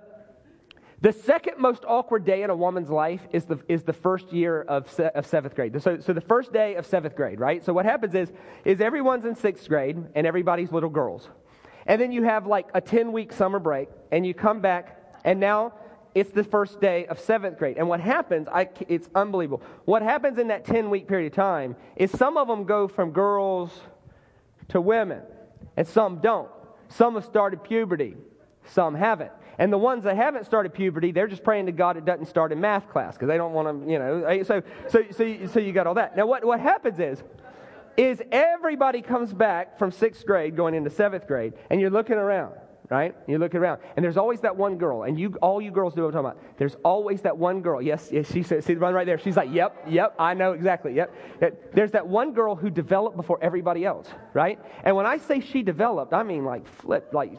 the 1.04 1.12
second 1.12 1.56
most 1.58 1.84
awkward 1.86 2.24
day 2.24 2.44
in 2.44 2.50
a 2.50 2.56
woman's 2.56 2.90
life 2.90 3.20
is 3.34 3.44
the, 3.44 3.60
is 3.68 3.84
the 3.84 3.92
first 3.92 4.32
year 4.32 4.62
of, 4.62 4.90
se- 4.90 5.12
of 5.14 5.26
seventh 5.26 5.54
grade. 5.54 5.80
So, 5.82 6.00
so 6.00 6.14
the 6.14 6.22
first 6.22 6.54
day 6.54 6.76
of 6.76 6.86
seventh 6.86 7.18
grade, 7.18 7.42
right? 7.42 7.62
So 7.62 7.74
what 7.74 7.84
happens 7.84 8.16
is, 8.16 8.32
is 8.64 8.80
everyone's 8.80 9.26
in 9.26 9.36
sixth 9.36 9.68
grade 9.68 10.02
and 10.16 10.26
everybody's 10.26 10.72
little 10.72 10.90
girls. 10.90 11.28
And 11.86 12.00
then 12.00 12.14
you 12.14 12.24
have 12.24 12.48
like 12.48 12.70
a 12.74 12.80
10 12.80 13.12
week 13.12 13.34
summer 13.34 13.60
break 13.60 13.90
and 14.14 14.26
you 14.26 14.34
come 14.34 14.62
back 14.62 15.20
and 15.26 15.42
now 15.42 15.74
it's 16.16 16.32
the 16.32 16.46
first 16.46 16.80
day 16.80 17.06
of 17.08 17.20
seventh 17.20 17.58
grade. 17.58 17.78
And 17.78 17.90
what 17.90 18.00
happens, 18.00 18.48
I, 18.48 18.70
it's 18.88 19.10
unbelievable. 19.14 19.62
What 19.84 20.04
happens 20.04 20.38
in 20.38 20.48
that 20.48 20.64
10 20.64 20.90
week 20.90 21.10
period 21.10 21.34
of 21.34 21.36
time 21.36 21.76
is 21.98 22.12
some 22.12 22.38
of 22.38 22.48
them 22.48 22.64
go 22.64 22.88
from 22.88 23.12
girls 23.12 23.78
to 24.70 24.80
women, 24.80 25.24
and 25.76 25.86
some 25.86 26.20
don't. 26.20 26.50
Some 26.88 27.16
have 27.16 27.26
started 27.26 27.62
puberty, 27.62 28.16
some 28.68 28.96
haven't. 28.96 29.32
And 29.60 29.72
the 29.72 29.78
ones 29.78 30.04
that 30.04 30.16
haven't 30.16 30.46
started 30.46 30.74
puberty, 30.74 31.12
they're 31.12 31.28
just 31.28 31.44
praying 31.44 31.68
to 31.68 31.72
God 31.72 31.98
it 31.98 32.06
doesn't 32.06 32.26
start 32.26 32.52
in 32.52 32.60
math 32.60 32.90
class 32.90 33.16
because 33.16 33.28
they 33.28 33.38
don't 33.38 33.54
want 33.54 33.86
to, 33.86 33.92
you 33.92 34.00
know. 34.00 34.24
Eh, 34.24 34.44
so, 34.44 34.62
so, 34.90 35.04
so, 35.12 35.38
so 35.48 35.60
you 35.60 35.72
got 35.72 35.88
all 35.88 35.94
that. 35.96 36.16
Now, 36.16 36.26
what, 36.26 36.44
what 36.44 36.60
happens 36.60 37.00
is, 37.00 37.24
is 37.96 38.22
everybody 38.32 39.02
comes 39.02 39.34
back 39.34 39.78
from 39.78 39.92
sixth 39.92 40.26
grade 40.26 40.56
going 40.56 40.74
into 40.74 40.90
seventh 40.90 41.28
grade, 41.28 41.54
and 41.70 41.80
you're 41.80 41.92
looking 41.92 42.16
around 42.16 42.54
right? 42.90 43.16
You 43.28 43.40
look 43.40 43.56
around, 43.56 43.82
and 43.96 44.04
there's 44.04 44.18
always 44.18 44.42
that 44.42 44.56
one 44.56 44.78
girl, 44.78 45.04
and 45.04 45.20
you, 45.20 45.36
all 45.42 45.62
you 45.62 45.72
girls 45.72 45.96
know 45.96 46.04
what 46.04 46.16
I'm 46.16 46.24
talking 46.24 46.38
about. 46.38 46.58
There's 46.60 46.76
always 46.84 47.22
that 47.22 47.36
one 47.36 47.62
girl. 47.62 47.82
Yes, 47.82 48.10
yes, 48.12 48.32
she 48.32 48.44
said, 48.44 48.64
see 48.64 48.76
the 48.76 48.80
one 48.80 48.94
right 48.94 49.06
there. 49.06 49.18
She's 49.18 49.36
like, 49.36 49.52
yep, 49.52 49.84
yep, 49.88 50.14
I 50.20 50.36
know 50.36 50.52
exactly, 50.52 50.94
yep. 50.94 51.12
There's 51.74 51.92
that 51.92 52.08
one 52.08 52.34
girl 52.34 52.56
who 52.56 52.70
developed 52.70 53.18
before 53.18 53.40
everybody 53.42 53.86
else, 53.86 54.10
right? 54.34 54.60
And 54.84 54.96
when 54.96 55.08
I 55.08 55.18
say 55.18 55.40
she 55.40 55.64
developed, 55.64 56.14
I 56.14 56.24
mean 56.24 56.46
like 56.46 56.68
flip, 56.68 57.10
like 57.14 57.34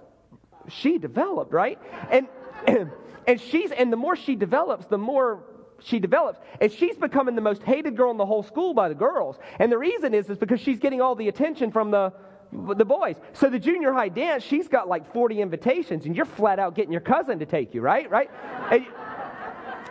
she 0.68 0.98
developed, 0.98 1.52
right? 1.52 1.78
And 2.10 2.28
and 3.26 3.40
she's 3.40 3.70
and 3.70 3.92
the 3.92 3.96
more 3.96 4.16
she 4.16 4.34
develops, 4.34 4.86
the 4.86 4.98
more 4.98 5.44
she 5.80 5.98
develops 5.98 6.38
and 6.60 6.72
she's 6.72 6.96
becoming 6.96 7.34
the 7.34 7.42
most 7.42 7.62
hated 7.62 7.96
girl 7.96 8.10
in 8.10 8.16
the 8.16 8.24
whole 8.24 8.42
school 8.42 8.72
by 8.72 8.88
the 8.88 8.94
girls 8.94 9.36
and 9.58 9.70
the 9.70 9.76
reason 9.76 10.14
is 10.14 10.30
is 10.30 10.38
because 10.38 10.60
she's 10.60 10.78
getting 10.78 11.02
all 11.02 11.14
the 11.14 11.28
attention 11.28 11.70
from 11.70 11.90
the 11.90 12.12
the 12.54 12.84
boys. 12.84 13.16
So 13.32 13.50
the 13.50 13.58
junior 13.58 13.92
high 13.92 14.08
dance, 14.08 14.44
she's 14.44 14.68
got 14.68 14.88
like 14.88 15.12
40 15.12 15.40
invitations, 15.40 16.06
and 16.06 16.14
you're 16.14 16.24
flat 16.24 16.58
out 16.58 16.74
getting 16.74 16.92
your 16.92 17.00
cousin 17.00 17.40
to 17.40 17.46
take 17.46 17.74
you, 17.74 17.80
right? 17.80 18.08
Right? 18.08 18.30
And, 18.70 18.86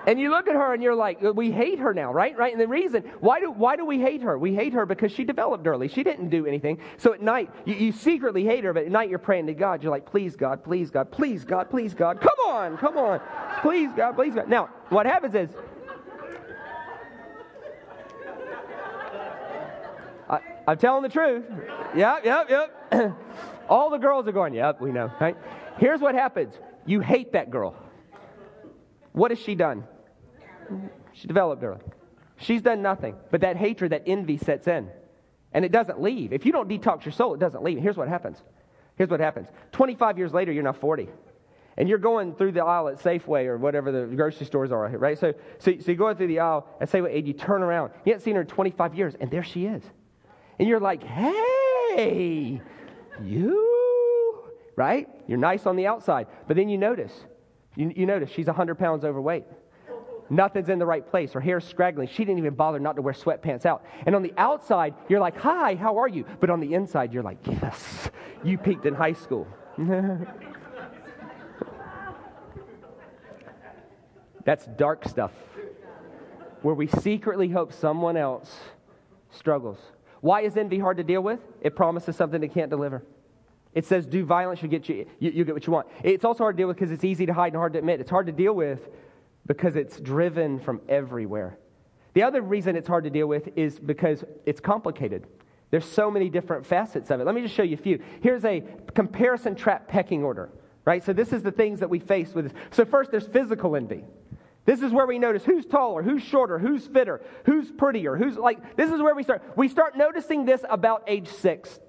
and 0.06 0.20
you 0.20 0.30
look 0.30 0.48
at 0.48 0.56
her 0.56 0.74
and 0.74 0.84
you're 0.84 0.96
like, 0.96 1.24
uh, 1.24 1.32
we 1.32 1.52
hate 1.52 1.80
her 1.80 1.94
now, 1.94 2.12
right? 2.12 2.38
Right? 2.38 2.52
And 2.52 2.62
the 2.62 2.68
reason, 2.68 3.04
why 3.20 3.40
do, 3.40 3.52
why 3.52 3.76
do 3.76 3.86
we 3.86 4.00
hate 4.00 4.22
her? 4.22 4.38
We 4.38 4.54
hate 4.54 4.74
her 4.74 4.86
because 4.86 5.12
she 5.12 5.24
developed 5.24 5.66
early. 5.66 5.88
She 5.88 6.04
didn't 6.04 6.30
do 6.30 6.46
anything. 6.46 6.80
So 6.98 7.14
at 7.14 7.22
night, 7.22 7.50
you, 7.66 7.76
you 7.76 7.92
secretly 7.92 8.44
hate 8.44 8.64
her, 8.66 8.74
but 8.74 8.84
at 8.84 8.92
night 8.92 9.10
you're 9.10 9.20
praying 9.20 9.48
to 9.48 9.54
God. 9.54 9.82
You're 9.82 9.92
like, 9.92 10.06
please, 10.06 10.36
God, 10.36 10.64
please, 10.64 10.92
God, 10.92 11.12
please, 11.12 11.46
God, 11.46 11.70
please, 11.70 11.94
God. 11.94 12.20
Come 12.20 12.38
on, 12.46 12.78
come 12.78 12.98
on. 12.98 13.22
Please, 13.62 13.92
God, 13.96 14.16
please, 14.16 14.36
God. 14.36 14.50
Now, 14.50 14.70
what 14.90 15.06
happens 15.06 15.36
is, 15.36 15.50
I, 20.30 20.40
I'm 20.68 20.78
telling 20.78 21.04
the 21.04 21.10
truth. 21.10 21.46
Yep, 21.96 22.26
yep, 22.26 22.50
yep. 22.50 23.18
All 23.70 23.90
the 23.90 23.98
girls 23.98 24.28
are 24.28 24.34
going, 24.34 24.54
yep, 24.54 24.82
we 24.82 24.92
know, 24.92 25.12
right? 25.22 25.38
Here's 25.78 26.02
what 26.02 26.16
happens 26.16 26.54
you 26.86 27.00
hate 27.00 27.32
that 27.34 27.50
girl. 27.50 27.76
What 29.14 29.32
has 29.32 29.40
she 29.40 29.56
done? 29.56 29.86
She 31.14 31.28
developed 31.28 31.64
early. 31.64 31.80
She's 32.38 32.62
done 32.62 32.82
nothing, 32.82 33.16
but 33.32 33.42
that 33.42 33.58
hatred, 33.58 33.92
that 33.92 34.04
envy 34.08 34.38
sets 34.38 34.68
in. 34.68 34.90
And 35.54 35.64
it 35.64 35.72
doesn't 35.72 36.02
leave. 36.02 36.34
If 36.34 36.46
you 36.46 36.52
don't 36.52 36.68
detox 36.68 37.06
your 37.06 37.12
soul, 37.12 37.34
it 37.36 37.40
doesn't 37.40 37.64
leave. 37.64 37.80
Here's 37.80 37.98
what 37.98 38.08
happens. 38.08 38.38
Here's 38.96 39.10
what 39.10 39.20
happens. 39.20 39.48
25 39.72 40.18
years 40.18 40.34
later, 40.34 40.52
you're 40.52 40.64
now 40.64 40.74
40 40.74 41.10
and 41.78 41.90
you're 41.90 41.98
going 41.98 42.36
through 42.36 42.52
the 42.52 42.64
aisle 42.64 42.88
at 42.88 43.00
Safeway 43.00 43.46
or 43.46 43.58
whatever 43.58 43.92
the 43.92 44.16
grocery 44.16 44.46
stores 44.46 44.72
are, 44.72 44.88
right? 44.90 45.18
So, 45.18 45.34
so, 45.60 45.72
so 45.80 45.86
you're 45.88 45.96
going 45.96 46.16
through 46.16 46.28
the 46.28 46.40
aisle 46.40 46.68
at 46.80 46.90
Safeway, 46.90 47.18
and 47.18 47.28
you 47.28 47.34
turn 47.34 47.64
around. 47.64 47.92
You 48.06 48.14
haven't 48.14 48.24
seen 48.24 48.36
her 48.36 48.42
in 48.42 48.48
25 48.48 48.96
years, 48.96 49.16
and 49.20 49.32
there 49.32 49.44
she 49.44 49.66
is. 49.66 49.82
And 50.60 50.68
you're 50.68 50.80
like, 50.80 51.04
hey, 51.04 52.62
you, 53.24 54.44
right? 54.76 55.10
You're 55.28 55.40
nice 55.40 55.66
on 55.66 55.76
the 55.76 55.88
outside. 55.88 56.28
But 56.48 56.58
then 56.58 56.70
you 56.70 56.78
notice 56.78 57.14
You, 57.76 57.92
you 57.96 58.06
notice 58.06 58.30
she's 58.30 58.48
100 58.48 58.76
pounds 58.76 59.04
overweight. 59.04 59.46
Nothing's 60.30 60.70
in 60.70 60.80
the 60.80 60.86
right 60.86 61.06
place. 61.06 61.34
Her 61.34 61.42
hair's 61.42 61.66
scraggling. 61.66 62.08
She 62.08 62.26
didn't 62.26 62.38
even 62.40 62.54
bother 62.56 62.80
not 62.80 62.96
to 62.96 63.02
wear 63.02 63.14
sweatpants 63.14 63.66
out. 63.66 63.86
And 64.06 64.16
on 64.16 64.24
the 64.24 64.34
outside, 64.38 64.94
you're 65.10 65.20
like, 65.20 65.38
hi, 65.38 65.76
how 65.76 65.98
are 65.98 66.08
you? 66.08 66.26
But 66.40 66.50
on 66.50 66.60
the 66.60 66.74
inside, 66.74 67.14
you're 67.14 67.24
like, 67.24 67.38
yes, 67.46 68.10
you 68.44 68.58
peaked 68.58 68.86
in 68.86 68.94
high 68.94 69.14
school. 69.14 69.48
That's 74.46 74.66
dark 74.66 75.08
stuff 75.08 75.32
where 76.62 76.76
we 76.76 76.88
secretly 76.88 77.50
hope 77.50 77.74
someone 77.74 78.18
else 78.18 78.54
struggles. 79.32 79.80
Why 80.22 80.42
is 80.42 80.56
envy 80.58 80.80
hard 80.80 80.98
to 80.98 81.04
deal 81.04 81.22
with? 81.22 81.40
It 81.62 81.76
promises 81.76 82.16
something 82.16 82.42
it 82.42 82.54
can't 82.54 82.70
deliver. 82.70 83.04
It 83.74 83.86
says, 83.86 84.06
do 84.06 84.24
violence, 84.24 84.62
you 84.62 84.70
get, 84.70 84.88
you, 84.88 85.06
you, 85.20 85.32
you 85.32 85.46
get 85.46 85.54
what 85.54 85.66
you 85.66 85.74
want. 85.74 85.88
It's 86.04 86.24
also 86.24 86.44
hard 86.44 86.56
to 86.56 86.62
deal 86.62 86.68
with 86.68 86.78
because 86.78 86.92
it's 86.92 87.04
easy 87.04 87.26
to 87.26 87.34
hide 87.34 87.54
and 87.54 87.58
hard 87.58 87.74
to 87.74 87.80
admit. 87.80 88.00
It's 88.00 88.10
hard 88.10 88.28
to 88.28 88.32
deal 88.32 88.54
with 88.54 88.88
because 89.46 89.76
it's 89.76 90.00
driven 90.00 90.60
from 90.60 90.82
everywhere. 90.88 91.58
The 92.14 92.24
other 92.24 92.42
reason 92.42 92.76
it's 92.76 92.88
hard 92.88 93.04
to 93.06 93.10
deal 93.10 93.28
with 93.28 93.50
is 93.56 93.80
because 93.80 94.24
it's 94.46 94.60
complicated. 94.60 95.26
There's 95.72 95.86
so 95.86 96.12
many 96.12 96.30
different 96.30 96.66
facets 96.66 97.10
of 97.10 97.20
it. 97.20 97.26
Let 97.26 97.34
me 97.34 97.42
just 97.42 97.56
show 97.56 97.64
you 97.64 97.74
a 97.74 97.78
few. 97.78 98.00
Here's 98.22 98.46
a 98.46 98.64
comparison 98.94 99.56
trap 99.56 99.88
pecking 99.88 100.24
order, 100.24 100.52
right? 100.86 101.04
So 101.04 101.14
this 101.14 101.34
is 101.34 101.42
the 101.42 101.52
things 101.52 101.80
that 101.80 101.90
we 101.90 102.00
face 102.00 102.34
with. 102.34 102.54
So 102.72 102.86
first, 102.86 103.10
there's 103.10 103.26
physical 103.26 103.76
envy. 103.76 104.04
This 104.66 104.82
is 104.82 104.92
where 104.92 105.06
we 105.06 105.20
notice 105.20 105.44
who's 105.44 105.66
taller, 105.66 106.04
who's 106.04 106.24
shorter, 106.24 106.58
who's 106.58 106.86
fitter, 106.86 107.22
who's 107.46 107.70
prettier, 107.72 108.16
who's 108.16 108.38
like, 108.38 108.78
this 108.78 108.92
is 108.92 109.02
where 109.02 109.16
we 109.16 109.24
start. 109.24 109.42
We 109.58 109.68
start 109.68 109.98
noticing 109.98 110.46
this 110.46 110.64
about 110.70 111.04
age 111.08 111.28
six, 111.28 111.80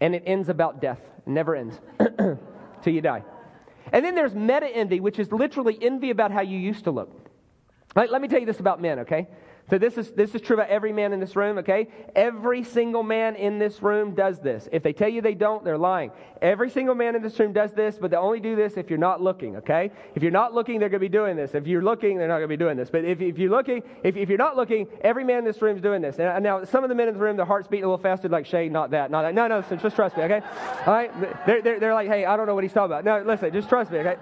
and 0.00 0.14
it 0.14 0.22
ends 0.24 0.48
about 0.48 0.80
death. 0.80 1.00
It 1.26 1.30
never 1.30 1.54
ends 1.54 1.78
till 2.82 2.94
you 2.94 3.02
die. 3.02 3.24
And 3.92 4.04
then 4.04 4.14
there's 4.14 4.34
meta 4.34 4.68
envy, 4.68 5.00
which 5.00 5.18
is 5.18 5.32
literally 5.32 5.78
envy 5.80 6.10
about 6.10 6.30
how 6.30 6.40
you 6.40 6.58
used 6.58 6.84
to 6.84 6.90
look. 6.90 7.30
Right, 7.94 8.10
let 8.10 8.20
me 8.20 8.28
tell 8.28 8.38
you 8.38 8.46
this 8.46 8.60
about 8.60 8.80
men, 8.80 9.00
okay? 9.00 9.28
So 9.70 9.76
this 9.76 9.98
is 9.98 10.12
this 10.12 10.34
is 10.34 10.40
true 10.40 10.56
about 10.56 10.70
every 10.70 10.92
man 10.92 11.12
in 11.12 11.20
this 11.20 11.36
room, 11.36 11.58
okay? 11.58 11.88
Every 12.16 12.64
single 12.64 13.02
man 13.02 13.36
in 13.36 13.58
this 13.58 13.82
room 13.82 14.14
does 14.14 14.38
this. 14.38 14.66
If 14.72 14.82
they 14.82 14.94
tell 14.94 15.08
you 15.08 15.20
they 15.20 15.34
don't, 15.34 15.62
they're 15.62 15.76
lying. 15.76 16.10
Every 16.40 16.70
single 16.70 16.94
man 16.94 17.14
in 17.14 17.22
this 17.22 17.38
room 17.38 17.52
does 17.52 17.72
this, 17.74 17.98
but 18.00 18.10
they 18.10 18.16
only 18.16 18.40
do 18.40 18.56
this 18.56 18.78
if 18.78 18.88
you're 18.88 18.98
not 18.98 19.20
looking, 19.20 19.56
okay? 19.56 19.90
If 20.14 20.22
you're 20.22 20.32
not 20.32 20.54
looking, 20.54 20.78
they're 20.80 20.88
going 20.88 21.00
to 21.00 21.04
be 21.04 21.10
doing 21.10 21.36
this. 21.36 21.54
If 21.54 21.66
you're 21.66 21.82
looking, 21.82 22.16
they're 22.16 22.28
not 22.28 22.38
going 22.38 22.48
to 22.48 22.56
be 22.56 22.56
doing 22.56 22.78
this. 22.78 22.88
But 22.88 23.04
if, 23.04 23.20
if 23.20 23.38
you're 23.38 23.50
looking, 23.50 23.82
if, 24.02 24.16
if 24.16 24.30
you're 24.30 24.38
not 24.38 24.56
looking, 24.56 24.86
every 25.02 25.24
man 25.24 25.38
in 25.38 25.44
this 25.44 25.60
room 25.60 25.76
is 25.76 25.82
doing 25.82 26.00
this. 26.00 26.18
And 26.18 26.42
now 26.42 26.64
some 26.64 26.82
of 26.82 26.88
the 26.88 26.94
men 26.94 27.08
in 27.08 27.14
the 27.14 27.20
room, 27.20 27.36
their 27.36 27.44
hearts 27.44 27.68
beating 27.68 27.84
a 27.84 27.88
little 27.88 28.02
faster, 28.02 28.28
like 28.28 28.46
Shane, 28.46 28.72
not 28.72 28.90
that, 28.92 29.10
not 29.10 29.22
that. 29.22 29.34
No, 29.34 29.48
no, 29.48 29.60
so 29.62 29.76
just 29.76 29.96
trust 29.96 30.16
me, 30.16 30.22
okay? 30.22 30.40
All 30.86 30.94
right? 30.94 31.46
They're, 31.46 31.60
they're, 31.60 31.80
they're 31.80 31.94
like, 31.94 32.08
hey, 32.08 32.24
I 32.24 32.38
don't 32.38 32.46
know 32.46 32.54
what 32.54 32.64
he's 32.64 32.72
talking 32.72 32.92
about. 32.92 33.04
No, 33.04 33.22
listen, 33.30 33.52
just 33.52 33.68
trust 33.68 33.90
me, 33.90 33.98
okay? 33.98 34.16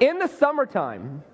in 0.06 0.18
the 0.18 0.28
summertime, 0.28 1.24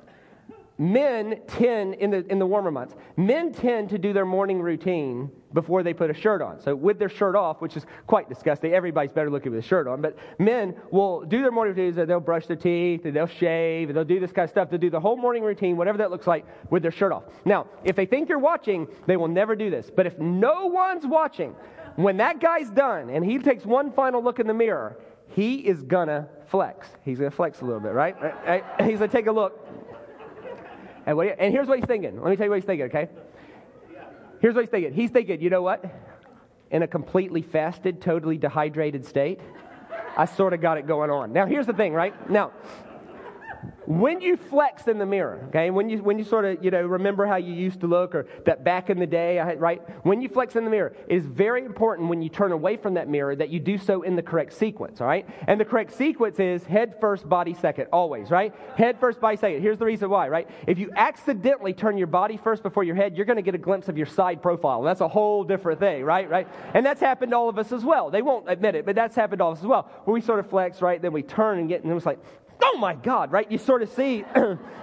men 0.82 1.40
tend, 1.46 1.94
in 1.94 2.10
the, 2.10 2.26
in 2.26 2.40
the 2.40 2.46
warmer 2.46 2.72
months, 2.72 2.96
men 3.16 3.52
tend 3.52 3.88
to 3.88 3.98
do 3.98 4.12
their 4.12 4.26
morning 4.26 4.60
routine 4.60 5.30
before 5.52 5.84
they 5.84 5.94
put 5.94 6.10
a 6.10 6.14
shirt 6.14 6.42
on. 6.42 6.60
So 6.60 6.74
with 6.74 6.98
their 6.98 7.08
shirt 7.08 7.36
off, 7.36 7.60
which 7.60 7.76
is 7.76 7.86
quite 8.08 8.28
disgusting, 8.28 8.72
everybody's 8.72 9.12
better 9.12 9.30
looking 9.30 9.52
with 9.52 9.64
a 9.64 9.68
shirt 9.68 9.86
on, 9.86 10.02
but 10.02 10.18
men 10.40 10.74
will 10.90 11.20
do 11.22 11.40
their 11.40 11.52
morning 11.52 11.76
routines, 11.76 11.94
they'll 11.94 12.18
brush 12.18 12.46
their 12.46 12.56
teeth, 12.56 13.02
they'll 13.04 13.26
shave, 13.28 13.90
and 13.90 13.96
they'll 13.96 14.04
do 14.04 14.18
this 14.18 14.32
kind 14.32 14.44
of 14.44 14.50
stuff. 14.50 14.70
They'll 14.70 14.80
do 14.80 14.90
the 14.90 14.98
whole 14.98 15.16
morning 15.16 15.44
routine, 15.44 15.76
whatever 15.76 15.98
that 15.98 16.10
looks 16.10 16.26
like, 16.26 16.44
with 16.70 16.82
their 16.82 16.90
shirt 16.90 17.12
off. 17.12 17.24
Now, 17.44 17.68
if 17.84 17.94
they 17.94 18.06
think 18.06 18.28
you're 18.28 18.40
watching, 18.40 18.88
they 19.06 19.16
will 19.16 19.28
never 19.28 19.54
do 19.54 19.70
this. 19.70 19.88
But 19.94 20.06
if 20.06 20.18
no 20.18 20.66
one's 20.66 21.06
watching, 21.06 21.54
when 21.94 22.16
that 22.16 22.40
guy's 22.40 22.70
done 22.70 23.08
and 23.08 23.24
he 23.24 23.38
takes 23.38 23.64
one 23.64 23.92
final 23.92 24.20
look 24.20 24.40
in 24.40 24.48
the 24.48 24.54
mirror, 24.54 24.98
he 25.28 25.56
is 25.56 25.82
gonna 25.82 26.28
flex. 26.48 26.88
He's 27.04 27.18
gonna 27.18 27.30
flex 27.30 27.60
a 27.60 27.64
little 27.64 27.80
bit, 27.80 27.92
right? 27.92 28.16
He's 28.80 28.98
gonna 28.98 29.08
take 29.08 29.26
a 29.26 29.32
look. 29.32 29.61
And, 31.06 31.16
what, 31.16 31.36
and 31.38 31.52
here's 31.52 31.66
what 31.68 31.78
he's 31.78 31.86
thinking. 31.86 32.20
Let 32.20 32.30
me 32.30 32.36
tell 32.36 32.46
you 32.46 32.50
what 32.50 32.56
he's 32.56 32.64
thinking, 32.64 32.86
okay? 32.86 33.08
Here's 34.40 34.54
what 34.54 34.62
he's 34.62 34.70
thinking. 34.70 34.92
He's 34.92 35.10
thinking, 35.10 35.40
you 35.40 35.50
know 35.50 35.62
what? 35.62 35.84
In 36.70 36.82
a 36.82 36.86
completely 36.86 37.42
fasted, 37.42 38.00
totally 38.00 38.38
dehydrated 38.38 39.04
state, 39.04 39.40
I 40.16 40.24
sort 40.24 40.52
of 40.52 40.60
got 40.60 40.78
it 40.78 40.86
going 40.86 41.10
on. 41.10 41.32
Now, 41.32 41.46
here's 41.46 41.66
the 41.66 41.72
thing, 41.72 41.92
right? 41.92 42.30
Now, 42.30 42.52
when 43.86 44.20
you 44.20 44.36
flex 44.36 44.88
in 44.88 44.98
the 44.98 45.06
mirror, 45.06 45.44
okay, 45.48 45.70
when 45.70 45.88
you, 45.88 46.02
when 46.02 46.18
you 46.18 46.24
sort 46.24 46.44
of, 46.44 46.64
you 46.64 46.70
know, 46.70 46.82
remember 46.82 47.26
how 47.26 47.36
you 47.36 47.52
used 47.52 47.80
to 47.80 47.86
look 47.86 48.14
or 48.14 48.26
that 48.46 48.64
back 48.64 48.90
in 48.90 48.98
the 48.98 49.06
day, 49.06 49.38
right? 49.56 49.80
When 50.04 50.20
you 50.20 50.28
flex 50.28 50.56
in 50.56 50.64
the 50.64 50.70
mirror, 50.70 50.94
it 51.08 51.16
is 51.16 51.26
very 51.26 51.64
important 51.64 52.08
when 52.08 52.22
you 52.22 52.28
turn 52.28 52.52
away 52.52 52.76
from 52.76 52.94
that 52.94 53.08
mirror 53.08 53.36
that 53.36 53.50
you 53.50 53.60
do 53.60 53.78
so 53.78 54.02
in 54.02 54.16
the 54.16 54.22
correct 54.22 54.52
sequence, 54.52 55.00
all 55.00 55.06
right? 55.06 55.28
And 55.46 55.60
the 55.60 55.64
correct 55.64 55.92
sequence 55.92 56.38
is 56.38 56.64
head 56.64 56.96
first, 57.00 57.28
body 57.28 57.54
second, 57.54 57.86
always, 57.92 58.30
right? 58.30 58.54
Head 58.76 58.98
first, 58.98 59.20
body 59.20 59.36
second. 59.36 59.62
Here's 59.62 59.78
the 59.78 59.84
reason 59.84 60.10
why, 60.10 60.28
right? 60.28 60.48
If 60.66 60.78
you 60.78 60.90
accidentally 60.96 61.72
turn 61.72 61.98
your 61.98 62.06
body 62.06 62.36
first 62.36 62.62
before 62.62 62.84
your 62.84 62.96
head, 62.96 63.16
you're 63.16 63.26
going 63.26 63.36
to 63.36 63.42
get 63.42 63.54
a 63.54 63.58
glimpse 63.58 63.88
of 63.88 63.96
your 63.96 64.06
side 64.06 64.42
profile. 64.42 64.82
That's 64.82 65.00
a 65.00 65.08
whole 65.08 65.44
different 65.44 65.80
thing, 65.80 66.04
right? 66.04 66.28
Right? 66.28 66.48
And 66.74 66.84
that's 66.84 67.00
happened 67.00 67.32
to 67.32 67.36
all 67.36 67.48
of 67.48 67.58
us 67.58 67.72
as 67.72 67.84
well. 67.84 68.10
They 68.10 68.22
won't 68.22 68.50
admit 68.50 68.74
it, 68.74 68.86
but 68.86 68.94
that's 68.94 69.14
happened 69.14 69.38
to 69.38 69.44
all 69.44 69.52
of 69.52 69.58
us 69.58 69.64
as 69.64 69.68
well. 69.68 69.90
Where 70.04 70.14
we 70.14 70.20
sort 70.20 70.38
of 70.38 70.48
flex, 70.48 70.80
right? 70.80 71.00
Then 71.00 71.12
we 71.12 71.22
turn 71.22 71.58
and 71.58 71.68
get, 71.68 71.84
and 71.84 71.92
it's 71.92 72.06
like, 72.06 72.20
oh 72.62 72.76
my 72.78 72.94
God, 72.94 73.32
right? 73.32 73.50
You 73.50 73.58
sort 73.58 73.82
of 73.82 73.90
see 73.90 74.24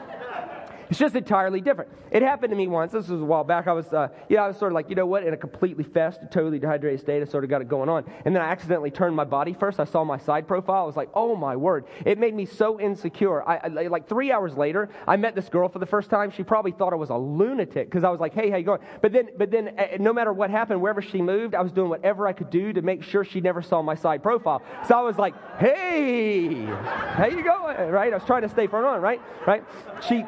It's 0.90 0.98
just 0.98 1.16
entirely 1.16 1.62
different. 1.62 1.92
It 2.12 2.24
happened 2.24 2.50
to 2.50 2.58
me 2.58 2.66
once. 2.66 2.92
This 2.92 3.08
was 3.08 3.22
a 3.22 3.26
while 3.26 3.44
back. 3.44 3.68
I 3.68 3.74
was, 3.74 3.88
uh, 3.94 4.08
I 4.32 4.48
was 4.48 4.58
sort 4.58 4.72
of 4.72 4.76
like, 4.76 4.90
you 4.90 4.96
know 4.96 5.06
what? 5.06 5.24
In 5.24 5.34
a 5.34 5.38
completely 5.38 5.84
fasted, 5.84 6.32
totally 6.32 6.58
dehydrated 6.58 7.00
state, 7.00 7.22
I 7.22 7.26
sort 7.26 7.44
of 7.44 7.50
got 7.52 7.62
it 7.62 7.68
going 7.68 7.90
on. 7.90 8.06
And 8.26 8.36
then 8.36 8.42
I 8.42 8.48
accidentally 8.48 8.90
turned 8.90 9.16
my 9.16 9.24
body 9.24 9.54
first. 9.54 9.80
I 9.80 9.84
saw 9.84 10.04
my 10.04 10.18
side 10.18 10.48
profile. 10.48 10.84
I 10.84 10.86
was 10.86 10.96
like, 10.96 11.10
oh 11.14 11.36
my 11.36 11.56
word! 11.56 11.86
It 12.06 12.18
made 12.18 12.34
me 12.34 12.46
so 12.46 12.80
insecure. 12.80 13.48
I, 13.48 13.58
I 13.58 13.88
like 13.88 14.10
three 14.10 14.32
hours 14.32 14.58
later, 14.58 14.90
I 15.08 15.16
met 15.16 15.36
this 15.36 15.48
girl 15.48 15.70
for 15.70 15.78
the 15.78 15.86
first 15.86 16.10
time. 16.10 16.32
She 16.32 16.44
probably 16.44 16.72
thought 16.72 16.92
I 16.92 16.96
was 16.96 17.12
a 17.12 17.16
lunatic 17.16 17.88
because 17.88 18.04
I 18.04 18.10
was 18.10 18.20
like, 18.20 18.34
hey, 18.34 18.50
how 18.50 18.58
you 18.58 18.64
going? 18.64 18.82
But 19.02 19.12
then, 19.12 19.30
but 19.38 19.52
then, 19.52 19.76
uh, 19.78 19.98
no 20.00 20.12
matter 20.12 20.34
what 20.34 20.50
happened, 20.50 20.82
wherever 20.82 21.04
she 21.04 21.22
moved, 21.22 21.54
I 21.54 21.62
was 21.62 21.72
doing 21.72 21.90
whatever 21.90 22.28
I 22.28 22.34
could 22.34 22.50
do 22.50 22.74
to 22.74 22.82
make 22.82 23.04
sure 23.04 23.24
she 23.24 23.42
never 23.42 23.62
saw 23.62 23.84
my 23.84 23.96
side 23.96 24.24
profile. 24.24 24.64
So 24.88 24.98
I 24.98 25.02
was 25.02 25.20
like, 25.20 25.36
hey, 25.60 26.66
how 26.66 27.28
you 27.28 27.44
going? 27.44 27.90
Right? 27.90 28.12
I 28.12 28.16
was 28.16 28.26
trying 28.26 28.42
to 28.42 28.50
stay 28.50 28.66
front 28.66 28.88
on. 28.88 29.02
Right? 29.02 29.22
Right? 29.46 29.64
She 30.08 30.26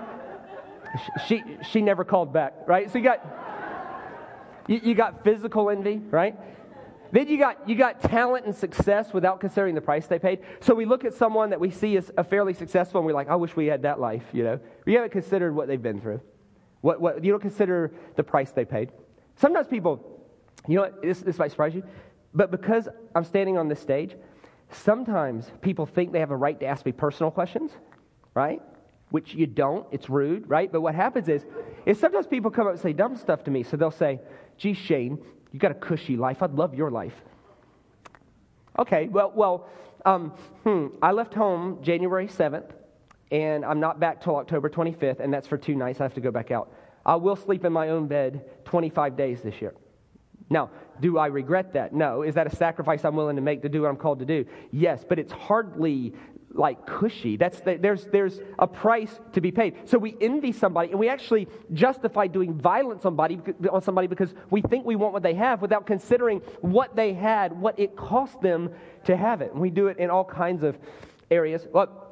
she, 1.27 1.43
she 1.69 1.81
never 1.81 2.03
called 2.03 2.33
back, 2.33 2.53
right? 2.67 2.91
So 2.91 2.97
you 2.97 3.03
got, 3.03 3.25
you, 4.67 4.79
you 4.83 4.95
got 4.95 5.23
physical 5.23 5.69
envy, 5.69 5.97
right? 5.97 6.35
Then 7.11 7.27
you 7.27 7.37
got, 7.37 7.67
you 7.67 7.75
got 7.75 8.01
talent 8.01 8.45
and 8.45 8.55
success 8.55 9.13
without 9.13 9.41
considering 9.41 9.75
the 9.75 9.81
price 9.81 10.07
they 10.07 10.19
paid. 10.19 10.39
So 10.61 10.73
we 10.73 10.85
look 10.85 11.03
at 11.03 11.13
someone 11.13 11.49
that 11.49 11.59
we 11.59 11.69
see 11.69 11.97
as 11.97 12.09
a 12.17 12.23
fairly 12.23 12.53
successful 12.53 12.99
and 12.99 13.05
we're 13.05 13.13
like, 13.13 13.29
I 13.29 13.35
wish 13.35 13.55
we 13.55 13.65
had 13.65 13.81
that 13.81 13.99
life, 13.99 14.23
you 14.31 14.43
know. 14.43 14.59
We 14.85 14.93
haven't 14.93 15.11
considered 15.11 15.53
what 15.53 15.67
they've 15.67 15.81
been 15.81 15.99
through. 15.99 16.21
What, 16.79 17.01
what, 17.01 17.23
you 17.23 17.31
don't 17.31 17.41
consider 17.41 17.91
the 18.15 18.23
price 18.23 18.51
they 18.51 18.65
paid. 18.65 18.91
Sometimes 19.35 19.67
people, 19.67 20.21
you 20.67 20.75
know 20.75 20.83
what, 20.83 21.01
this, 21.01 21.19
this 21.19 21.37
might 21.37 21.51
surprise 21.51 21.75
you, 21.75 21.83
but 22.33 22.49
because 22.49 22.87
I'm 23.13 23.25
standing 23.25 23.57
on 23.57 23.67
this 23.67 23.79
stage, 23.79 24.15
sometimes 24.71 25.51
people 25.61 25.85
think 25.85 26.13
they 26.13 26.19
have 26.19 26.31
a 26.31 26.35
right 26.35 26.59
to 26.61 26.65
ask 26.65 26.85
me 26.85 26.93
personal 26.93 27.29
questions, 27.29 27.71
right? 28.33 28.61
Which 29.11 29.33
you 29.33 29.45
don't. 29.45 29.85
It's 29.91 30.09
rude, 30.09 30.49
right? 30.49 30.71
But 30.71 30.81
what 30.81 30.95
happens 30.95 31.29
is, 31.29 31.45
is 31.85 31.99
sometimes 31.99 32.27
people 32.27 32.49
come 32.49 32.65
up 32.65 32.73
and 32.73 32.81
say 32.81 32.93
dumb 32.93 33.15
stuff 33.15 33.43
to 33.43 33.51
me. 33.51 33.63
So 33.63 33.77
they'll 33.77 33.91
say, 33.91 34.19
gee, 34.57 34.73
Shane, 34.73 35.19
you 35.51 35.59
got 35.59 35.71
a 35.71 35.75
cushy 35.75 36.17
life. 36.17 36.41
I'd 36.41 36.53
love 36.53 36.73
your 36.73 36.89
life. 36.89 37.13
Okay, 38.79 39.07
well, 39.09 39.31
well, 39.35 39.69
um, 40.05 40.31
hmm, 40.63 40.87
I 41.01 41.11
left 41.11 41.33
home 41.33 41.79
January 41.83 42.27
7th, 42.27 42.71
and 43.31 43.63
I'm 43.65 43.79
not 43.79 43.99
back 43.99 44.21
till 44.21 44.37
October 44.37 44.69
25th, 44.69 45.19
and 45.19 45.33
that's 45.33 45.47
for 45.47 45.57
two 45.57 45.75
nights. 45.75 45.99
I 45.99 46.03
have 46.03 46.13
to 46.15 46.21
go 46.21 46.31
back 46.31 46.51
out. 46.51 46.73
I 47.05 47.15
will 47.15 47.35
sleep 47.35 47.65
in 47.65 47.73
my 47.73 47.89
own 47.89 48.07
bed 48.07 48.65
25 48.65 49.17
days 49.17 49.41
this 49.41 49.61
year. 49.61 49.73
Now, 50.49 50.69
do 50.99 51.17
I 51.17 51.27
regret 51.27 51.73
that? 51.73 51.93
No. 51.93 52.23
Is 52.23 52.35
that 52.35 52.45
a 52.45 52.55
sacrifice 52.55 53.05
I'm 53.05 53.15
willing 53.15 53.37
to 53.37 53.41
make 53.41 53.61
to 53.61 53.69
do 53.69 53.83
what 53.83 53.89
I'm 53.89 53.95
called 53.95 54.19
to 54.19 54.25
do? 54.25 54.45
Yes, 54.71 55.03
but 55.07 55.17
it's 55.17 55.31
hardly 55.31 56.13
like 56.53 56.85
cushy. 56.85 57.37
That's 57.37 57.59
the, 57.61 57.77
there's, 57.77 58.05
there's 58.05 58.39
a 58.59 58.67
price 58.67 59.19
to 59.33 59.41
be 59.41 59.51
paid. 59.51 59.87
So 59.89 59.97
we 59.97 60.15
envy 60.19 60.51
somebody 60.51 60.91
and 60.91 60.99
we 60.99 61.09
actually 61.09 61.47
justify 61.73 62.27
doing 62.27 62.53
violence 62.53 63.05
on, 63.05 63.15
body, 63.15 63.39
on 63.71 63.81
somebody 63.81 64.07
because 64.07 64.33
we 64.49 64.61
think 64.61 64.85
we 64.85 64.95
want 64.95 65.13
what 65.13 65.23
they 65.23 65.33
have 65.35 65.61
without 65.61 65.85
considering 65.85 66.39
what 66.61 66.95
they 66.95 67.13
had, 67.13 67.59
what 67.59 67.79
it 67.79 67.95
cost 67.95 68.41
them 68.41 68.71
to 69.05 69.15
have 69.15 69.41
it. 69.41 69.51
And 69.51 69.61
we 69.61 69.69
do 69.69 69.87
it 69.87 69.97
in 69.97 70.09
all 70.09 70.25
kinds 70.25 70.63
of 70.63 70.77
areas. 71.29 71.67
Well, 71.71 72.07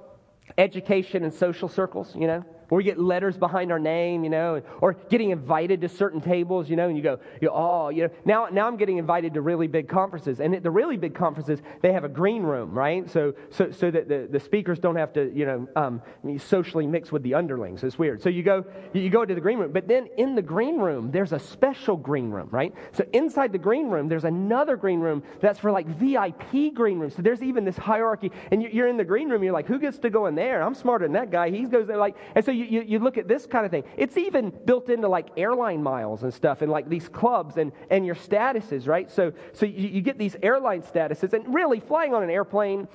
education 0.58 1.24
and 1.24 1.34
social 1.34 1.70
circles, 1.70 2.16
you 2.16 2.28
know. 2.28 2.46
Where 2.70 2.78
we 2.78 2.84
get 2.84 3.00
letters 3.00 3.38
behind 3.38 3.72
our 3.72 3.80
name, 3.80 4.24
you 4.24 4.30
know, 4.30 4.62
or 4.82 4.94
getting 5.10 5.32
invited 5.32 5.82
to 5.82 5.90
certain 5.90 6.22
tables, 6.22 6.70
you 6.70 6.76
know, 6.76 6.88
and 6.88 6.96
you 6.96 7.04
go, 7.04 7.20
you 7.42 7.50
oh, 7.52 7.90
you 7.90 8.04
know, 8.04 8.10
now, 8.26 8.48
now 8.52 8.68
I'm 8.68 8.78
getting 8.78 8.98
invited 8.98 9.34
to 9.34 9.42
really 9.42 9.68
big 9.68 9.90
conferences. 9.90 10.40
And 10.40 10.56
at 10.56 10.64
the 10.64 10.72
really 10.72 10.98
big 10.98 11.16
conferences, 11.16 11.60
they 11.82 11.92
have 11.92 12.04
a 12.04 12.10
green 12.10 12.44
room, 12.44 12.72
right? 12.72 13.10
So, 13.10 13.34
so, 13.50 13.72
so 13.72 13.92
that 13.92 14.08
the, 14.08 14.28
the 14.32 14.40
speakers 14.40 14.80
don't 14.80 14.96
have 14.96 15.14
to, 15.14 15.32
you 15.34 15.46
know, 15.46 15.68
um, 15.76 16.02
socially 16.38 16.88
mix 16.88 17.12
with 17.12 17.24
the 17.24 17.34
underlings. 17.34 17.84
It's 17.84 17.98
weird. 17.98 18.22
So 18.22 18.30
you 18.30 18.44
go, 18.44 18.66
you 18.94 19.10
go 19.10 19.26
to 19.26 19.34
the 19.34 19.42
green 19.42 19.60
room, 19.60 19.72
but 19.72 19.88
then 19.88 20.08
in 20.18 20.36
the 20.36 20.42
green 20.42 20.80
room, 20.80 21.12
there's 21.12 21.34
a 21.34 21.40
special 21.40 21.98
green 21.98 22.30
room, 22.30 22.50
right? 22.52 22.74
So 22.92 23.04
inside 23.14 23.52
the 23.52 23.58
green 23.58 23.90
room, 23.90 24.08
there's 24.08 24.26
another 24.26 24.78
green 24.78 25.00
room 25.00 25.24
that's 25.42 25.60
for 25.60 25.72
like 25.72 25.88
VIP 25.88 26.74
green 26.74 27.00
rooms. 27.00 27.16
So 27.16 27.22
there's 27.22 27.42
even 27.42 27.66
this 27.66 27.78
hierarchy, 27.78 28.32
and 28.52 28.62
you're 28.62 28.88
in 28.88 28.98
the 28.98 29.04
green 29.04 29.30
room, 29.30 29.44
you're 29.44 29.54
like, 29.54 29.68
who 29.68 29.80
gets 29.80 29.98
to 30.00 30.10
go 30.10 30.28
in 30.28 30.36
there? 30.36 30.62
I'm 30.62 30.76
smarter 30.76 31.06
than 31.06 31.14
that 31.14 31.32
guy. 31.32 31.50
He 31.50 31.64
goes 31.64 31.88
there, 31.88 31.98
like, 31.98 32.16
and 32.36 32.46
so 32.46 32.52
you, 32.52 32.59
you, 32.66 32.82
you 32.82 33.00
look 33.00 33.18
at 33.18 33.28
this 33.28 33.46
kind 33.46 33.66
of 33.66 33.72
thing. 33.72 33.84
It's 33.98 34.18
even 34.18 34.52
built 34.66 34.90
into 34.90 35.08
like 35.08 35.28
airline 35.38 35.84
miles 35.84 36.24
and 36.24 36.34
stuff, 36.34 36.62
and 36.62 36.72
like 36.72 36.90
these 36.90 37.08
clubs 37.10 37.58
and, 37.58 37.72
and 37.90 38.06
your 38.06 38.16
statuses, 38.16 38.88
right? 38.88 39.10
So, 39.12 39.34
so 39.54 39.66
you, 39.66 39.88
you 39.90 40.02
get 40.02 40.18
these 40.18 40.36
airline 40.42 40.82
statuses, 40.82 41.34
and 41.34 41.54
really 41.54 41.80
flying 41.80 42.14
on 42.14 42.24
an 42.24 42.30
airplane 42.30 42.88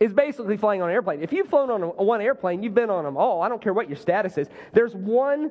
is 0.00 0.12
basically 0.12 0.56
flying 0.56 0.80
on 0.80 0.88
an 0.88 0.94
airplane. 0.94 1.22
If 1.22 1.32
you've 1.32 1.48
flown 1.48 1.70
on 1.70 1.82
a, 1.82 1.88
one 1.88 2.20
airplane, 2.20 2.62
you've 2.62 2.74
been 2.74 2.90
on 2.90 3.04
them 3.04 3.16
all. 3.16 3.42
I 3.42 3.48
don't 3.48 3.60
care 3.60 3.72
what 3.72 3.88
your 3.88 3.96
status 3.96 4.38
is. 4.38 4.48
There's 4.72 4.94
one 4.94 5.50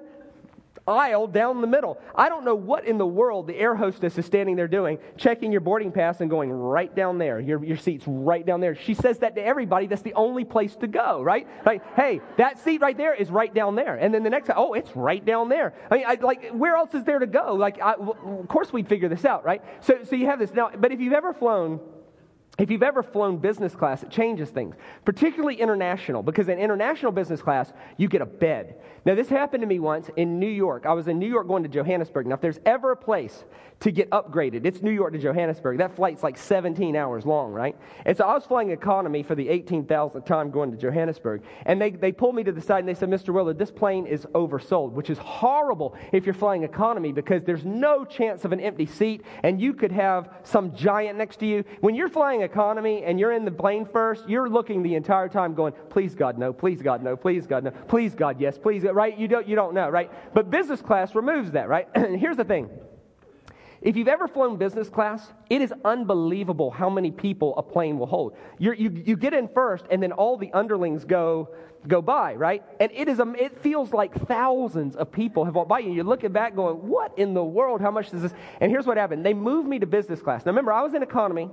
aisle 0.88 1.28
down 1.28 1.62
the 1.62 1.68
middle. 1.68 2.00
I 2.16 2.30
don't 2.30 2.46
know 2.46 2.56
what 2.56 2.86
in 2.86 2.98
the 2.98 3.06
world 3.06 3.48
the 3.48 3.56
air 3.56 3.76
hostess 3.76 4.18
is 4.18 4.26
standing 4.26 4.56
there 4.56 4.68
doing, 4.68 4.98
checking 5.18 5.52
your 5.52 5.62
boarding 5.62 5.92
pass 5.92 6.22
and 6.22 6.30
going 6.30 6.52
right 6.52 6.94
down 6.96 7.18
there. 7.18 7.40
Your, 7.40 7.64
your 7.64 7.78
seat's 7.78 8.06
right 8.08 8.46
down 8.46 8.62
there. 8.62 8.76
She 8.76 8.94
says 8.94 9.20
that 9.20 9.36
to 9.36 9.44
everybody. 9.44 9.88
That's 9.88 10.02
the 10.02 10.14
only 10.14 10.46
place 10.46 10.76
to 10.78 10.88
go, 10.88 11.22
right? 11.22 11.48
Like, 11.66 11.84
hey, 11.96 12.22
that 12.38 12.60
seat 12.60 12.82
right 12.82 12.98
there 12.98 13.14
is 13.14 13.30
right 13.30 13.54
down 13.54 13.76
there. 13.76 13.96
And 13.96 14.14
then 14.14 14.24
the 14.24 14.30
next, 14.30 14.50
oh, 14.56 14.74
it's 14.74 14.96
right 14.96 15.24
down 15.24 15.50
there. 15.50 15.74
I 15.92 15.96
mean, 15.96 16.06
I, 16.08 16.16
like, 16.16 16.52
where 16.52 16.76
else 16.76 16.94
is 16.94 17.04
there 17.04 17.20
to 17.20 17.28
go? 17.28 17.56
Like, 17.56 17.82
I, 17.82 17.94
of 17.94 18.48
course 18.48 18.72
we'd 18.72 18.88
figure 18.88 19.10
this 19.10 19.26
out, 19.26 19.44
right? 19.44 19.62
So, 19.82 20.04
so 20.04 20.16
you 20.16 20.28
have 20.28 20.40
this 20.40 20.54
now. 20.54 20.72
But 20.78 20.92
if 20.92 21.00
you've 21.00 21.14
ever 21.14 21.34
flown 21.34 21.80
if 22.58 22.72
you've 22.72 22.84
ever 22.84 23.04
flown 23.04 23.38
business 23.38 23.76
class, 23.76 24.02
it 24.02 24.10
changes 24.10 24.50
things, 24.50 24.76
particularly 25.06 25.56
international, 25.56 26.24
because 26.24 26.50
in 26.50 26.58
international 26.58 27.12
business 27.12 27.42
class, 27.42 27.72
you 27.98 28.08
get 28.08 28.22
a 28.22 28.26
bed. 28.26 28.80
Now, 29.06 29.16
this 29.16 29.30
happened 29.30 29.62
to 29.62 29.68
me 29.68 29.80
once 29.80 30.10
in 30.18 30.40
New 30.40 30.50
York. 30.50 30.86
I 30.86 30.94
was 30.94 31.08
in 31.08 31.20
New 31.20 31.30
York 31.30 31.48
going 31.48 31.64
to 31.64 31.70
Johannesburg. 31.70 32.28
Now, 32.28 32.36
if 32.36 32.42
there's 32.42 32.60
ever 32.66 32.92
a 32.92 32.98
place 32.98 33.46
to 33.80 33.92
get 33.92 34.10
upgraded, 34.10 34.66
it's 34.66 34.82
New 34.82 34.92
York 34.92 35.14
to 35.14 35.20
Johannesburg. 35.20 35.78
That 35.78 35.96
flight's 35.96 36.24
like 36.24 36.38
17 36.38 36.96
hours 36.96 37.26
long, 37.26 37.54
right? 37.54 37.78
And 38.06 38.18
so 38.18 38.26
I 38.26 38.34
was 38.34 38.44
flying 38.44 38.72
economy 38.72 39.22
for 39.22 39.36
the 39.36 39.48
18,000th 39.48 40.26
time 40.26 40.50
going 40.50 40.72
to 40.72 40.78
Johannesburg. 40.78 41.44
And 41.68 41.80
they, 41.80 41.92
they 41.92 42.12
pulled 42.12 42.36
me 42.36 42.44
to 42.44 42.52
the 42.52 42.60
side 42.60 42.80
and 42.80 42.88
they 42.88 42.96
said, 42.96 43.10
Mr. 43.10 43.34
Willard, 43.34 43.60
this 43.60 43.72
plane 43.72 44.08
is 44.08 44.26
oversold, 44.34 44.94
which 44.94 45.12
is 45.12 45.20
horrible 45.20 45.96
if 46.12 46.26
you're 46.26 46.34
flying 46.34 46.64
economy 46.64 47.12
because 47.12 47.44
there's 47.44 47.64
no 47.64 48.04
chance 48.04 48.46
of 48.46 48.52
an 48.52 48.60
empty 48.60 48.88
seat 48.88 49.24
and 49.44 49.62
you 49.62 49.74
could 49.74 49.92
have 49.92 50.34
some 50.44 50.76
giant 50.76 51.18
next 51.18 51.38
to 51.38 51.46
you. 51.46 51.64
When 51.82 51.94
you're 51.94 52.10
flying 52.10 52.42
economy 52.50 53.04
and 53.04 53.20
you're 53.20 53.32
in 53.32 53.46
the 53.46 53.52
plane 53.52 53.86
first, 53.86 54.28
you're 54.28 54.50
looking 54.50 54.82
the 54.82 54.96
entire 54.96 55.30
time 55.30 55.54
going, 55.54 55.74
please 55.90 56.16
God, 56.16 56.38
no, 56.38 56.52
please 56.52 56.82
God, 56.82 57.04
no, 57.04 57.16
please 57.16 57.46
God, 57.46 57.64
no, 57.64 57.72
please 57.72 58.16
God, 58.16 58.40
yes, 58.40 58.58
please, 58.58 58.84
God, 58.84 58.96
right? 58.96 59.18
You 59.18 59.28
don't, 59.28 59.48
you 59.48 59.56
don't 59.56 59.74
know, 59.74 59.90
right? 59.90 60.12
But 60.34 60.50
business 60.50 60.82
class 60.82 61.14
removes 61.14 61.52
that, 61.52 61.70
right? 61.70 61.88
and 61.94 62.20
here's 62.20 62.38
the 62.38 62.44
thing. 62.44 62.70
If 63.82 63.96
you've 63.96 64.08
ever 64.08 64.28
flown 64.28 64.58
business 64.58 64.90
class, 64.90 65.32
it 65.50 65.62
is 65.62 65.72
unbelievable 65.86 66.72
how 66.72 66.90
many 66.90 67.12
people 67.12 67.56
a 67.58 67.64
plane 67.64 68.00
will 68.00 68.08
hold. 68.08 68.36
You're, 68.58 68.74
you 68.74 68.90
you 69.06 69.16
get 69.16 69.36
in 69.36 69.48
first, 69.48 69.86
and 69.92 70.02
then 70.02 70.12
all 70.14 70.36
the 70.36 70.52
underlings 70.52 71.06
go 71.06 71.50
go 71.88 72.02
by, 72.02 72.34
right? 72.34 72.64
And 72.80 72.92
it 72.92 73.08
is 73.08 73.20
um, 73.20 73.36
it 73.36 73.62
feels 73.62 73.94
like 73.94 74.14
thousands 74.28 74.96
of 74.96 75.12
people 75.12 75.46
have 75.46 75.56
walked 75.56 75.70
by 75.70 75.80
you. 75.80 75.92
You're 75.92 76.04
looking 76.04 76.32
back, 76.32 76.56
going, 76.56 76.88
"What 76.88 77.18
in 77.18 77.34
the 77.34 77.44
world? 77.44 77.80
How 77.80 77.92
much 77.92 78.10
does 78.10 78.24
this?" 78.24 78.34
And 78.60 78.72
here's 78.72 78.88
what 78.88 78.98
happened: 78.98 79.24
they 79.26 79.36
moved 79.36 79.68
me 79.68 79.78
to 79.80 79.86
business 79.86 80.22
class. 80.22 80.46
Now, 80.46 80.52
remember, 80.52 80.74
I 80.74 80.82
was 80.82 80.96
in 80.96 81.04
economy 81.04 81.50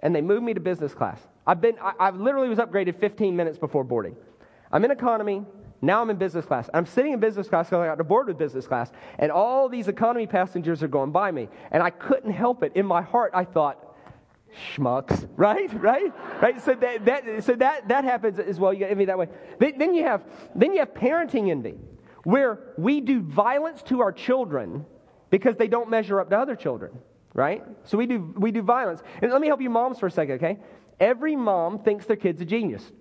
and 0.00 0.14
they 0.14 0.20
moved 0.20 0.44
me 0.44 0.54
to 0.54 0.60
business 0.60 0.94
class. 0.94 1.20
I've 1.46 1.60
been, 1.60 1.76
I, 1.80 1.92
I 1.98 2.10
literally 2.10 2.48
was 2.48 2.58
upgraded 2.58 2.98
15 2.98 3.34
minutes 3.36 3.58
before 3.58 3.84
boarding. 3.84 4.16
I'm 4.72 4.84
in 4.84 4.90
economy. 4.90 5.44
Now 5.82 6.00
I'm 6.00 6.10
in 6.10 6.16
business 6.16 6.46
class. 6.46 6.70
I'm 6.72 6.86
sitting 6.86 7.12
in 7.12 7.20
business 7.20 7.48
class 7.48 7.66
because 7.66 7.82
I 7.82 7.86
got 7.86 7.98
to 7.98 8.04
board 8.04 8.28
with 8.28 8.38
business 8.38 8.66
class, 8.66 8.90
and 9.18 9.30
all 9.30 9.68
these 9.68 9.88
economy 9.88 10.26
passengers 10.26 10.82
are 10.82 10.88
going 10.88 11.12
by 11.12 11.30
me. 11.30 11.48
And 11.70 11.82
I 11.82 11.90
couldn't 11.90 12.32
help 12.32 12.62
it. 12.62 12.72
In 12.74 12.86
my 12.86 13.02
heart, 13.02 13.32
I 13.34 13.44
thought, 13.44 13.94
schmucks, 14.74 15.28
right? 15.36 15.70
Right? 15.74 16.12
Right? 16.40 16.62
So 16.62 16.74
that, 16.74 17.04
that, 17.04 17.44
so 17.44 17.54
that, 17.56 17.88
that 17.88 18.04
happens 18.04 18.38
as 18.38 18.58
well. 18.58 18.72
You 18.72 18.80
get 18.80 18.90
envy 18.90 19.04
that 19.04 19.18
way. 19.18 19.28
Then, 19.58 19.78
then, 19.78 19.94
you 19.94 20.04
have, 20.04 20.24
then 20.54 20.72
you 20.72 20.78
have 20.78 20.94
parenting 20.94 21.50
envy, 21.50 21.74
where 22.24 22.72
we 22.78 23.00
do 23.00 23.20
violence 23.20 23.82
to 23.84 24.00
our 24.00 24.12
children 24.12 24.86
because 25.28 25.56
they 25.56 25.68
don't 25.68 25.90
measure 25.90 26.20
up 26.20 26.30
to 26.30 26.38
other 26.38 26.56
children 26.56 26.98
right? 27.34 27.62
So 27.84 27.98
we 27.98 28.06
do, 28.06 28.32
we 28.36 28.50
do 28.50 28.62
violence. 28.62 29.02
And 29.20 29.30
let 29.30 29.40
me 29.40 29.48
help 29.48 29.60
you 29.60 29.70
moms 29.70 29.98
for 29.98 30.06
a 30.06 30.10
second, 30.10 30.36
okay? 30.36 30.58
Every 31.00 31.36
mom 31.36 31.80
thinks 31.80 32.06
their 32.06 32.16
kid's 32.16 32.40
a 32.40 32.44
genius. 32.44 32.92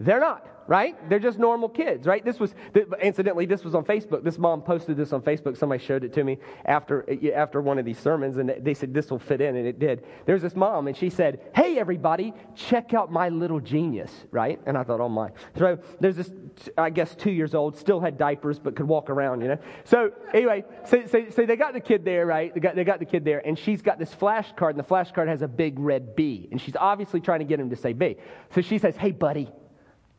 They're 0.00 0.20
not 0.20 0.46
right? 0.68 1.08
They're 1.08 1.18
just 1.18 1.38
normal 1.38 1.70
kids, 1.70 2.06
right? 2.06 2.22
This 2.22 2.38
was, 2.38 2.54
incidentally, 3.02 3.46
this 3.46 3.64
was 3.64 3.74
on 3.74 3.84
Facebook. 3.84 4.22
This 4.22 4.38
mom 4.38 4.60
posted 4.60 4.98
this 4.98 5.14
on 5.14 5.22
Facebook. 5.22 5.56
Somebody 5.56 5.82
showed 5.82 6.04
it 6.04 6.12
to 6.12 6.22
me 6.22 6.38
after, 6.66 7.06
after 7.34 7.62
one 7.62 7.78
of 7.78 7.86
these 7.86 7.98
sermons, 7.98 8.36
and 8.36 8.54
they 8.60 8.74
said 8.74 8.92
this 8.92 9.10
will 9.10 9.18
fit 9.18 9.40
in, 9.40 9.56
and 9.56 9.66
it 9.66 9.78
did. 9.78 10.04
There's 10.26 10.42
this 10.42 10.54
mom, 10.54 10.86
and 10.86 10.96
she 10.96 11.08
said, 11.08 11.40
Hey, 11.54 11.78
everybody, 11.78 12.34
check 12.54 12.92
out 12.92 13.10
my 13.10 13.30
little 13.30 13.60
genius, 13.60 14.12
right? 14.30 14.60
And 14.66 14.76
I 14.76 14.84
thought, 14.84 15.00
Oh 15.00 15.08
my. 15.08 15.30
So 15.56 15.78
there's 16.00 16.16
this, 16.16 16.30
I 16.76 16.90
guess, 16.90 17.14
two 17.14 17.32
years 17.32 17.54
old, 17.54 17.74
still 17.78 17.98
had 17.98 18.18
diapers, 18.18 18.58
but 18.58 18.76
could 18.76 18.86
walk 18.86 19.08
around, 19.08 19.40
you 19.40 19.48
know? 19.48 19.58
So 19.84 20.12
anyway, 20.34 20.64
so, 20.84 21.06
so, 21.06 21.24
so 21.30 21.46
they 21.46 21.56
got 21.56 21.72
the 21.72 21.80
kid 21.80 22.04
there, 22.04 22.26
right? 22.26 22.52
They 22.52 22.60
got, 22.60 22.76
they 22.76 22.84
got 22.84 22.98
the 22.98 23.06
kid 23.06 23.24
there, 23.24 23.40
and 23.46 23.58
she's 23.58 23.80
got 23.80 23.98
this 23.98 24.14
flashcard, 24.14 24.70
and 24.70 24.78
the 24.78 24.84
flashcard 24.84 25.28
has 25.28 25.40
a 25.40 25.48
big 25.48 25.78
red 25.78 26.14
B, 26.14 26.46
and 26.50 26.60
she's 26.60 26.76
obviously 26.76 27.22
trying 27.22 27.38
to 27.38 27.46
get 27.46 27.58
him 27.58 27.70
to 27.70 27.76
say 27.76 27.94
B. 27.94 28.16
So 28.54 28.60
she 28.60 28.76
says, 28.76 28.96
Hey, 28.98 29.12
buddy, 29.12 29.48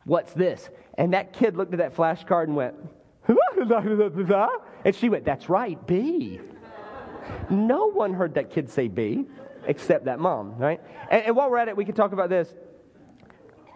What's 0.04 0.32
this? 0.32 0.68
And 0.96 1.12
that 1.14 1.32
kid 1.32 1.56
looked 1.56 1.72
at 1.72 1.78
that 1.78 1.94
flashcard 1.94 2.44
and 2.44 2.56
went, 2.56 2.74
and 4.84 4.96
she 4.96 5.08
went, 5.08 5.24
That's 5.24 5.48
right, 5.48 5.86
B. 5.86 6.40
No 7.48 7.86
one 7.86 8.12
heard 8.12 8.34
that 8.34 8.50
kid 8.50 8.70
say 8.70 8.88
B 8.88 9.26
except 9.66 10.06
that 10.06 10.18
mom, 10.18 10.56
right? 10.56 10.80
And, 11.10 11.26
and 11.26 11.36
while 11.36 11.50
we're 11.50 11.58
at 11.58 11.68
it, 11.68 11.76
we 11.76 11.84
can 11.84 11.94
talk 11.94 12.12
about 12.12 12.28
this. 12.28 12.52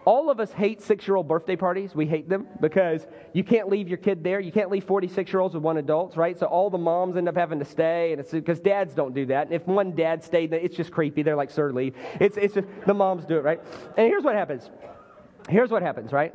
All 0.05 0.29
of 0.29 0.39
us 0.39 0.51
hate 0.51 0.83
six 0.83 1.07
year 1.07 1.15
old 1.15 1.27
birthday 1.27 1.55
parties. 1.55 1.95
We 1.95 2.05
hate 2.05 2.29
them 2.29 2.47
because 2.61 3.07
you 3.33 3.43
can't 3.43 3.69
leave 3.69 3.87
your 3.87 3.97
kid 3.97 4.23
there. 4.23 4.39
You 4.39 4.51
can't 4.51 4.69
leave 4.69 4.83
46 4.83 5.33
year 5.33 5.39
olds 5.39 5.55
with 5.55 5.63
one 5.63 5.77
adult, 5.77 6.15
right? 6.15 6.37
So 6.37 6.45
all 6.45 6.69
the 6.69 6.77
moms 6.77 7.17
end 7.17 7.27
up 7.27 7.35
having 7.35 7.57
to 7.57 7.65
stay, 7.65 8.11
and 8.11 8.21
it's 8.21 8.31
because 8.31 8.59
dads 8.59 8.93
don't 8.93 9.15
do 9.15 9.25
that. 9.27 9.47
And 9.47 9.55
if 9.55 9.65
one 9.65 9.95
dad 9.95 10.23
stayed, 10.23 10.53
it's 10.53 10.77
just 10.77 10.91
creepy. 10.91 11.23
They're 11.23 11.35
like, 11.35 11.49
sir, 11.49 11.71
leave. 11.71 11.95
It's, 12.19 12.37
it's 12.37 12.53
just, 12.53 12.67
the 12.85 12.93
moms 12.93 13.25
do 13.25 13.37
it, 13.37 13.43
right? 13.43 13.59
And 13.97 14.07
here's 14.07 14.23
what 14.23 14.35
happens 14.35 14.69
here's 15.49 15.69
what 15.69 15.81
happens, 15.81 16.11
right? 16.11 16.33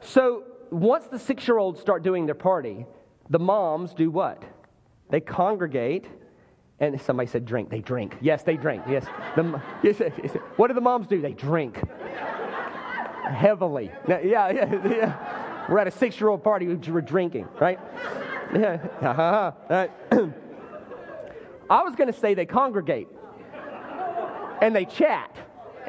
So 0.00 0.44
once 0.70 1.06
the 1.06 1.18
six 1.18 1.46
year 1.46 1.58
olds 1.58 1.80
start 1.80 2.02
doing 2.02 2.26
their 2.26 2.34
party, 2.34 2.86
the 3.30 3.38
moms 3.38 3.94
do 3.94 4.10
what? 4.10 4.42
They 5.10 5.20
congregate. 5.20 6.06
And 6.80 7.00
somebody 7.00 7.28
said 7.28 7.44
drink. 7.44 7.70
They 7.70 7.80
drink. 7.80 8.16
Yes, 8.20 8.42
they 8.42 8.56
drink. 8.56 8.82
Yes. 8.88 9.06
The, 9.36 9.62
yes, 9.82 10.00
yes. 10.00 10.36
What 10.56 10.68
do 10.68 10.74
the 10.74 10.80
moms 10.80 11.06
do? 11.06 11.20
They 11.20 11.32
drink 11.32 11.80
heavily. 13.32 13.90
Now, 14.08 14.18
yeah, 14.18 14.50
yeah, 14.50 14.86
yeah. 14.88 15.66
We're 15.68 15.78
at 15.78 15.86
a 15.86 15.90
six 15.90 16.20
year 16.20 16.28
old 16.28 16.42
party. 16.42 16.66
We're 16.66 17.00
drinking, 17.00 17.48
right? 17.60 17.78
Yeah. 18.54 18.78
Uh-huh. 19.00 19.52
Right. 19.68 19.90
I 21.70 21.82
was 21.82 21.96
going 21.96 22.12
to 22.12 22.16
say 22.16 22.34
they 22.34 22.46
congregate 22.46 23.08
and 24.60 24.76
they 24.76 24.84
chat 24.84 25.36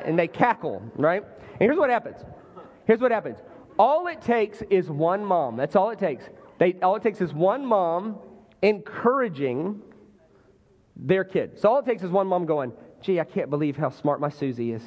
and 0.03 0.17
they 0.17 0.27
cackle, 0.27 0.81
right? 0.95 1.23
And 1.23 1.59
here's 1.59 1.77
what 1.77 1.91
happens 1.91 2.23
Here's 2.85 3.01
what 3.01 3.11
happens 3.11 3.37
all 3.77 4.07
it 4.07 4.21
takes 4.21 4.61
is 4.69 4.89
one 4.89 5.23
mom. 5.25 5.57
That's 5.57 5.75
all 5.75 5.89
it 5.89 5.99
takes. 5.99 6.25
They, 6.59 6.73
all 6.81 6.95
it 6.95 7.03
takes 7.03 7.19
is 7.19 7.33
one 7.33 7.65
mom 7.65 8.17
encouraging 8.61 9.81
their 10.95 11.23
kid. 11.23 11.59
So 11.59 11.69
all 11.69 11.79
it 11.79 11.85
takes 11.85 12.03
is 12.03 12.09
one 12.09 12.27
mom 12.27 12.45
going, 12.45 12.71
gee, 13.01 13.19
I 13.19 13.25
can't 13.25 13.49
believe 13.49 13.75
how 13.75 13.89
smart 13.89 14.21
my 14.21 14.29
Susie 14.29 14.71
is. 14.71 14.83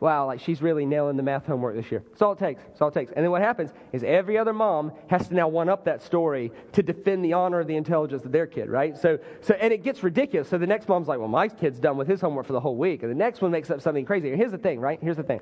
Wow, 0.00 0.26
like 0.26 0.40
she's 0.40 0.62
really 0.62 0.86
nailing 0.86 1.18
the 1.18 1.22
math 1.22 1.44
homework 1.44 1.76
this 1.76 1.90
year. 1.90 2.02
That's 2.08 2.22
all 2.22 2.32
it 2.32 2.38
takes. 2.38 2.62
That's 2.62 2.80
all 2.80 2.88
it 2.88 2.94
takes. 2.94 3.12
And 3.12 3.22
then 3.22 3.30
what 3.30 3.42
happens 3.42 3.70
is 3.92 4.02
every 4.02 4.38
other 4.38 4.54
mom 4.54 4.92
has 5.08 5.28
to 5.28 5.34
now 5.34 5.46
one 5.46 5.68
up 5.68 5.84
that 5.84 6.02
story 6.02 6.50
to 6.72 6.82
defend 6.82 7.22
the 7.22 7.34
honor 7.34 7.60
of 7.60 7.66
the 7.66 7.76
intelligence 7.76 8.24
of 8.24 8.32
their 8.32 8.46
kid, 8.46 8.70
right? 8.70 8.96
So, 8.96 9.18
so 9.42 9.54
and 9.54 9.74
it 9.74 9.84
gets 9.84 10.02
ridiculous. 10.02 10.48
So 10.48 10.56
the 10.56 10.66
next 10.66 10.88
mom's 10.88 11.06
like, 11.06 11.18
well, 11.18 11.28
my 11.28 11.48
kid's 11.48 11.78
done 11.78 11.98
with 11.98 12.08
his 12.08 12.22
homework 12.22 12.46
for 12.46 12.54
the 12.54 12.60
whole 12.60 12.76
week. 12.76 13.02
And 13.02 13.10
the 13.10 13.16
next 13.16 13.42
one 13.42 13.50
makes 13.50 13.70
up 13.70 13.82
something 13.82 14.06
crazy. 14.06 14.34
Here's 14.34 14.52
the 14.52 14.58
thing, 14.58 14.80
right? 14.80 14.98
Here's 15.02 15.18
the 15.18 15.22
thing. 15.22 15.40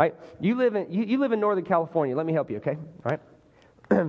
Right? 0.00 0.14
You 0.40 0.54
live 0.54 0.76
in, 0.76 0.90
you, 0.90 1.04
you 1.04 1.18
live 1.18 1.32
in 1.32 1.40
Northern 1.40 1.66
California. 1.66 2.16
Let 2.16 2.24
me 2.24 2.32
help 2.32 2.50
you, 2.50 2.56
okay? 2.56 2.78
All 3.04 3.18
right? 3.90 4.08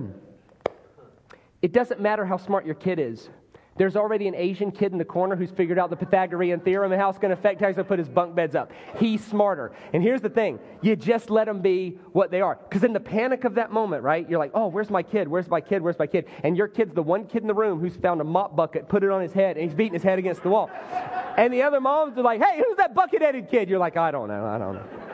it 1.62 1.72
doesn't 1.74 2.00
matter 2.00 2.24
how 2.24 2.38
smart 2.38 2.64
your 2.64 2.76
kid 2.76 2.98
is. 2.98 3.28
There's 3.76 3.94
already 3.94 4.26
an 4.26 4.34
Asian 4.34 4.70
kid 4.70 4.92
in 4.92 4.98
the 4.98 5.04
corner 5.04 5.36
who's 5.36 5.50
figured 5.50 5.78
out 5.78 5.90
the 5.90 5.96
Pythagorean 5.96 6.60
theorem 6.60 6.92
and 6.92 7.00
how 7.00 7.10
it's 7.10 7.18
going 7.18 7.28
to 7.28 7.38
affect 7.38 7.60
how 7.60 7.66
he's 7.66 7.76
going 7.76 7.84
to 7.84 7.88
put 7.88 7.98
his 7.98 8.08
bunk 8.08 8.34
beds 8.34 8.54
up. 8.54 8.72
He's 8.98 9.22
smarter. 9.22 9.72
And 9.92 10.02
here's 10.02 10.22
the 10.22 10.30
thing 10.30 10.60
you 10.80 10.96
just 10.96 11.28
let 11.28 11.44
them 11.44 11.60
be 11.60 11.98
what 12.12 12.30
they 12.30 12.40
are. 12.40 12.58
Because 12.68 12.84
in 12.84 12.94
the 12.94 13.00
panic 13.00 13.44
of 13.44 13.54
that 13.56 13.70
moment, 13.70 14.02
right, 14.02 14.28
you're 14.30 14.38
like, 14.38 14.52
oh, 14.54 14.68
where's 14.68 14.88
my 14.88 15.02
kid? 15.02 15.28
Where's 15.28 15.48
my 15.48 15.60
kid? 15.60 15.82
Where's 15.82 15.98
my 15.98 16.06
kid? 16.06 16.24
And 16.42 16.56
your 16.56 16.68
kid's 16.68 16.94
the 16.94 17.02
one 17.02 17.26
kid 17.26 17.42
in 17.42 17.48
the 17.48 17.54
room 17.54 17.80
who's 17.80 17.96
found 17.96 18.22
a 18.22 18.24
mop 18.24 18.56
bucket, 18.56 18.88
put 18.88 19.04
it 19.04 19.10
on 19.10 19.20
his 19.20 19.32
head, 19.34 19.58
and 19.58 19.64
he's 19.64 19.74
beating 19.74 19.94
his 19.94 20.02
head 20.02 20.18
against 20.18 20.42
the 20.42 20.48
wall. 20.48 20.70
And 21.36 21.52
the 21.52 21.62
other 21.62 21.82
moms 21.82 22.16
are 22.16 22.22
like, 22.22 22.42
hey, 22.42 22.62
who's 22.66 22.78
that 22.78 22.94
bucket 22.94 23.20
headed 23.20 23.50
kid? 23.50 23.68
You're 23.68 23.78
like, 23.78 23.98
I 23.98 24.10
don't 24.10 24.28
know. 24.28 24.46
I 24.46 24.56
don't 24.56 24.74
know. 24.74 25.11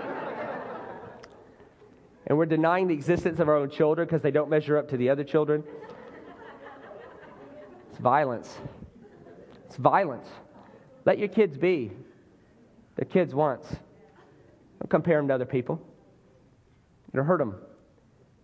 And 2.29 2.37
we're 2.37 2.47
denying 2.47 2.87
the 2.87 2.95
existence 2.95 3.41
of 3.41 3.49
our 3.49 3.57
own 3.57 3.71
children 3.71 4.07
because 4.07 4.23
they 4.23 4.31
don't 4.31 4.51
measure 4.51 4.77
up 4.77 4.89
to 4.91 4.97
the 4.99 5.09
other 5.09 5.25
children. 5.25 5.65
It's 7.91 7.99
violence. 7.99 8.59
It's 9.65 9.77
violence. 9.77 10.29
Let 11.07 11.19
your 11.19 11.29
kids 11.29 11.57
be 11.57 11.91
their 12.97 13.07
kids 13.07 13.35
once. 13.35 13.67
Don't 13.69 14.91
compare 14.91 15.17
them 15.17 15.29
to 15.29 15.35
other 15.35 15.47
people. 15.47 15.81
It'll 17.13 17.25
hurt 17.25 17.39
them. 17.39 17.57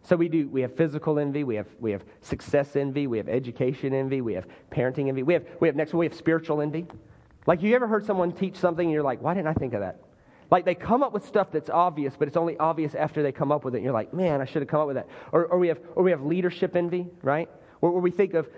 So 0.03 0.17
we 0.17 0.29
do. 0.29 0.49
We 0.49 0.63
have 0.63 0.75
physical 0.77 1.19
envy. 1.19 1.45
We 1.45 1.57
have 1.57 1.69
we 1.79 1.91
have 1.93 2.05
success 2.21 2.77
envy. 2.77 3.07
We 3.07 3.19
have 3.19 3.29
education 3.29 3.95
envy. 3.95 4.21
We 4.21 4.35
have 4.35 4.47
parenting 4.71 5.09
envy. 5.09 5.23
We 5.23 5.35
have 5.35 5.47
we 5.61 5.69
have 5.69 5.77
next. 5.77 5.93
One. 5.93 6.01
We 6.01 6.07
have 6.07 6.15
spiritual 6.15 6.61
envy. 6.61 6.87
Like 7.47 7.63
you 7.63 7.75
ever 7.75 7.87
heard 7.87 8.05
someone 8.07 8.33
teach 8.33 8.57
something 8.57 8.87
and 8.87 8.93
you're 8.93 9.03
like, 9.03 9.21
why 9.23 9.35
didn't 9.35 9.49
I 9.49 9.55
think 9.55 9.75
of 9.75 9.81
that? 9.81 10.04
Like 10.51 10.65
they 10.65 10.75
come 10.75 11.03
up 11.03 11.13
with 11.13 11.27
stuff 11.27 11.49
that's 11.53 11.71
obvious, 11.71 12.15
but 12.19 12.29
it's 12.29 12.37
only 12.37 12.57
obvious 12.59 12.95
after 12.95 13.23
they 13.23 13.33
come 13.33 13.51
up 13.51 13.65
with 13.65 13.75
it. 13.75 13.79
And 13.79 13.85
you're 13.85 13.95
like, 13.95 14.13
man, 14.13 14.41
I 14.41 14.45
should 14.45 14.63
have 14.63 14.69
come 14.69 14.81
up 14.81 14.87
with 14.87 14.97
that. 14.97 15.09
Or, 15.33 15.47
or 15.47 15.59
we 15.59 15.69
have 15.69 15.79
or 15.95 16.03
we 16.03 16.11
have 16.11 16.23
leadership 16.23 16.77
envy, 16.77 17.07
right? 17.23 17.49
Where, 17.81 17.93
where 17.93 18.03
we 18.03 18.11
think 18.11 18.35
of 18.35 18.49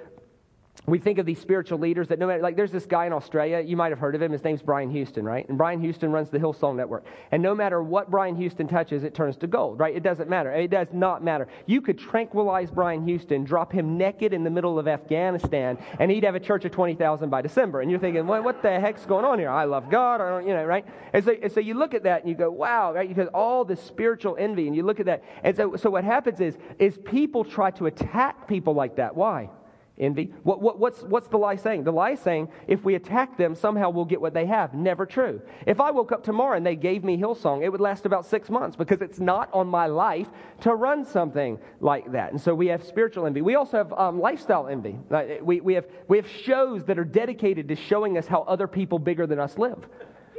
we 0.87 1.01
think 1.01 1.19
of 1.19 1.27
these 1.27 1.41
spiritual 1.41 1.79
leaders 1.79 2.07
that 2.09 2.21
no 2.21 2.29
matter, 2.29 2.41
like, 2.41 2.55
there's 2.55 2.71
this 2.71 2.87
guy 2.87 3.07
in 3.07 3.13
Australia, 3.13 3.61
you 3.61 3.77
might 3.77 3.91
have 3.91 3.99
heard 3.99 4.15
of 4.15 4.23
him. 4.23 4.31
His 4.31 4.45
name's 4.45 4.63
Brian 4.63 4.89
Houston, 4.91 5.25
right? 5.25 5.49
And 5.49 5.59
Brian 5.59 5.81
Houston 5.81 6.13
runs 6.13 6.31
the 6.31 6.39
Hillsong 6.39 6.77
Network. 6.77 7.05
And 7.33 7.43
no 7.43 7.57
matter 7.57 7.83
what 7.83 8.09
Brian 8.09 8.37
Houston 8.37 8.69
touches, 8.69 9.03
it 9.03 9.13
turns 9.13 9.37
to 9.39 9.49
gold, 9.49 9.81
right? 9.81 9.97
It 9.97 10.05
doesn't 10.05 10.31
matter. 10.31 10.53
It 10.53 10.71
does 10.71 10.87
not 10.93 11.25
matter. 11.25 11.49
You 11.67 11.81
could 11.81 11.99
tranquilize 11.99 12.71
Brian 12.71 13.05
Houston, 13.05 13.43
drop 13.43 13.73
him 13.73 13.99
naked 13.99 14.33
in 14.33 14.45
the 14.45 14.51
middle 14.51 14.79
of 14.79 14.87
Afghanistan, 14.87 15.77
and 15.99 16.09
he'd 16.09 16.23
have 16.23 16.37
a 16.37 16.41
church 16.41 16.65
of 16.65 16.71
20,000 16.71 17.31
by 17.31 17.43
December. 17.43 17.81
And 17.81 17.91
you're 17.91 17.99
thinking, 17.99 18.25
what, 18.27 18.45
what 18.45 18.63
the 18.63 18.79
heck's 18.79 19.05
going 19.07 19.25
on 19.25 19.41
here? 19.41 19.51
I 19.51 19.65
love 19.65 19.91
God, 19.91 20.21
I 20.21 20.29
don't, 20.29 20.47
you 20.47 20.55
know, 20.55 20.65
right? 20.65 20.85
And 21.13 21.25
so, 21.25 21.35
and 21.43 21.51
so 21.51 21.59
you 21.59 21.75
look 21.75 21.95
at 21.95 22.05
that 22.05 22.21
and 22.21 22.31
you 22.31 22.37
go, 22.37 22.51
wow, 22.51 22.93
right? 22.93 23.09
Because 23.09 23.29
all 23.35 23.65
this 23.65 23.83
spiritual 23.83 24.37
envy, 24.39 24.69
and 24.69 24.77
you 24.77 24.85
look 24.85 25.01
at 25.01 25.07
that. 25.07 25.25
And 25.43 25.57
so, 25.57 25.75
so 25.75 25.91
what 25.91 26.05
happens 26.05 26.41
is, 26.41 26.57
is 26.79 26.97
people 26.99 27.43
try 27.43 27.73
to 27.73 27.87
attack 27.87 28.47
people 28.47 28.75
like 28.75 28.95
that. 28.97 29.17
Why? 29.17 29.51
Envy. 29.99 30.31
What, 30.43 30.61
what, 30.61 30.79
what's, 30.79 31.03
what's 31.03 31.29
the 31.29 31.39
lie 31.39 31.57
saying? 31.57 31.85
The 31.85 31.93
lie 31.93 32.17
saying 32.17 32.49
if 32.67 32.85
we 32.85 32.97
attack 32.97 33.39
them, 33.39 33.55
somehow 33.55 33.89
we'll 33.89 34.05
get 34.05 34.21
what 34.21 34.35
they 34.35 34.45
have. 34.45 34.75
Never 34.75 35.07
true. 35.07 35.41
If 35.67 35.81
I 35.81 35.91
woke 35.91 36.13
up 36.13 36.23
tomorrow 36.23 36.57
and 36.57 36.67
they 36.67 36.77
gave 36.77 37.03
me 37.03 37.17
Hillsong, 37.17 37.65
it 37.65 37.71
would 37.71 37.81
last 37.81 38.05
about 38.05 38.27
six 38.27 38.51
months 38.51 38.77
because 38.77 39.01
it's 39.01 39.21
not 39.21 39.49
on 39.55 39.67
my 39.67 39.87
life 39.87 40.29
to 40.61 40.75
run 40.75 41.05
something 41.05 41.59
like 41.81 42.13
that. 42.13 42.33
And 42.33 42.41
so 42.41 42.55
we 42.55 42.67
have 42.67 42.85
spiritual 42.85 43.27
envy. 43.27 43.41
We 43.41 43.55
also 43.55 43.79
have 43.79 43.93
um, 43.95 44.21
lifestyle 44.21 44.69
envy. 44.69 44.99
Uh, 45.11 45.25
we, 45.41 45.61
we, 45.63 45.75
have, 45.75 45.87
we 46.09 46.19
have 46.19 46.29
shows 46.29 46.85
that 46.85 46.99
are 46.99 47.05
dedicated 47.05 47.69
to 47.69 47.77
showing 47.77 48.19
us 48.19 48.27
how 48.27 48.43
other 48.43 48.67
people 48.67 48.99
bigger 48.99 49.27
than 49.27 49.41
us 49.41 49.57
live. 49.57 49.89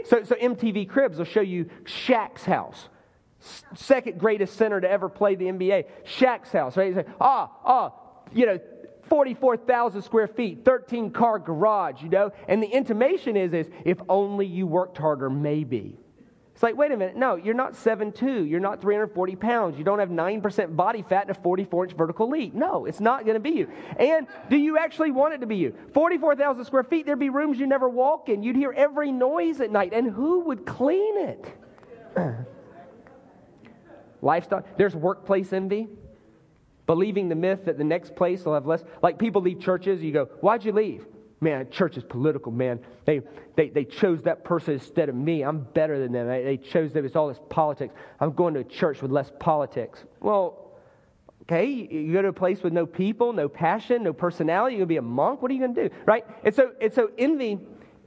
So, 0.05 0.23
so 0.23 0.35
MTV 0.35 0.87
Cribs 0.87 1.17
will 1.17 1.25
show 1.25 1.41
you 1.41 1.65
Shaq's 1.83 2.45
house 2.45 2.89
second 3.75 4.19
greatest 4.19 4.55
center 4.55 4.81
to 4.81 4.89
ever 4.89 5.09
play 5.09 5.35
the 5.35 5.45
NBA, 5.45 5.85
Shaq's 6.05 6.51
house, 6.51 6.75
right? 6.77 6.89
You 6.89 6.95
say, 6.95 7.05
ah, 7.21 7.51
ah, 7.63 7.93
you 8.33 8.45
know, 8.45 8.59
44,000 9.09 10.01
square 10.01 10.27
feet, 10.27 10.63
13 10.65 11.11
car 11.11 11.39
garage, 11.39 12.01
you 12.01 12.09
know? 12.09 12.31
And 12.47 12.61
the 12.61 12.67
intimation 12.67 13.37
is, 13.37 13.53
is 13.53 13.69
if 13.85 13.99
only 14.09 14.45
you 14.45 14.67
worked 14.67 14.97
harder, 14.97 15.29
maybe. 15.29 15.97
It's 16.57 16.63
like, 16.63 16.75
wait 16.75 16.91
a 16.91 16.97
minute, 16.97 17.15
no, 17.15 17.35
you're 17.35 17.53
not 17.53 17.73
7'2, 17.73 18.49
you're 18.49 18.59
not 18.59 18.81
340 18.81 19.35
pounds, 19.35 19.77
you 19.77 19.83
don't 19.83 19.99
have 19.99 20.09
9% 20.09 20.75
body 20.75 21.03
fat 21.03 21.27
and 21.27 21.37
a 21.37 21.39
44 21.39 21.85
inch 21.85 21.93
vertical 21.95 22.27
leap. 22.27 22.55
No, 22.55 22.85
it's 22.85 22.99
not 22.99 23.25
going 23.25 23.35
to 23.35 23.39
be 23.39 23.51
you. 23.51 23.67
And 23.99 24.25
do 24.49 24.57
you 24.57 24.75
actually 24.79 25.11
want 25.11 25.35
it 25.35 25.41
to 25.41 25.45
be 25.45 25.57
you? 25.57 25.75
44,000 25.93 26.65
square 26.65 26.81
feet, 26.81 27.05
there'd 27.05 27.19
be 27.19 27.29
rooms 27.29 27.59
you 27.59 27.67
never 27.67 27.87
walk 27.87 28.29
in. 28.29 28.41
You'd 28.41 28.55
hear 28.55 28.71
every 28.71 29.11
noise 29.11 29.61
at 29.61 29.69
night, 29.69 29.93
and 29.93 30.09
who 30.09 30.39
would 30.45 30.65
clean 30.65 31.19
it? 31.19 31.45
Lifestyle, 34.23 34.65
there's 34.77 34.95
workplace 34.95 35.53
envy 35.53 35.87
believing 36.87 37.29
the 37.29 37.35
myth 37.35 37.65
that 37.65 37.77
the 37.77 37.83
next 37.83 38.15
place 38.15 38.45
will 38.45 38.53
have 38.53 38.65
less. 38.65 38.83
Like 39.03 39.19
people 39.19 39.41
leave 39.41 39.59
churches, 39.59 40.01
you 40.01 40.11
go, 40.11 40.25
why'd 40.39 40.65
you 40.65 40.71
leave? 40.71 41.05
Man, 41.39 41.69
church 41.69 41.97
is 41.97 42.03
political, 42.03 42.51
man. 42.51 42.79
They, 43.05 43.21
they, 43.55 43.69
they 43.69 43.85
chose 43.85 44.23
that 44.23 44.43
person 44.43 44.73
instead 44.73 45.07
of 45.07 45.13
me. 45.13 45.43
I'm 45.43 45.59
better 45.59 45.99
than 45.99 46.11
them. 46.11 46.27
They, 46.27 46.57
chose 46.57 46.93
them. 46.93 47.05
It's 47.05 47.15
all 47.15 47.27
this 47.27 47.39
politics. 47.49 47.93
I'm 48.19 48.31
going 48.31 48.55
to 48.55 48.61
a 48.61 48.63
church 48.63 49.03
with 49.03 49.11
less 49.11 49.31
politics. 49.39 50.03
Well, 50.19 50.71
okay, 51.43 51.65
you 51.65 52.11
go 52.11 52.23
to 52.23 52.29
a 52.29 52.33
place 52.33 52.63
with 52.63 52.73
no 52.73 52.87
people, 52.87 53.33
no 53.33 53.47
passion, 53.47 54.01
no 54.01 54.13
personality. 54.13 54.77
You're 54.77 54.87
going 54.87 54.87
to 54.87 54.93
be 54.93 54.97
a 54.97 55.01
monk. 55.03 55.43
What 55.43 55.51
are 55.51 55.53
you 55.53 55.59
going 55.59 55.75
to 55.75 55.89
do? 55.89 55.95
Right? 56.07 56.25
And 56.43 56.55
so, 56.55 56.71
and 56.81 56.91
so 56.91 57.11
envy, 57.19 57.59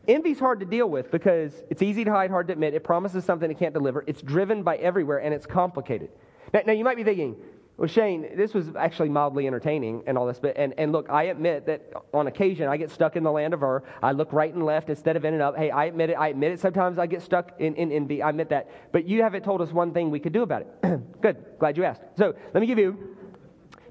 envy's 0.08 0.40
hard 0.40 0.58
to 0.58 0.66
deal 0.66 0.90
with 0.90 1.12
because 1.12 1.52
it's 1.70 1.82
easy 1.82 2.04
to 2.04 2.10
hide, 2.10 2.30
hard 2.30 2.48
to 2.48 2.54
admit. 2.54 2.74
It 2.74 2.82
promises 2.82 3.24
something 3.24 3.48
it 3.48 3.58
can't 3.58 3.74
deliver. 3.74 4.02
It's 4.08 4.22
driven 4.22 4.64
by 4.64 4.76
everywhere, 4.78 5.18
and 5.18 5.32
it's 5.32 5.46
complicated. 5.46 6.10
Now, 6.52 6.62
now 6.66 6.72
you 6.72 6.82
might 6.82 6.96
be 6.96 7.04
thinking, 7.04 7.36
well, 7.80 7.88
Shane, 7.88 8.36
this 8.36 8.52
was 8.52 8.76
actually 8.76 9.08
mildly 9.08 9.46
entertaining 9.46 10.02
and 10.06 10.18
all 10.18 10.26
this, 10.26 10.38
but 10.38 10.54
and, 10.58 10.74
and 10.76 10.92
look, 10.92 11.08
I 11.08 11.24
admit 11.24 11.64
that 11.64 11.90
on 12.12 12.26
occasion 12.26 12.68
I 12.68 12.76
get 12.76 12.90
stuck 12.90 13.16
in 13.16 13.22
the 13.22 13.32
land 13.32 13.54
of 13.54 13.62
Ur. 13.62 13.82
I 14.02 14.12
look 14.12 14.34
right 14.34 14.52
and 14.52 14.66
left 14.66 14.90
instead 14.90 15.16
of 15.16 15.24
in 15.24 15.32
and 15.32 15.42
up. 15.42 15.56
Hey, 15.56 15.70
I 15.70 15.86
admit 15.86 16.10
it. 16.10 16.12
I 16.12 16.28
admit 16.28 16.52
it. 16.52 16.60
Sometimes 16.60 16.98
I 16.98 17.06
get 17.06 17.22
stuck 17.22 17.58
in, 17.58 17.74
in 17.76 17.90
envy. 17.90 18.20
I 18.20 18.28
admit 18.28 18.50
that. 18.50 18.92
But 18.92 19.08
you 19.08 19.22
haven't 19.22 19.44
told 19.44 19.62
us 19.62 19.72
one 19.72 19.94
thing 19.94 20.10
we 20.10 20.20
could 20.20 20.34
do 20.34 20.42
about 20.42 20.60
it. 20.60 21.00
Good. 21.22 21.42
Glad 21.58 21.78
you 21.78 21.84
asked. 21.84 22.02
So 22.18 22.34
let 22.52 22.60
me 22.60 22.66
give 22.66 22.78
you 22.78 23.16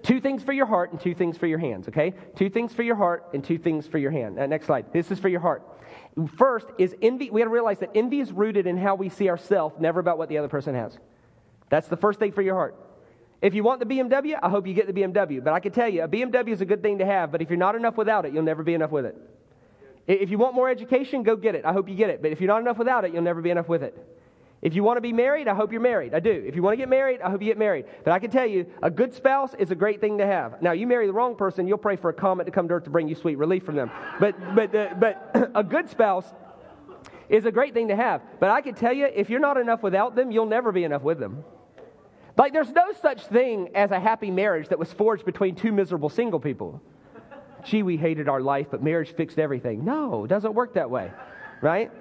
two 0.03 0.21
things 0.21 0.43
for 0.43 0.53
your 0.53 0.67
heart 0.67 0.91
and 0.91 1.01
two 1.01 1.15
things 1.15 1.35
for 1.35 1.47
your 1.47 1.57
hands, 1.57 1.87
okay? 1.87 2.13
Two 2.35 2.51
things 2.51 2.71
for 2.71 2.83
your 2.83 2.95
heart 2.95 3.29
and 3.33 3.43
two 3.43 3.57
things 3.57 3.87
for 3.87 3.97
your 3.97 4.11
hand. 4.11 4.37
Uh, 4.37 4.45
next 4.45 4.67
slide. 4.67 4.93
This 4.93 5.09
is 5.09 5.17
for 5.17 5.29
your 5.29 5.41
heart. 5.41 5.63
First 6.37 6.67
is 6.77 6.95
envy. 7.01 7.31
We 7.31 7.41
got 7.41 7.45
to 7.45 7.49
realize 7.49 7.79
that 7.79 7.89
envy 7.95 8.19
is 8.19 8.31
rooted 8.31 8.67
in 8.67 8.77
how 8.77 8.93
we 8.93 9.09
see 9.09 9.29
ourselves, 9.29 9.77
never 9.79 9.99
about 9.99 10.19
what 10.19 10.29
the 10.29 10.37
other 10.37 10.47
person 10.47 10.75
has. 10.75 10.95
That's 11.69 11.87
the 11.87 11.97
first 11.97 12.19
thing 12.19 12.33
for 12.33 12.43
your 12.43 12.53
heart. 12.53 12.75
If 13.41 13.53
you 13.53 13.63
want 13.63 13.79
the 13.79 13.85
BMW, 13.85 14.37
I 14.41 14.49
hope 14.49 14.67
you 14.67 14.73
get 14.73 14.87
the 14.87 14.93
BMW. 14.93 15.43
But 15.43 15.53
I 15.53 15.59
can 15.59 15.71
tell 15.71 15.87
you, 15.87 16.03
a 16.03 16.07
BMW 16.07 16.49
is 16.49 16.61
a 16.61 16.65
good 16.65 16.81
thing 16.81 16.97
to 16.97 17.05
have, 17.05 17.31
but 17.31 17.41
if 17.41 17.49
you're 17.49 17.57
not 17.57 17.75
enough 17.75 17.95
without 17.95 18.25
it, 18.25 18.33
you'll 18.33 18.43
never 18.43 18.63
be 18.63 18.73
enough 18.73 18.91
with 18.91 19.05
it. 19.05 19.15
If 20.07 20.29
you 20.29 20.37
want 20.37 20.55
more 20.55 20.69
education, 20.69 21.23
go 21.23 21.35
get 21.35 21.55
it. 21.55 21.63
I 21.65 21.71
hope 21.71 21.87
you 21.87 21.95
get 21.95 22.09
it. 22.09 22.21
But 22.21 22.31
if 22.31 22.41
you're 22.41 22.47
not 22.47 22.61
enough 22.61 22.77
without 22.77 23.05
it, 23.05 23.13
you'll 23.13 23.21
never 23.21 23.41
be 23.41 23.51
enough 23.51 23.69
with 23.69 23.83
it. 23.83 23.95
If 24.61 24.75
you 24.75 24.83
want 24.83 24.97
to 24.97 25.01
be 25.01 25.13
married, 25.13 25.47
I 25.47 25.55
hope 25.55 25.71
you're 25.71 25.79
married. 25.79 26.13
I 26.13 26.19
do. 26.19 26.31
If 26.31 26.55
you 26.55 26.61
want 26.61 26.73
to 26.73 26.77
get 26.77 26.89
married, 26.89 27.21
I 27.21 27.29
hope 27.29 27.41
you 27.41 27.47
get 27.47 27.57
married. 27.57 27.85
But 28.03 28.11
I 28.11 28.19
can 28.19 28.29
tell 28.29 28.45
you, 28.45 28.65
a 28.83 28.89
good 28.89 29.13
spouse 29.13 29.53
is 29.57 29.71
a 29.71 29.75
great 29.75 30.01
thing 30.01 30.17
to 30.17 30.25
have. 30.25 30.61
Now, 30.61 30.73
you 30.73 30.85
marry 30.85 31.07
the 31.07 31.13
wrong 31.13 31.35
person, 31.35 31.65
you'll 31.65 31.77
pray 31.77 31.95
for 31.95 32.09
a 32.09 32.13
comet 32.13 32.45
to 32.45 32.51
come 32.51 32.67
to 32.67 32.73
earth 32.73 32.83
to 32.83 32.89
bring 32.89 33.07
you 33.07 33.15
sweet 33.15 33.37
relief 33.37 33.63
from 33.63 33.75
them. 33.75 33.89
But, 34.19 34.35
but, 34.55 34.75
uh, 34.75 34.95
but 34.99 35.51
a 35.55 35.63
good 35.63 35.89
spouse 35.89 36.25
is 37.29 37.45
a 37.45 37.51
great 37.51 37.73
thing 37.73 37.87
to 37.87 37.95
have. 37.95 38.21
But 38.39 38.49
I 38.49 38.59
can 38.59 38.73
tell 38.73 38.91
you, 38.91 39.05
if 39.05 39.29
you're 39.29 39.39
not 39.39 39.57
enough 39.57 39.81
without 39.81 40.15
them, 40.15 40.29
you'll 40.29 40.45
never 40.45 40.73
be 40.73 40.83
enough 40.83 41.03
with 41.03 41.19
them. 41.19 41.45
Like, 42.39 42.53
there's 42.53 42.71
no 42.71 42.93
such 43.01 43.25
thing 43.25 43.71
as 43.75 43.91
a 43.91 43.99
happy 43.99 44.31
marriage 44.31 44.69
that 44.69 44.79
was 44.79 44.93
forged 44.93 45.25
between 45.25 45.55
two 45.55 45.73
miserable 45.73 46.07
single 46.07 46.39
people. 46.39 46.81
Gee, 47.65 47.83
we 47.83 47.97
hated 47.97 48.29
our 48.29 48.39
life, 48.39 48.67
but 48.71 48.81
marriage 48.81 49.13
fixed 49.13 49.37
everything. 49.37 49.83
No, 49.83 50.23
it 50.23 50.29
doesn't 50.29 50.53
work 50.53 50.75
that 50.75 50.89
way, 50.89 51.11
right? 51.61 51.91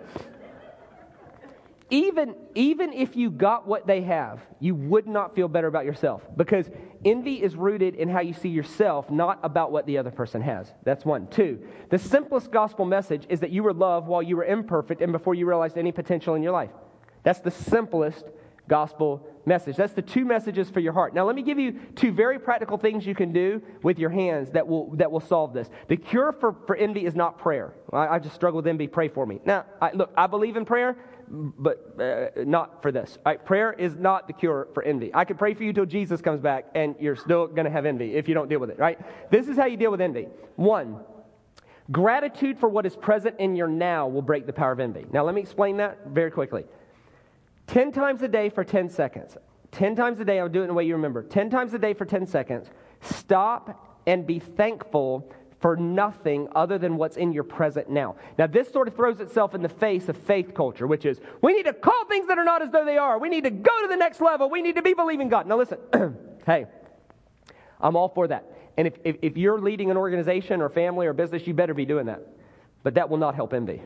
Even, 1.90 2.36
even 2.54 2.92
if 2.92 3.16
you 3.16 3.32
got 3.32 3.66
what 3.66 3.88
they 3.88 4.02
have, 4.02 4.40
you 4.60 4.76
would 4.76 5.08
not 5.08 5.34
feel 5.34 5.48
better 5.48 5.66
about 5.66 5.84
yourself 5.84 6.22
because 6.36 6.70
envy 7.04 7.42
is 7.42 7.56
rooted 7.56 7.96
in 7.96 8.08
how 8.08 8.20
you 8.20 8.32
see 8.32 8.48
yourself, 8.48 9.10
not 9.10 9.40
about 9.42 9.72
what 9.72 9.86
the 9.86 9.98
other 9.98 10.12
person 10.12 10.40
has. 10.40 10.72
That's 10.84 11.04
one. 11.04 11.26
Two, 11.26 11.66
the 11.90 11.98
simplest 11.98 12.52
gospel 12.52 12.84
message 12.84 13.26
is 13.28 13.40
that 13.40 13.50
you 13.50 13.64
were 13.64 13.74
loved 13.74 14.06
while 14.06 14.22
you 14.22 14.36
were 14.36 14.44
imperfect 14.44 15.02
and 15.02 15.10
before 15.10 15.34
you 15.34 15.48
realized 15.48 15.76
any 15.76 15.90
potential 15.90 16.36
in 16.36 16.44
your 16.44 16.52
life. 16.52 16.70
That's 17.24 17.40
the 17.40 17.50
simplest 17.50 18.24
gospel 18.68 19.26
message. 19.48 19.76
That's 19.76 19.94
the 19.94 20.02
two 20.02 20.24
messages 20.24 20.70
for 20.70 20.80
your 20.80 20.92
heart. 20.92 21.14
Now, 21.14 21.24
let 21.24 21.34
me 21.34 21.42
give 21.42 21.58
you 21.58 21.80
two 21.96 22.12
very 22.12 22.38
practical 22.38 22.78
things 22.78 23.04
you 23.06 23.14
can 23.14 23.32
do 23.32 23.60
with 23.82 23.98
your 23.98 24.10
hands 24.10 24.52
that 24.52 24.66
will, 24.66 24.94
that 24.96 25.10
will 25.10 25.20
solve 25.20 25.52
this. 25.52 25.68
The 25.88 25.96
cure 25.96 26.32
for, 26.32 26.54
for 26.66 26.76
envy 26.76 27.04
is 27.06 27.16
not 27.16 27.38
prayer. 27.38 27.74
I, 27.92 28.06
I 28.06 28.18
just 28.20 28.34
struggle 28.34 28.58
with 28.58 28.66
envy. 28.68 28.86
Pray 28.86 29.08
for 29.08 29.26
me. 29.26 29.40
Now, 29.44 29.64
I, 29.82 29.90
look, 29.92 30.12
I 30.16 30.28
believe 30.28 30.56
in 30.56 30.64
prayer, 30.64 30.96
but 31.30 32.00
uh, 32.00 32.44
not 32.44 32.80
for 32.82 32.92
this. 32.92 33.18
Prayer 33.44 33.72
is 33.72 33.96
not 33.96 34.26
the 34.26 34.32
cure 34.32 34.68
for 34.74 34.82
envy. 34.82 35.10
I 35.14 35.24
could 35.24 35.38
pray 35.38 35.54
for 35.54 35.64
you 35.64 35.72
till 35.72 35.86
Jesus 35.86 36.20
comes 36.20 36.40
back, 36.40 36.66
and 36.74 36.94
you're 37.00 37.16
still 37.16 37.46
going 37.46 37.64
to 37.64 37.70
have 37.70 37.86
envy 37.86 38.14
if 38.14 38.28
you 38.28 38.34
don't 38.34 38.48
deal 38.48 38.60
with 38.60 38.70
it, 38.70 38.78
right? 38.78 38.98
This 39.30 39.48
is 39.48 39.56
how 39.56 39.66
you 39.66 39.76
deal 39.76 39.90
with 39.90 40.00
envy. 40.00 40.28
One, 40.56 41.00
gratitude 41.90 42.58
for 42.58 42.68
what 42.68 42.86
is 42.86 42.96
present 42.96 43.36
in 43.38 43.56
your 43.56 43.68
now 43.68 44.06
will 44.08 44.22
break 44.22 44.46
the 44.46 44.52
power 44.52 44.72
of 44.72 44.80
envy. 44.80 45.06
Now, 45.12 45.24
let 45.24 45.34
me 45.34 45.40
explain 45.40 45.78
that 45.78 46.06
very 46.06 46.30
quickly. 46.30 46.64
10 47.68 47.92
times 47.92 48.22
a 48.22 48.28
day 48.28 48.48
for 48.48 48.64
10 48.64 48.88
seconds. 48.88 49.36
10 49.72 49.94
times 49.94 50.18
a 50.20 50.24
day, 50.24 50.40
I'll 50.40 50.48
do 50.48 50.60
it 50.60 50.64
in 50.64 50.68
the 50.68 50.74
way 50.74 50.84
you 50.84 50.94
remember. 50.94 51.22
10 51.22 51.50
times 51.50 51.74
a 51.74 51.78
day 51.78 51.94
for 51.94 52.04
10 52.04 52.26
seconds. 52.26 52.68
Stop 53.02 54.00
and 54.06 54.26
be 54.26 54.38
thankful 54.38 55.30
for 55.60 55.76
nothing 55.76 56.48
other 56.54 56.78
than 56.78 56.96
what's 56.96 57.16
in 57.16 57.32
your 57.32 57.44
present 57.44 57.90
now. 57.90 58.16
Now, 58.38 58.46
this 58.46 58.70
sort 58.72 58.88
of 58.88 58.94
throws 58.94 59.20
itself 59.20 59.54
in 59.54 59.62
the 59.62 59.68
face 59.68 60.08
of 60.08 60.16
faith 60.16 60.54
culture, 60.54 60.86
which 60.86 61.04
is 61.04 61.20
we 61.42 61.52
need 61.52 61.64
to 61.64 61.72
call 61.72 62.06
things 62.06 62.28
that 62.28 62.38
are 62.38 62.44
not 62.44 62.62
as 62.62 62.70
though 62.70 62.84
they 62.84 62.96
are. 62.96 63.18
We 63.18 63.28
need 63.28 63.44
to 63.44 63.50
go 63.50 63.82
to 63.82 63.88
the 63.88 63.96
next 63.96 64.20
level. 64.20 64.48
We 64.48 64.62
need 64.62 64.76
to 64.76 64.82
be 64.82 64.94
believing 64.94 65.28
God. 65.28 65.46
Now, 65.46 65.58
listen, 65.58 65.78
hey, 66.46 66.66
I'm 67.80 67.96
all 67.96 68.08
for 68.08 68.28
that. 68.28 68.44
And 68.76 68.86
if, 68.86 68.94
if, 69.04 69.16
if 69.20 69.36
you're 69.36 69.60
leading 69.60 69.90
an 69.90 69.96
organization 69.96 70.62
or 70.62 70.68
family 70.68 71.06
or 71.06 71.12
business, 71.12 71.46
you 71.46 71.54
better 71.54 71.74
be 71.74 71.84
doing 71.84 72.06
that. 72.06 72.22
But 72.84 72.94
that 72.94 73.10
will 73.10 73.18
not 73.18 73.34
help 73.34 73.52
envy. 73.52 73.82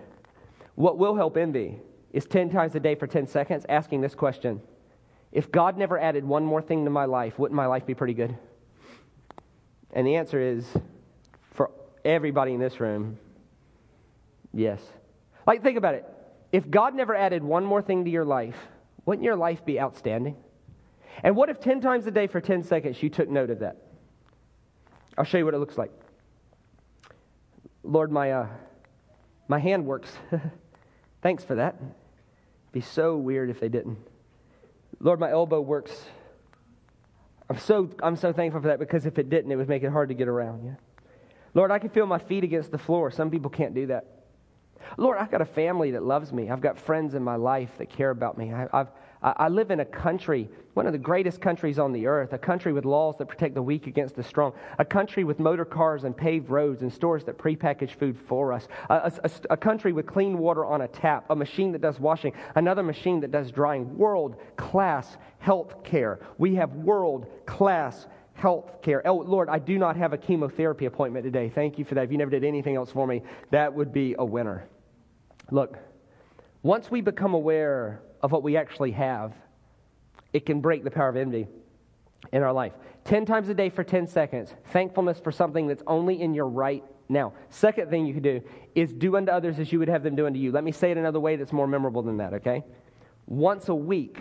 What 0.75 0.99
will 0.99 1.17
help 1.17 1.37
envy 1.39 1.81
is 2.13 2.27
10 2.27 2.51
times 2.51 2.75
a 2.75 2.81
day 2.81 2.95
for 2.95 3.07
10 3.07 3.27
seconds 3.27 3.65
asking 3.69 4.01
this 4.01 4.15
question 4.15 4.61
If 5.33 5.51
God 5.51 5.77
never 5.77 5.99
added 5.99 6.25
one 6.25 6.45
more 6.45 6.63
thing 6.63 6.85
to 6.85 6.91
my 6.91 7.07
life, 7.07 7.39
wouldn't 7.39 7.57
my 7.57 7.67
life 7.67 7.87
be 7.87 7.95
pretty 7.95 8.15
good? 8.15 8.37
And 9.93 10.07
the 10.07 10.17
answer 10.17 10.41
is 10.41 10.67
for 11.53 11.71
everybody 12.05 12.55
in 12.55 12.61
this 12.61 12.81
room, 12.81 13.19
yes. 14.53 14.81
Like, 15.47 15.63
think 15.63 15.77
about 15.77 15.95
it. 15.95 16.07
If 16.51 16.71
God 16.71 16.95
never 16.95 17.15
added 17.15 17.43
one 17.43 17.65
more 17.65 17.83
thing 17.83 18.05
to 18.05 18.11
your 18.11 18.25
life, 18.25 18.57
wouldn't 19.05 19.25
your 19.25 19.37
life 19.37 19.65
be 19.65 19.81
outstanding? 19.81 20.37
And 21.23 21.37
what 21.37 21.49
if 21.49 21.61
10 21.61 21.81
times 21.81 22.07
a 22.07 22.11
day 22.11 22.27
for 22.27 22.41
10 22.41 22.63
seconds 22.63 23.03
you 23.03 23.11
took 23.11 23.29
note 23.29 23.51
of 23.51 23.59
that? 23.61 23.77
I'll 25.17 25.25
show 25.25 25.39
you 25.39 25.45
what 25.45 25.55
it 25.55 25.59
looks 25.59 25.77
like. 25.77 25.91
Lord, 27.83 28.11
my, 28.11 28.33
uh, 28.33 28.47
my 29.49 29.59
hand 29.59 29.85
works. 29.85 30.11
Thanks 31.23 31.45
for 31.45 31.57
that. 31.57 31.77
Be 32.73 32.81
so 32.81 33.17
weird 33.17 33.51
if 33.51 33.61
they 33.61 33.69
didn't. 33.69 33.99
Lord, 35.01 35.21
my 35.21 35.31
elbow 35.31 35.61
works. 35.61 36.05
I'm 37.51 37.59
so, 37.59 37.91
I'm 38.03 38.17
so 38.17 38.33
thankful 38.33 38.63
for 38.63 38.69
that 38.69 38.79
because 38.79 39.05
if 39.05 39.19
it 39.19 39.29
didn't, 39.29 39.53
it 39.53 39.57
would 39.57 39.69
make 39.69 39.83
it 39.83 39.91
hard 39.91 40.09
to 40.09 40.15
get 40.15 40.29
around. 40.29 40.65
Yeah? 40.65 40.75
Lord, 41.55 41.71
I 41.71 41.79
can 41.79 41.91
feel 41.91 42.07
my 42.07 42.19
feet 42.19 42.45
against 42.45 42.71
the 42.71 42.79
floor. 42.79 43.11
Some 43.11 43.31
people 43.31 43.51
can't 43.51 43.75
do 43.75 43.87
that. 43.89 44.07
Lord, 44.97 45.19
I've 45.19 45.31
got 45.31 45.41
a 45.41 45.47
family 45.47 45.93
that 45.93 46.03
loves 46.03 46.33
me. 46.33 46.51
I've 46.51 46.61
got 46.61 46.79
friends 46.79 47.15
in 47.15 47.23
my 47.23 47.37
life 47.37 47.71
that 47.79 47.91
care 47.91 48.11
about 48.11 48.39
me. 48.39 48.53
I, 48.53 48.69
have 48.73 48.91
I 49.23 49.49
live 49.49 49.71
in 49.71 49.79
a 49.79 49.85
country, 49.85 50.49
one 50.75 50.87
of 50.87 50.93
the 50.93 50.99
greatest 50.99 51.41
countries 51.41 51.79
on 51.79 51.93
the 51.93 52.09
earth, 52.09 52.33
a 52.33 52.39
country 52.39 52.73
with 52.73 52.85
laws 52.85 53.17
that 53.19 53.27
protect 53.27 53.55
the 53.55 53.63
weak 53.63 53.87
against 53.87 54.17
the 54.17 54.23
strong, 54.23 54.53
a 54.81 54.85
country 54.85 55.23
with 55.23 55.39
motor 55.39 55.65
cars 55.65 56.03
and 56.03 56.17
paved 56.17 56.51
roads 56.51 56.83
and 56.83 56.93
stores 56.93 57.23
that 57.25 57.39
prepackage 57.39 57.93
food 57.93 58.19
for 58.27 58.53
us, 58.53 58.67
a, 58.91 59.13
a, 59.23 59.31
a 59.51 59.57
country 59.57 59.93
with 59.93 60.07
clean 60.07 60.39
water 60.39 60.65
on 60.65 60.81
a 60.81 60.89
tap, 60.89 61.25
a 61.31 61.37
machine 61.37 61.71
that 61.71 61.81
does 61.81 62.01
washing, 62.01 62.33
another 62.57 62.83
machine 62.83 63.21
that 63.21 63.31
does 63.31 63.53
drying, 63.53 63.97
world 63.97 64.37
class 64.57 65.17
health 65.39 65.85
care. 65.85 66.19
We 66.39 66.57
have 66.57 66.73
world 66.73 67.27
class 67.47 68.09
health 68.35 68.83
care. 68.83 69.07
Oh, 69.07 69.15
Lord, 69.15 69.49
I 69.49 69.61
do 69.61 69.79
not 69.79 69.97
have 69.97 70.13
a 70.13 70.19
chemotherapy 70.19 70.87
appointment 70.87 71.25
today. 71.25 71.49
Thank 71.49 71.79
you 71.79 71.85
for 71.85 71.95
that. 71.95 72.05
If 72.05 72.11
you 72.11 72.19
never 72.19 72.31
did 72.31 72.43
anything 72.43 72.75
else 72.75 72.91
for 72.91 73.07
me, 73.07 73.23
that 73.53 73.73
would 73.73 73.93
be 73.93 74.17
a 74.19 74.25
winner. 74.25 74.69
Look, 75.53 75.79
once 76.63 76.91
we 76.91 77.03
become 77.03 77.35
aware 77.35 78.03
of 78.23 78.33
what 78.33 78.43
we 78.43 78.57
actually 78.57 78.93
have, 78.93 79.33
it 80.33 80.47
can 80.47 80.61
break 80.61 80.85
the 80.85 80.91
power 80.91 81.09
of 81.09 81.17
envy 81.17 81.47
in 82.33 82.43
our 82.43 82.53
life. 82.53 82.73
10 83.05 83.27
times 83.27 83.49
a 83.49 83.55
day 83.55 83.69
for 83.69 83.83
10 83.83 84.07
seconds, 84.07 84.55
thankfulness 84.69 85.19
for 85.19 85.33
something 85.33 85.67
that's 85.67 85.83
only 85.87 86.21
in 86.21 86.35
your 86.35 86.49
right 86.49 86.85
now. 87.09 87.33
Second 87.51 87.91
thing 87.91 88.07
you 88.07 88.15
can 88.15 88.23
do 88.23 88.41
is 88.75 88.93
do 88.93 89.17
unto 89.17 89.33
others 89.33 89.59
as 89.59 89.73
you 89.73 89.79
would 89.79 89.89
have 89.89 90.03
them 90.03 90.15
do 90.15 90.27
unto 90.27 90.39
you. 90.39 90.53
Let 90.53 90.65
me 90.65 90.73
say 90.73 90.91
it 90.91 90.97
another 90.97 91.21
way 91.21 91.37
that's 91.37 91.53
more 91.53 91.67
memorable 91.67 92.03
than 92.03 92.17
that, 92.19 92.33
okay? 92.35 92.63
Once 93.27 93.69
a 93.69 93.75
week, 93.75 94.19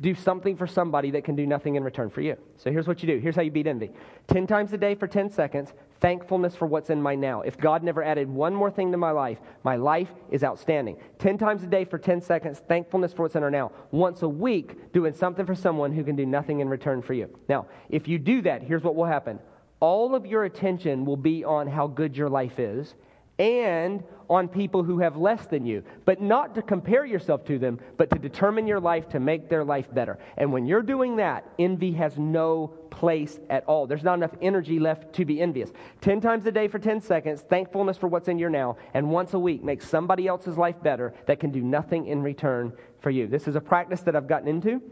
do 0.00 0.14
something 0.14 0.56
for 0.56 0.66
somebody 0.66 1.10
that 1.12 1.24
can 1.24 1.36
do 1.36 1.46
nothing 1.46 1.76
in 1.76 1.84
return 1.84 2.10
for 2.10 2.20
you. 2.20 2.36
So 2.56 2.70
here's 2.70 2.86
what 2.86 3.02
you 3.02 3.06
do. 3.06 3.18
Here's 3.18 3.36
how 3.36 3.42
you 3.42 3.50
beat 3.50 3.66
envy 3.66 3.90
10 4.28 4.46
times 4.46 4.72
a 4.72 4.78
day 4.78 4.94
for 4.94 5.06
10 5.06 5.30
seconds, 5.30 5.72
thankfulness 6.00 6.54
for 6.54 6.66
what's 6.66 6.90
in 6.90 7.00
my 7.00 7.14
now. 7.14 7.42
If 7.42 7.58
God 7.58 7.82
never 7.82 8.02
added 8.02 8.28
one 8.28 8.54
more 8.54 8.70
thing 8.70 8.92
to 8.92 8.98
my 8.98 9.10
life, 9.10 9.38
my 9.64 9.76
life 9.76 10.10
is 10.30 10.44
outstanding. 10.44 10.96
10 11.18 11.38
times 11.38 11.62
a 11.62 11.66
day 11.66 11.84
for 11.84 11.98
10 11.98 12.20
seconds, 12.20 12.62
thankfulness 12.68 13.12
for 13.12 13.22
what's 13.22 13.36
in 13.36 13.42
our 13.42 13.50
now. 13.50 13.72
Once 13.90 14.22
a 14.22 14.28
week, 14.28 14.92
doing 14.92 15.12
something 15.12 15.46
for 15.46 15.54
someone 15.54 15.92
who 15.92 16.04
can 16.04 16.16
do 16.16 16.26
nothing 16.26 16.60
in 16.60 16.68
return 16.68 17.02
for 17.02 17.14
you. 17.14 17.28
Now, 17.48 17.66
if 17.88 18.08
you 18.08 18.18
do 18.18 18.42
that, 18.42 18.62
here's 18.62 18.82
what 18.82 18.94
will 18.94 19.06
happen 19.06 19.38
all 19.80 20.14
of 20.14 20.24
your 20.24 20.44
attention 20.44 21.04
will 21.04 21.16
be 21.18 21.44
on 21.44 21.66
how 21.66 21.86
good 21.86 22.16
your 22.16 22.30
life 22.30 22.58
is 22.58 22.94
and 23.38 24.02
on 24.28 24.48
people 24.48 24.82
who 24.82 24.98
have 24.98 25.16
less 25.16 25.46
than 25.46 25.64
you, 25.64 25.84
but 26.04 26.20
not 26.20 26.54
to 26.54 26.62
compare 26.62 27.04
yourself 27.04 27.44
to 27.44 27.58
them, 27.58 27.78
but 27.96 28.10
to 28.10 28.18
determine 28.18 28.66
your 28.66 28.80
life 28.80 29.08
to 29.08 29.20
make 29.20 29.48
their 29.48 29.64
life 29.64 29.92
better. 29.94 30.18
And 30.36 30.52
when 30.52 30.66
you're 30.66 30.82
doing 30.82 31.16
that, 31.16 31.48
envy 31.58 31.92
has 31.92 32.18
no 32.18 32.68
place 32.90 33.38
at 33.50 33.64
all. 33.66 33.86
There's 33.86 34.02
not 34.02 34.14
enough 34.14 34.34
energy 34.40 34.78
left 34.78 35.12
to 35.14 35.24
be 35.24 35.40
envious. 35.40 35.70
10 36.00 36.20
times 36.20 36.46
a 36.46 36.52
day 36.52 36.66
for 36.66 36.78
10 36.78 37.00
seconds, 37.00 37.42
thankfulness 37.42 37.96
for 37.96 38.08
what's 38.08 38.28
in 38.28 38.38
your 38.38 38.50
now, 38.50 38.76
and 38.94 39.10
once 39.10 39.34
a 39.34 39.38
week, 39.38 39.62
make 39.62 39.82
somebody 39.82 40.26
else's 40.26 40.56
life 40.56 40.82
better 40.82 41.14
that 41.26 41.38
can 41.38 41.50
do 41.50 41.62
nothing 41.62 42.06
in 42.06 42.22
return 42.22 42.72
for 43.00 43.10
you. 43.10 43.26
This 43.26 43.46
is 43.46 43.54
a 43.54 43.60
practice 43.60 44.00
that 44.02 44.16
I've 44.16 44.26
gotten 44.26 44.48
into 44.48 44.82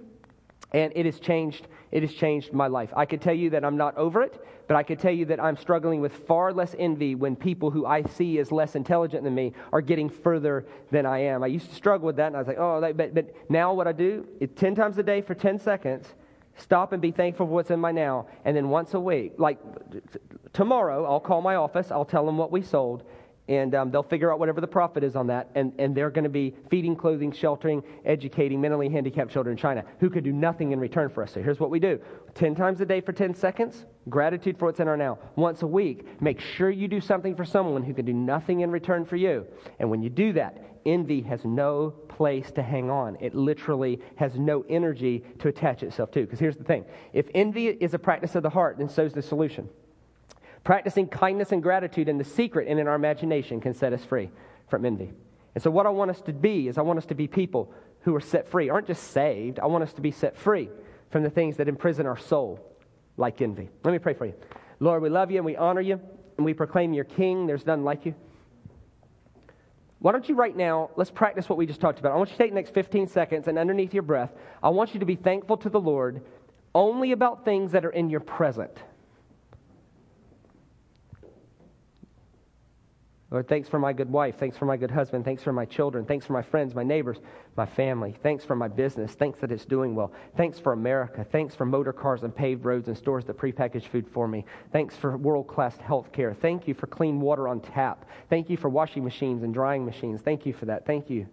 and 0.75 0.93
it 0.95 1.07
has 1.07 1.19
changed 1.19 1.69
it 1.93 2.03
has 2.03 2.13
changed 2.13 2.53
my 2.53 2.67
life. 2.67 2.91
I 2.97 3.07
could 3.07 3.23
tell 3.23 3.35
you 3.35 3.49
that 3.51 3.65
i'm 3.65 3.77
not 3.77 3.97
over 3.97 4.23
it 4.23 4.45
but 4.67 4.77
i 4.77 4.83
could 4.83 4.99
tell 4.99 5.13
you 5.13 5.25
that 5.27 5.43
i'm 5.43 5.57
struggling 5.57 6.01
with 6.01 6.13
far 6.27 6.53
less 6.53 6.75
envy 6.79 7.15
when 7.15 7.37
people 7.37 7.71
who 7.71 7.87
i 7.87 8.03
see 8.03 8.39
as 8.39 8.53
less 8.53 8.75
intelligent 8.75 9.25
than 9.25 9.35
me 9.35 9.53
are 9.73 9.81
getting 9.81 10.11
further 10.11 10.67
than 10.91 11.07
i 11.07 11.19
am. 11.19 11.43
I 11.43 11.47
used 11.47 11.71
to 11.71 11.75
struggle 11.75 12.07
with 12.07 12.17
that 12.17 12.27
and 12.27 12.37
i 12.37 12.41
was 12.41 12.49
like 12.49 12.59
oh 12.59 12.93
but, 12.95 13.15
but 13.15 13.35
now 13.49 13.73
what 13.73 13.87
i 13.87 13.93
do 13.93 14.27
is 14.41 14.51
10 14.57 14.75
times 14.75 14.99
a 14.99 15.03
day 15.03 15.23
for 15.23 15.35
10 15.35 15.59
seconds 15.59 16.15
stop 16.57 16.93
and 16.93 17.01
be 17.01 17.11
thankful 17.11 17.47
for 17.47 17.53
what's 17.53 17.71
in 17.71 17.81
my 17.81 17.93
now 17.93 18.27
and 18.45 18.57
then 18.57 18.69
once 18.69 18.95
a 18.95 19.01
week 19.01 19.33
like 19.39 19.59
tomorrow 20.53 21.05
i'll 21.05 21.21
call 21.21 21.41
my 21.41 21.55
office 21.55 21.91
i'll 21.91 22.05
tell 22.05 22.27
them 22.27 22.37
what 22.37 22.51
we 22.51 22.61
sold 22.61 23.05
and 23.49 23.75
um, 23.75 23.91
they'll 23.91 24.03
figure 24.03 24.33
out 24.33 24.39
whatever 24.39 24.61
the 24.61 24.67
profit 24.67 25.05
is 25.05 25.17
on 25.17 25.27
that, 25.27 25.51
and, 25.55 25.73
and 25.79 25.95
they're 25.95 26.11
going 26.11 26.25
to 26.25 26.31
be 26.31 26.55
feeding, 26.71 26.97
clothing, 26.97 27.31
sheltering, 27.31 27.83
educating 28.05 28.61
mentally 28.61 28.89
handicapped 28.89 29.31
children 29.31 29.53
in 29.53 29.59
China 29.59 29.85
who 30.01 30.09
could 30.09 30.25
do 30.25 30.33
nothing 30.33 30.73
in 30.73 30.81
return 30.81 31.11
for 31.11 31.23
us. 31.23 31.33
So 31.33 31.43
here's 31.43 31.61
what 31.61 31.71
we 31.71 31.79
do 31.79 32.01
10 32.35 32.55
times 32.55 32.81
a 32.81 32.87
day 32.87 33.01
for 33.01 33.13
10 33.13 33.35
seconds, 33.35 33.85
gratitude 34.09 34.59
for 34.59 34.67
what's 34.67 34.81
in 34.81 34.89
our 34.89 34.97
now. 34.97 35.19
Once 35.37 35.63
a 35.63 35.67
week, 35.67 36.21
make 36.23 36.41
sure 36.41 36.71
you 36.71 36.89
do 36.89 37.01
something 37.01 37.37
for 37.37 37.45
someone 37.45 37.83
who 37.83 37.93
can 37.93 38.07
do 38.07 38.15
nothing 38.15 38.61
in 38.61 38.71
return 38.71 39.05
for 39.05 39.17
you. 39.17 39.47
And 39.79 39.91
when 39.91 40.03
you 40.03 40.09
do 40.09 40.33
that, 40.33 40.59
envy 40.87 41.21
has 41.23 41.45
no 41.45 41.91
place 41.91 42.51
to 42.53 42.63
hang 42.63 42.91
on. 42.91 43.17
It 43.21 43.35
literally 43.35 44.01
has 44.17 44.39
no 44.39 44.65
energy 44.71 45.23
to 45.41 45.49
attach 45.49 45.83
itself 45.83 46.11
to. 46.13 46.23
Because 46.23 46.39
here's 46.39 46.57
the 46.57 46.65
thing 46.65 46.85
if 47.13 47.27
envy 47.35 47.69
is 47.69 47.93
a 47.93 47.99
practice 47.99 48.35
of 48.35 48.43
the 48.43 48.51
heart, 48.51 48.79
then 48.79 48.89
so's 48.89 49.13
the 49.13 49.23
solution. 49.23 49.69
Practicing 50.65 51.07
kindness 51.07 51.53
and 51.53 51.63
gratitude 51.63 52.09
in 52.09 52.19
the 52.19 52.25
secret 52.25 52.69
and 52.69 52.81
in 52.81 52.89
our 52.89 52.95
imagination 52.95 53.61
can 53.61 53.75
set 53.75 53.93
us 53.93 54.05
free 54.05 54.31
from 54.69 54.85
envy. 54.85 55.13
And 55.55 55.63
so, 55.63 55.71
what 55.71 55.87
I 55.87 55.91
want 55.91 56.11
us 56.11 56.21
to 56.23 56.33
be 56.33 56.69
is 56.69 56.79
I 56.79 56.83
want 56.83 56.99
us 56.99 57.07
to 57.07 57.15
be 57.15 57.29
people 57.29 57.73
who 58.01 58.15
are 58.15 58.21
set 58.21 58.49
free, 58.49 58.71
aren't 58.71 58.87
just 58.87 59.13
saved. 59.13 59.61
I 59.61 59.67
want 59.67 59.85
us 59.85 59.93
to 59.95 60.01
be 60.01 60.11
set 60.11 60.37
free 60.37 60.69
from 61.11 61.23
the 61.23 61.31
things 61.31 61.57
that 61.59 61.69
imprison 61.69 62.07
our 62.07 62.17
soul, 62.17 62.61
like 63.17 63.41
envy. 63.41 63.69
Let 63.85 63.93
me 63.93 63.99
pray 63.99 64.15
for 64.15 64.27
you. 64.27 64.35
Lord, 64.81 65.03
we 65.03 65.09
love 65.09 65.31
you 65.31 65.37
and 65.37 65.47
we 65.47 65.57
honor 65.57 65.81
you, 65.81 66.01
and 66.37 66.45
we 66.45 66.55
proclaim 66.55 66.93
your 66.93 67.05
King. 67.05 67.47
There's 67.47 67.67
none 67.67 67.85
like 67.85 68.05
you. 68.07 68.15
Why 70.01 70.13
don't 70.13 70.29
you 70.29 70.35
right 70.35 70.55
now, 70.55 70.91
let's 70.97 71.11
practice 71.11 71.49
what 71.49 71.57
we 71.57 71.67
just 71.67 71.81
talked 71.81 71.99
about. 71.99 72.13
I 72.13 72.17
want 72.17 72.31
you 72.31 72.37
to 72.37 72.43
take 72.43 72.51
the 72.51 72.57
next 72.57 72.75
15 72.75 73.07
seconds 73.07 73.49
and 73.49 73.59
underneath 73.59 73.95
your 73.95 74.03
breath, 74.03 74.33
I 74.63 74.69
want 74.71 74.93
you 74.93 75.01
to 75.01 75.07
be 75.07 75.17
thankful 75.17 75.57
to 75.59 75.71
the 75.71 75.81
Lord 75.81 76.23
only 76.75 77.13
about 77.13 77.45
things 77.45 77.73
that 77.73 77.85
are 77.85 77.91
in 77.91 78.11
your 78.11 78.21
present. 78.21 78.77
Lord, 83.31 83.49
thanks 83.49 83.69
for 83.69 83.79
my 83.79 83.93
good 83.93 84.11
wife. 84.11 84.37
Thanks 84.39 84.57
for 84.57 84.67
my 84.67 84.77
good 84.77 84.91
husband. 84.91 85.25
Thanks 85.25 85.43
for 85.43 85.53
my 85.53 85.65
children. 85.65 86.05
Thanks 86.05 86.27
for 86.27 86.35
my 86.35 86.43
friends, 86.43 86.75
my 86.75 86.85
neighbors, 86.85 87.19
my 87.57 87.67
family. 87.67 88.15
Thanks 88.23 88.45
for 88.45 88.55
my 88.55 88.69
business. 88.69 89.13
Thanks 89.15 89.41
that 89.41 89.51
it's 89.51 89.65
doing 89.65 89.95
well. 89.95 90.13
Thanks 90.37 90.59
for 90.59 90.73
America. 90.73 91.27
Thanks 91.33 91.55
for 91.55 91.65
motor 91.65 91.93
cars 91.93 92.23
and 92.23 92.35
paved 92.35 92.65
roads 92.65 92.87
and 92.89 92.97
stores 92.97 93.25
that 93.25 93.39
prepackage 93.39 93.89
food 93.89 94.07
for 94.13 94.29
me. 94.29 94.45
Thanks 94.73 94.95
for 94.97 95.17
world 95.17 95.49
class 95.49 95.77
health 95.79 96.13
care. 96.13 96.35
Thank 96.35 96.69
you 96.69 96.75
for 96.75 96.87
clean 96.87 97.21
water 97.21 97.49
on 97.49 97.61
tap. 97.61 98.05
Thank 98.29 98.51
you 98.51 98.57
for 98.57 98.69
washing 98.69 99.03
machines 99.03 99.43
and 99.43 99.53
drying 99.53 99.85
machines. 99.85 100.21
Thank 100.21 100.47
you 100.47 100.53
for 100.53 100.67
that. 100.67 100.87
Thank 100.87 101.11
you. 101.11 101.27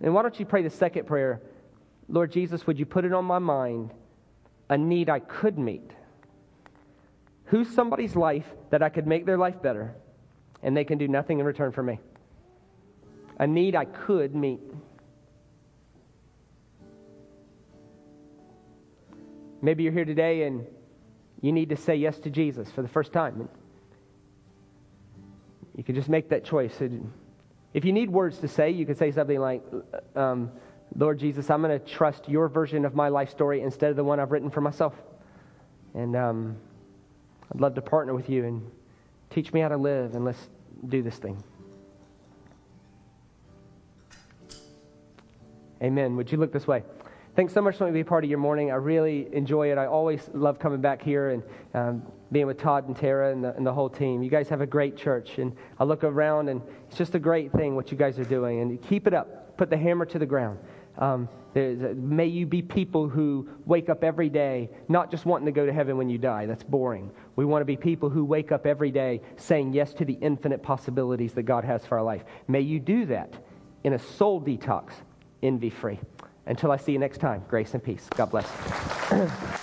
And 0.00 0.12
why 0.12 0.22
don't 0.22 0.38
you 0.38 0.44
pray 0.44 0.62
the 0.62 0.70
second 0.70 1.06
prayer? 1.06 1.40
Lord 2.08 2.32
Jesus, 2.32 2.66
would 2.66 2.78
you 2.78 2.86
put 2.86 3.04
it 3.04 3.12
on 3.12 3.24
my 3.24 3.38
mind 3.38 3.94
a 4.68 4.76
need 4.76 5.08
I 5.08 5.20
could 5.20 5.58
meet? 5.58 5.92
Who's 7.46 7.68
somebody's 7.68 8.16
life 8.16 8.46
that 8.70 8.82
I 8.82 8.88
could 8.88 9.06
make 9.06 9.24
their 9.24 9.38
life 9.38 9.62
better 9.62 9.94
and 10.62 10.76
they 10.76 10.84
can 10.84 10.98
do 10.98 11.06
nothing 11.06 11.38
in 11.38 11.46
return 11.46 11.72
for 11.72 11.82
me? 11.82 12.00
A 13.38 13.46
need 13.46 13.76
I 13.76 13.84
could 13.84 14.34
meet. 14.34 14.60
Maybe 19.62 19.84
you're 19.84 19.92
here 19.92 20.04
today 20.04 20.42
and 20.42 20.66
you 21.40 21.52
need 21.52 21.68
to 21.68 21.76
say 21.76 21.96
yes 21.96 22.18
to 22.20 22.30
Jesus 22.30 22.70
for 22.70 22.82
the 22.82 22.88
first 22.88 23.12
time. 23.12 23.48
You 25.76 25.84
can 25.84 25.94
just 25.94 26.08
make 26.08 26.30
that 26.30 26.44
choice. 26.44 26.80
If 27.74 27.84
you 27.84 27.92
need 27.92 28.10
words 28.10 28.38
to 28.38 28.48
say, 28.48 28.70
you 28.70 28.86
could 28.86 28.98
say 28.98 29.12
something 29.12 29.38
like, 29.38 29.62
um, 30.14 30.50
Lord 30.96 31.18
Jesus, 31.18 31.50
I'm 31.50 31.62
going 31.62 31.78
to 31.78 31.84
trust 31.84 32.28
your 32.28 32.48
version 32.48 32.84
of 32.84 32.94
my 32.94 33.08
life 33.08 33.30
story 33.30 33.60
instead 33.60 33.90
of 33.90 33.96
the 33.96 34.04
one 34.04 34.18
I've 34.18 34.32
written 34.32 34.50
for 34.50 34.60
myself. 34.60 34.94
And 35.94 36.16
um, 36.16 36.56
I'd 37.52 37.60
love 37.60 37.74
to 37.74 37.82
partner 37.82 38.14
with 38.14 38.28
you 38.28 38.44
and 38.44 38.70
teach 39.30 39.52
me 39.52 39.60
how 39.60 39.68
to 39.68 39.76
live, 39.76 40.14
and 40.14 40.24
let's 40.24 40.48
do 40.88 41.02
this 41.02 41.16
thing. 41.16 41.42
Amen. 45.82 46.16
Would 46.16 46.32
you 46.32 46.38
look 46.38 46.52
this 46.52 46.66
way? 46.66 46.82
Thanks 47.36 47.52
so 47.52 47.60
much 47.60 47.76
for 47.76 47.84
letting 47.84 47.94
me 47.94 48.00
be 48.00 48.08
part 48.08 48.24
of 48.24 48.30
your 48.30 48.38
morning. 48.38 48.70
I 48.70 48.76
really 48.76 49.28
enjoy 49.30 49.70
it. 49.70 49.76
I 49.76 49.84
always 49.84 50.30
love 50.32 50.58
coming 50.58 50.80
back 50.80 51.02
here 51.02 51.30
and 51.30 51.42
um, 51.74 52.02
being 52.32 52.46
with 52.46 52.58
Todd 52.58 52.88
and 52.88 52.96
Tara 52.96 53.30
and 53.30 53.44
the, 53.44 53.54
and 53.54 53.66
the, 53.66 53.72
whole 53.74 53.90
team. 53.90 54.22
You 54.22 54.30
guys 54.30 54.48
have 54.48 54.62
a 54.62 54.66
great 54.66 54.96
church. 54.96 55.36
And 55.36 55.54
I 55.78 55.84
look 55.84 56.02
around, 56.02 56.48
and 56.48 56.62
it's 56.88 56.96
just 56.96 57.14
a 57.14 57.18
great 57.18 57.52
thing 57.52 57.76
what 57.76 57.92
you 57.92 57.98
guys 57.98 58.18
are 58.18 58.24
doing. 58.24 58.62
And 58.62 58.82
keep 58.82 59.06
it 59.06 59.12
up. 59.12 59.58
Put 59.58 59.68
the 59.68 59.76
hammer 59.76 60.06
to 60.06 60.18
the 60.18 60.24
ground. 60.24 60.58
Um, 60.96 61.28
may 61.54 62.26
you 62.26 62.46
be 62.46 62.62
people 62.62 63.06
who 63.06 63.48
wake 63.66 63.90
up 63.90 64.02
every 64.02 64.30
day 64.30 64.70
not 64.88 65.10
just 65.10 65.26
wanting 65.26 65.46
to 65.46 65.52
go 65.52 65.66
to 65.66 65.72
heaven 65.72 65.98
when 65.98 66.08
you 66.08 66.16
die. 66.16 66.46
That's 66.46 66.64
boring. 66.64 67.10
We 67.36 67.44
want 67.44 67.60
to 67.60 67.66
be 67.66 67.76
people 67.76 68.10
who 68.10 68.24
wake 68.24 68.50
up 68.50 68.66
every 68.66 68.90
day 68.90 69.20
saying 69.36 69.74
yes 69.74 69.94
to 69.94 70.04
the 70.04 70.14
infinite 70.14 70.62
possibilities 70.62 71.34
that 71.34 71.44
God 71.44 71.64
has 71.64 71.86
for 71.86 71.98
our 71.98 72.04
life. 72.04 72.24
May 72.48 72.62
you 72.62 72.80
do 72.80 73.06
that 73.06 73.34
in 73.84 73.92
a 73.92 73.98
soul 73.98 74.40
detox, 74.40 74.90
envy 75.42 75.70
free. 75.70 76.00
Until 76.46 76.72
I 76.72 76.76
see 76.76 76.92
you 76.92 76.98
next 76.98 77.18
time, 77.18 77.44
grace 77.48 77.74
and 77.74 77.82
peace. 77.82 78.08
God 78.16 78.30
bless. 78.30 78.46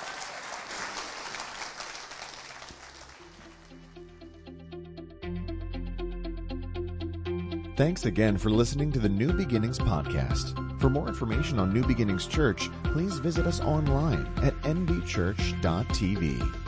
Thanks 7.76 8.06
again 8.06 8.38
for 8.38 8.52
listening 8.52 8.92
to 8.92 9.00
the 9.00 9.10
New 9.10 9.34
Beginnings 9.34 9.80
podcast. 9.80 10.80
For 10.80 10.92
more 10.92 11.08
information 11.08 11.58
on 11.58 11.74
New 11.74 11.84
Beginnings 11.84 12.28
Church, 12.28 12.70
please 12.84 13.18
visit 13.18 13.48
us 13.48 13.62
online 13.62 14.32
at 14.44 14.54
nbchurch.tv. 14.62 16.63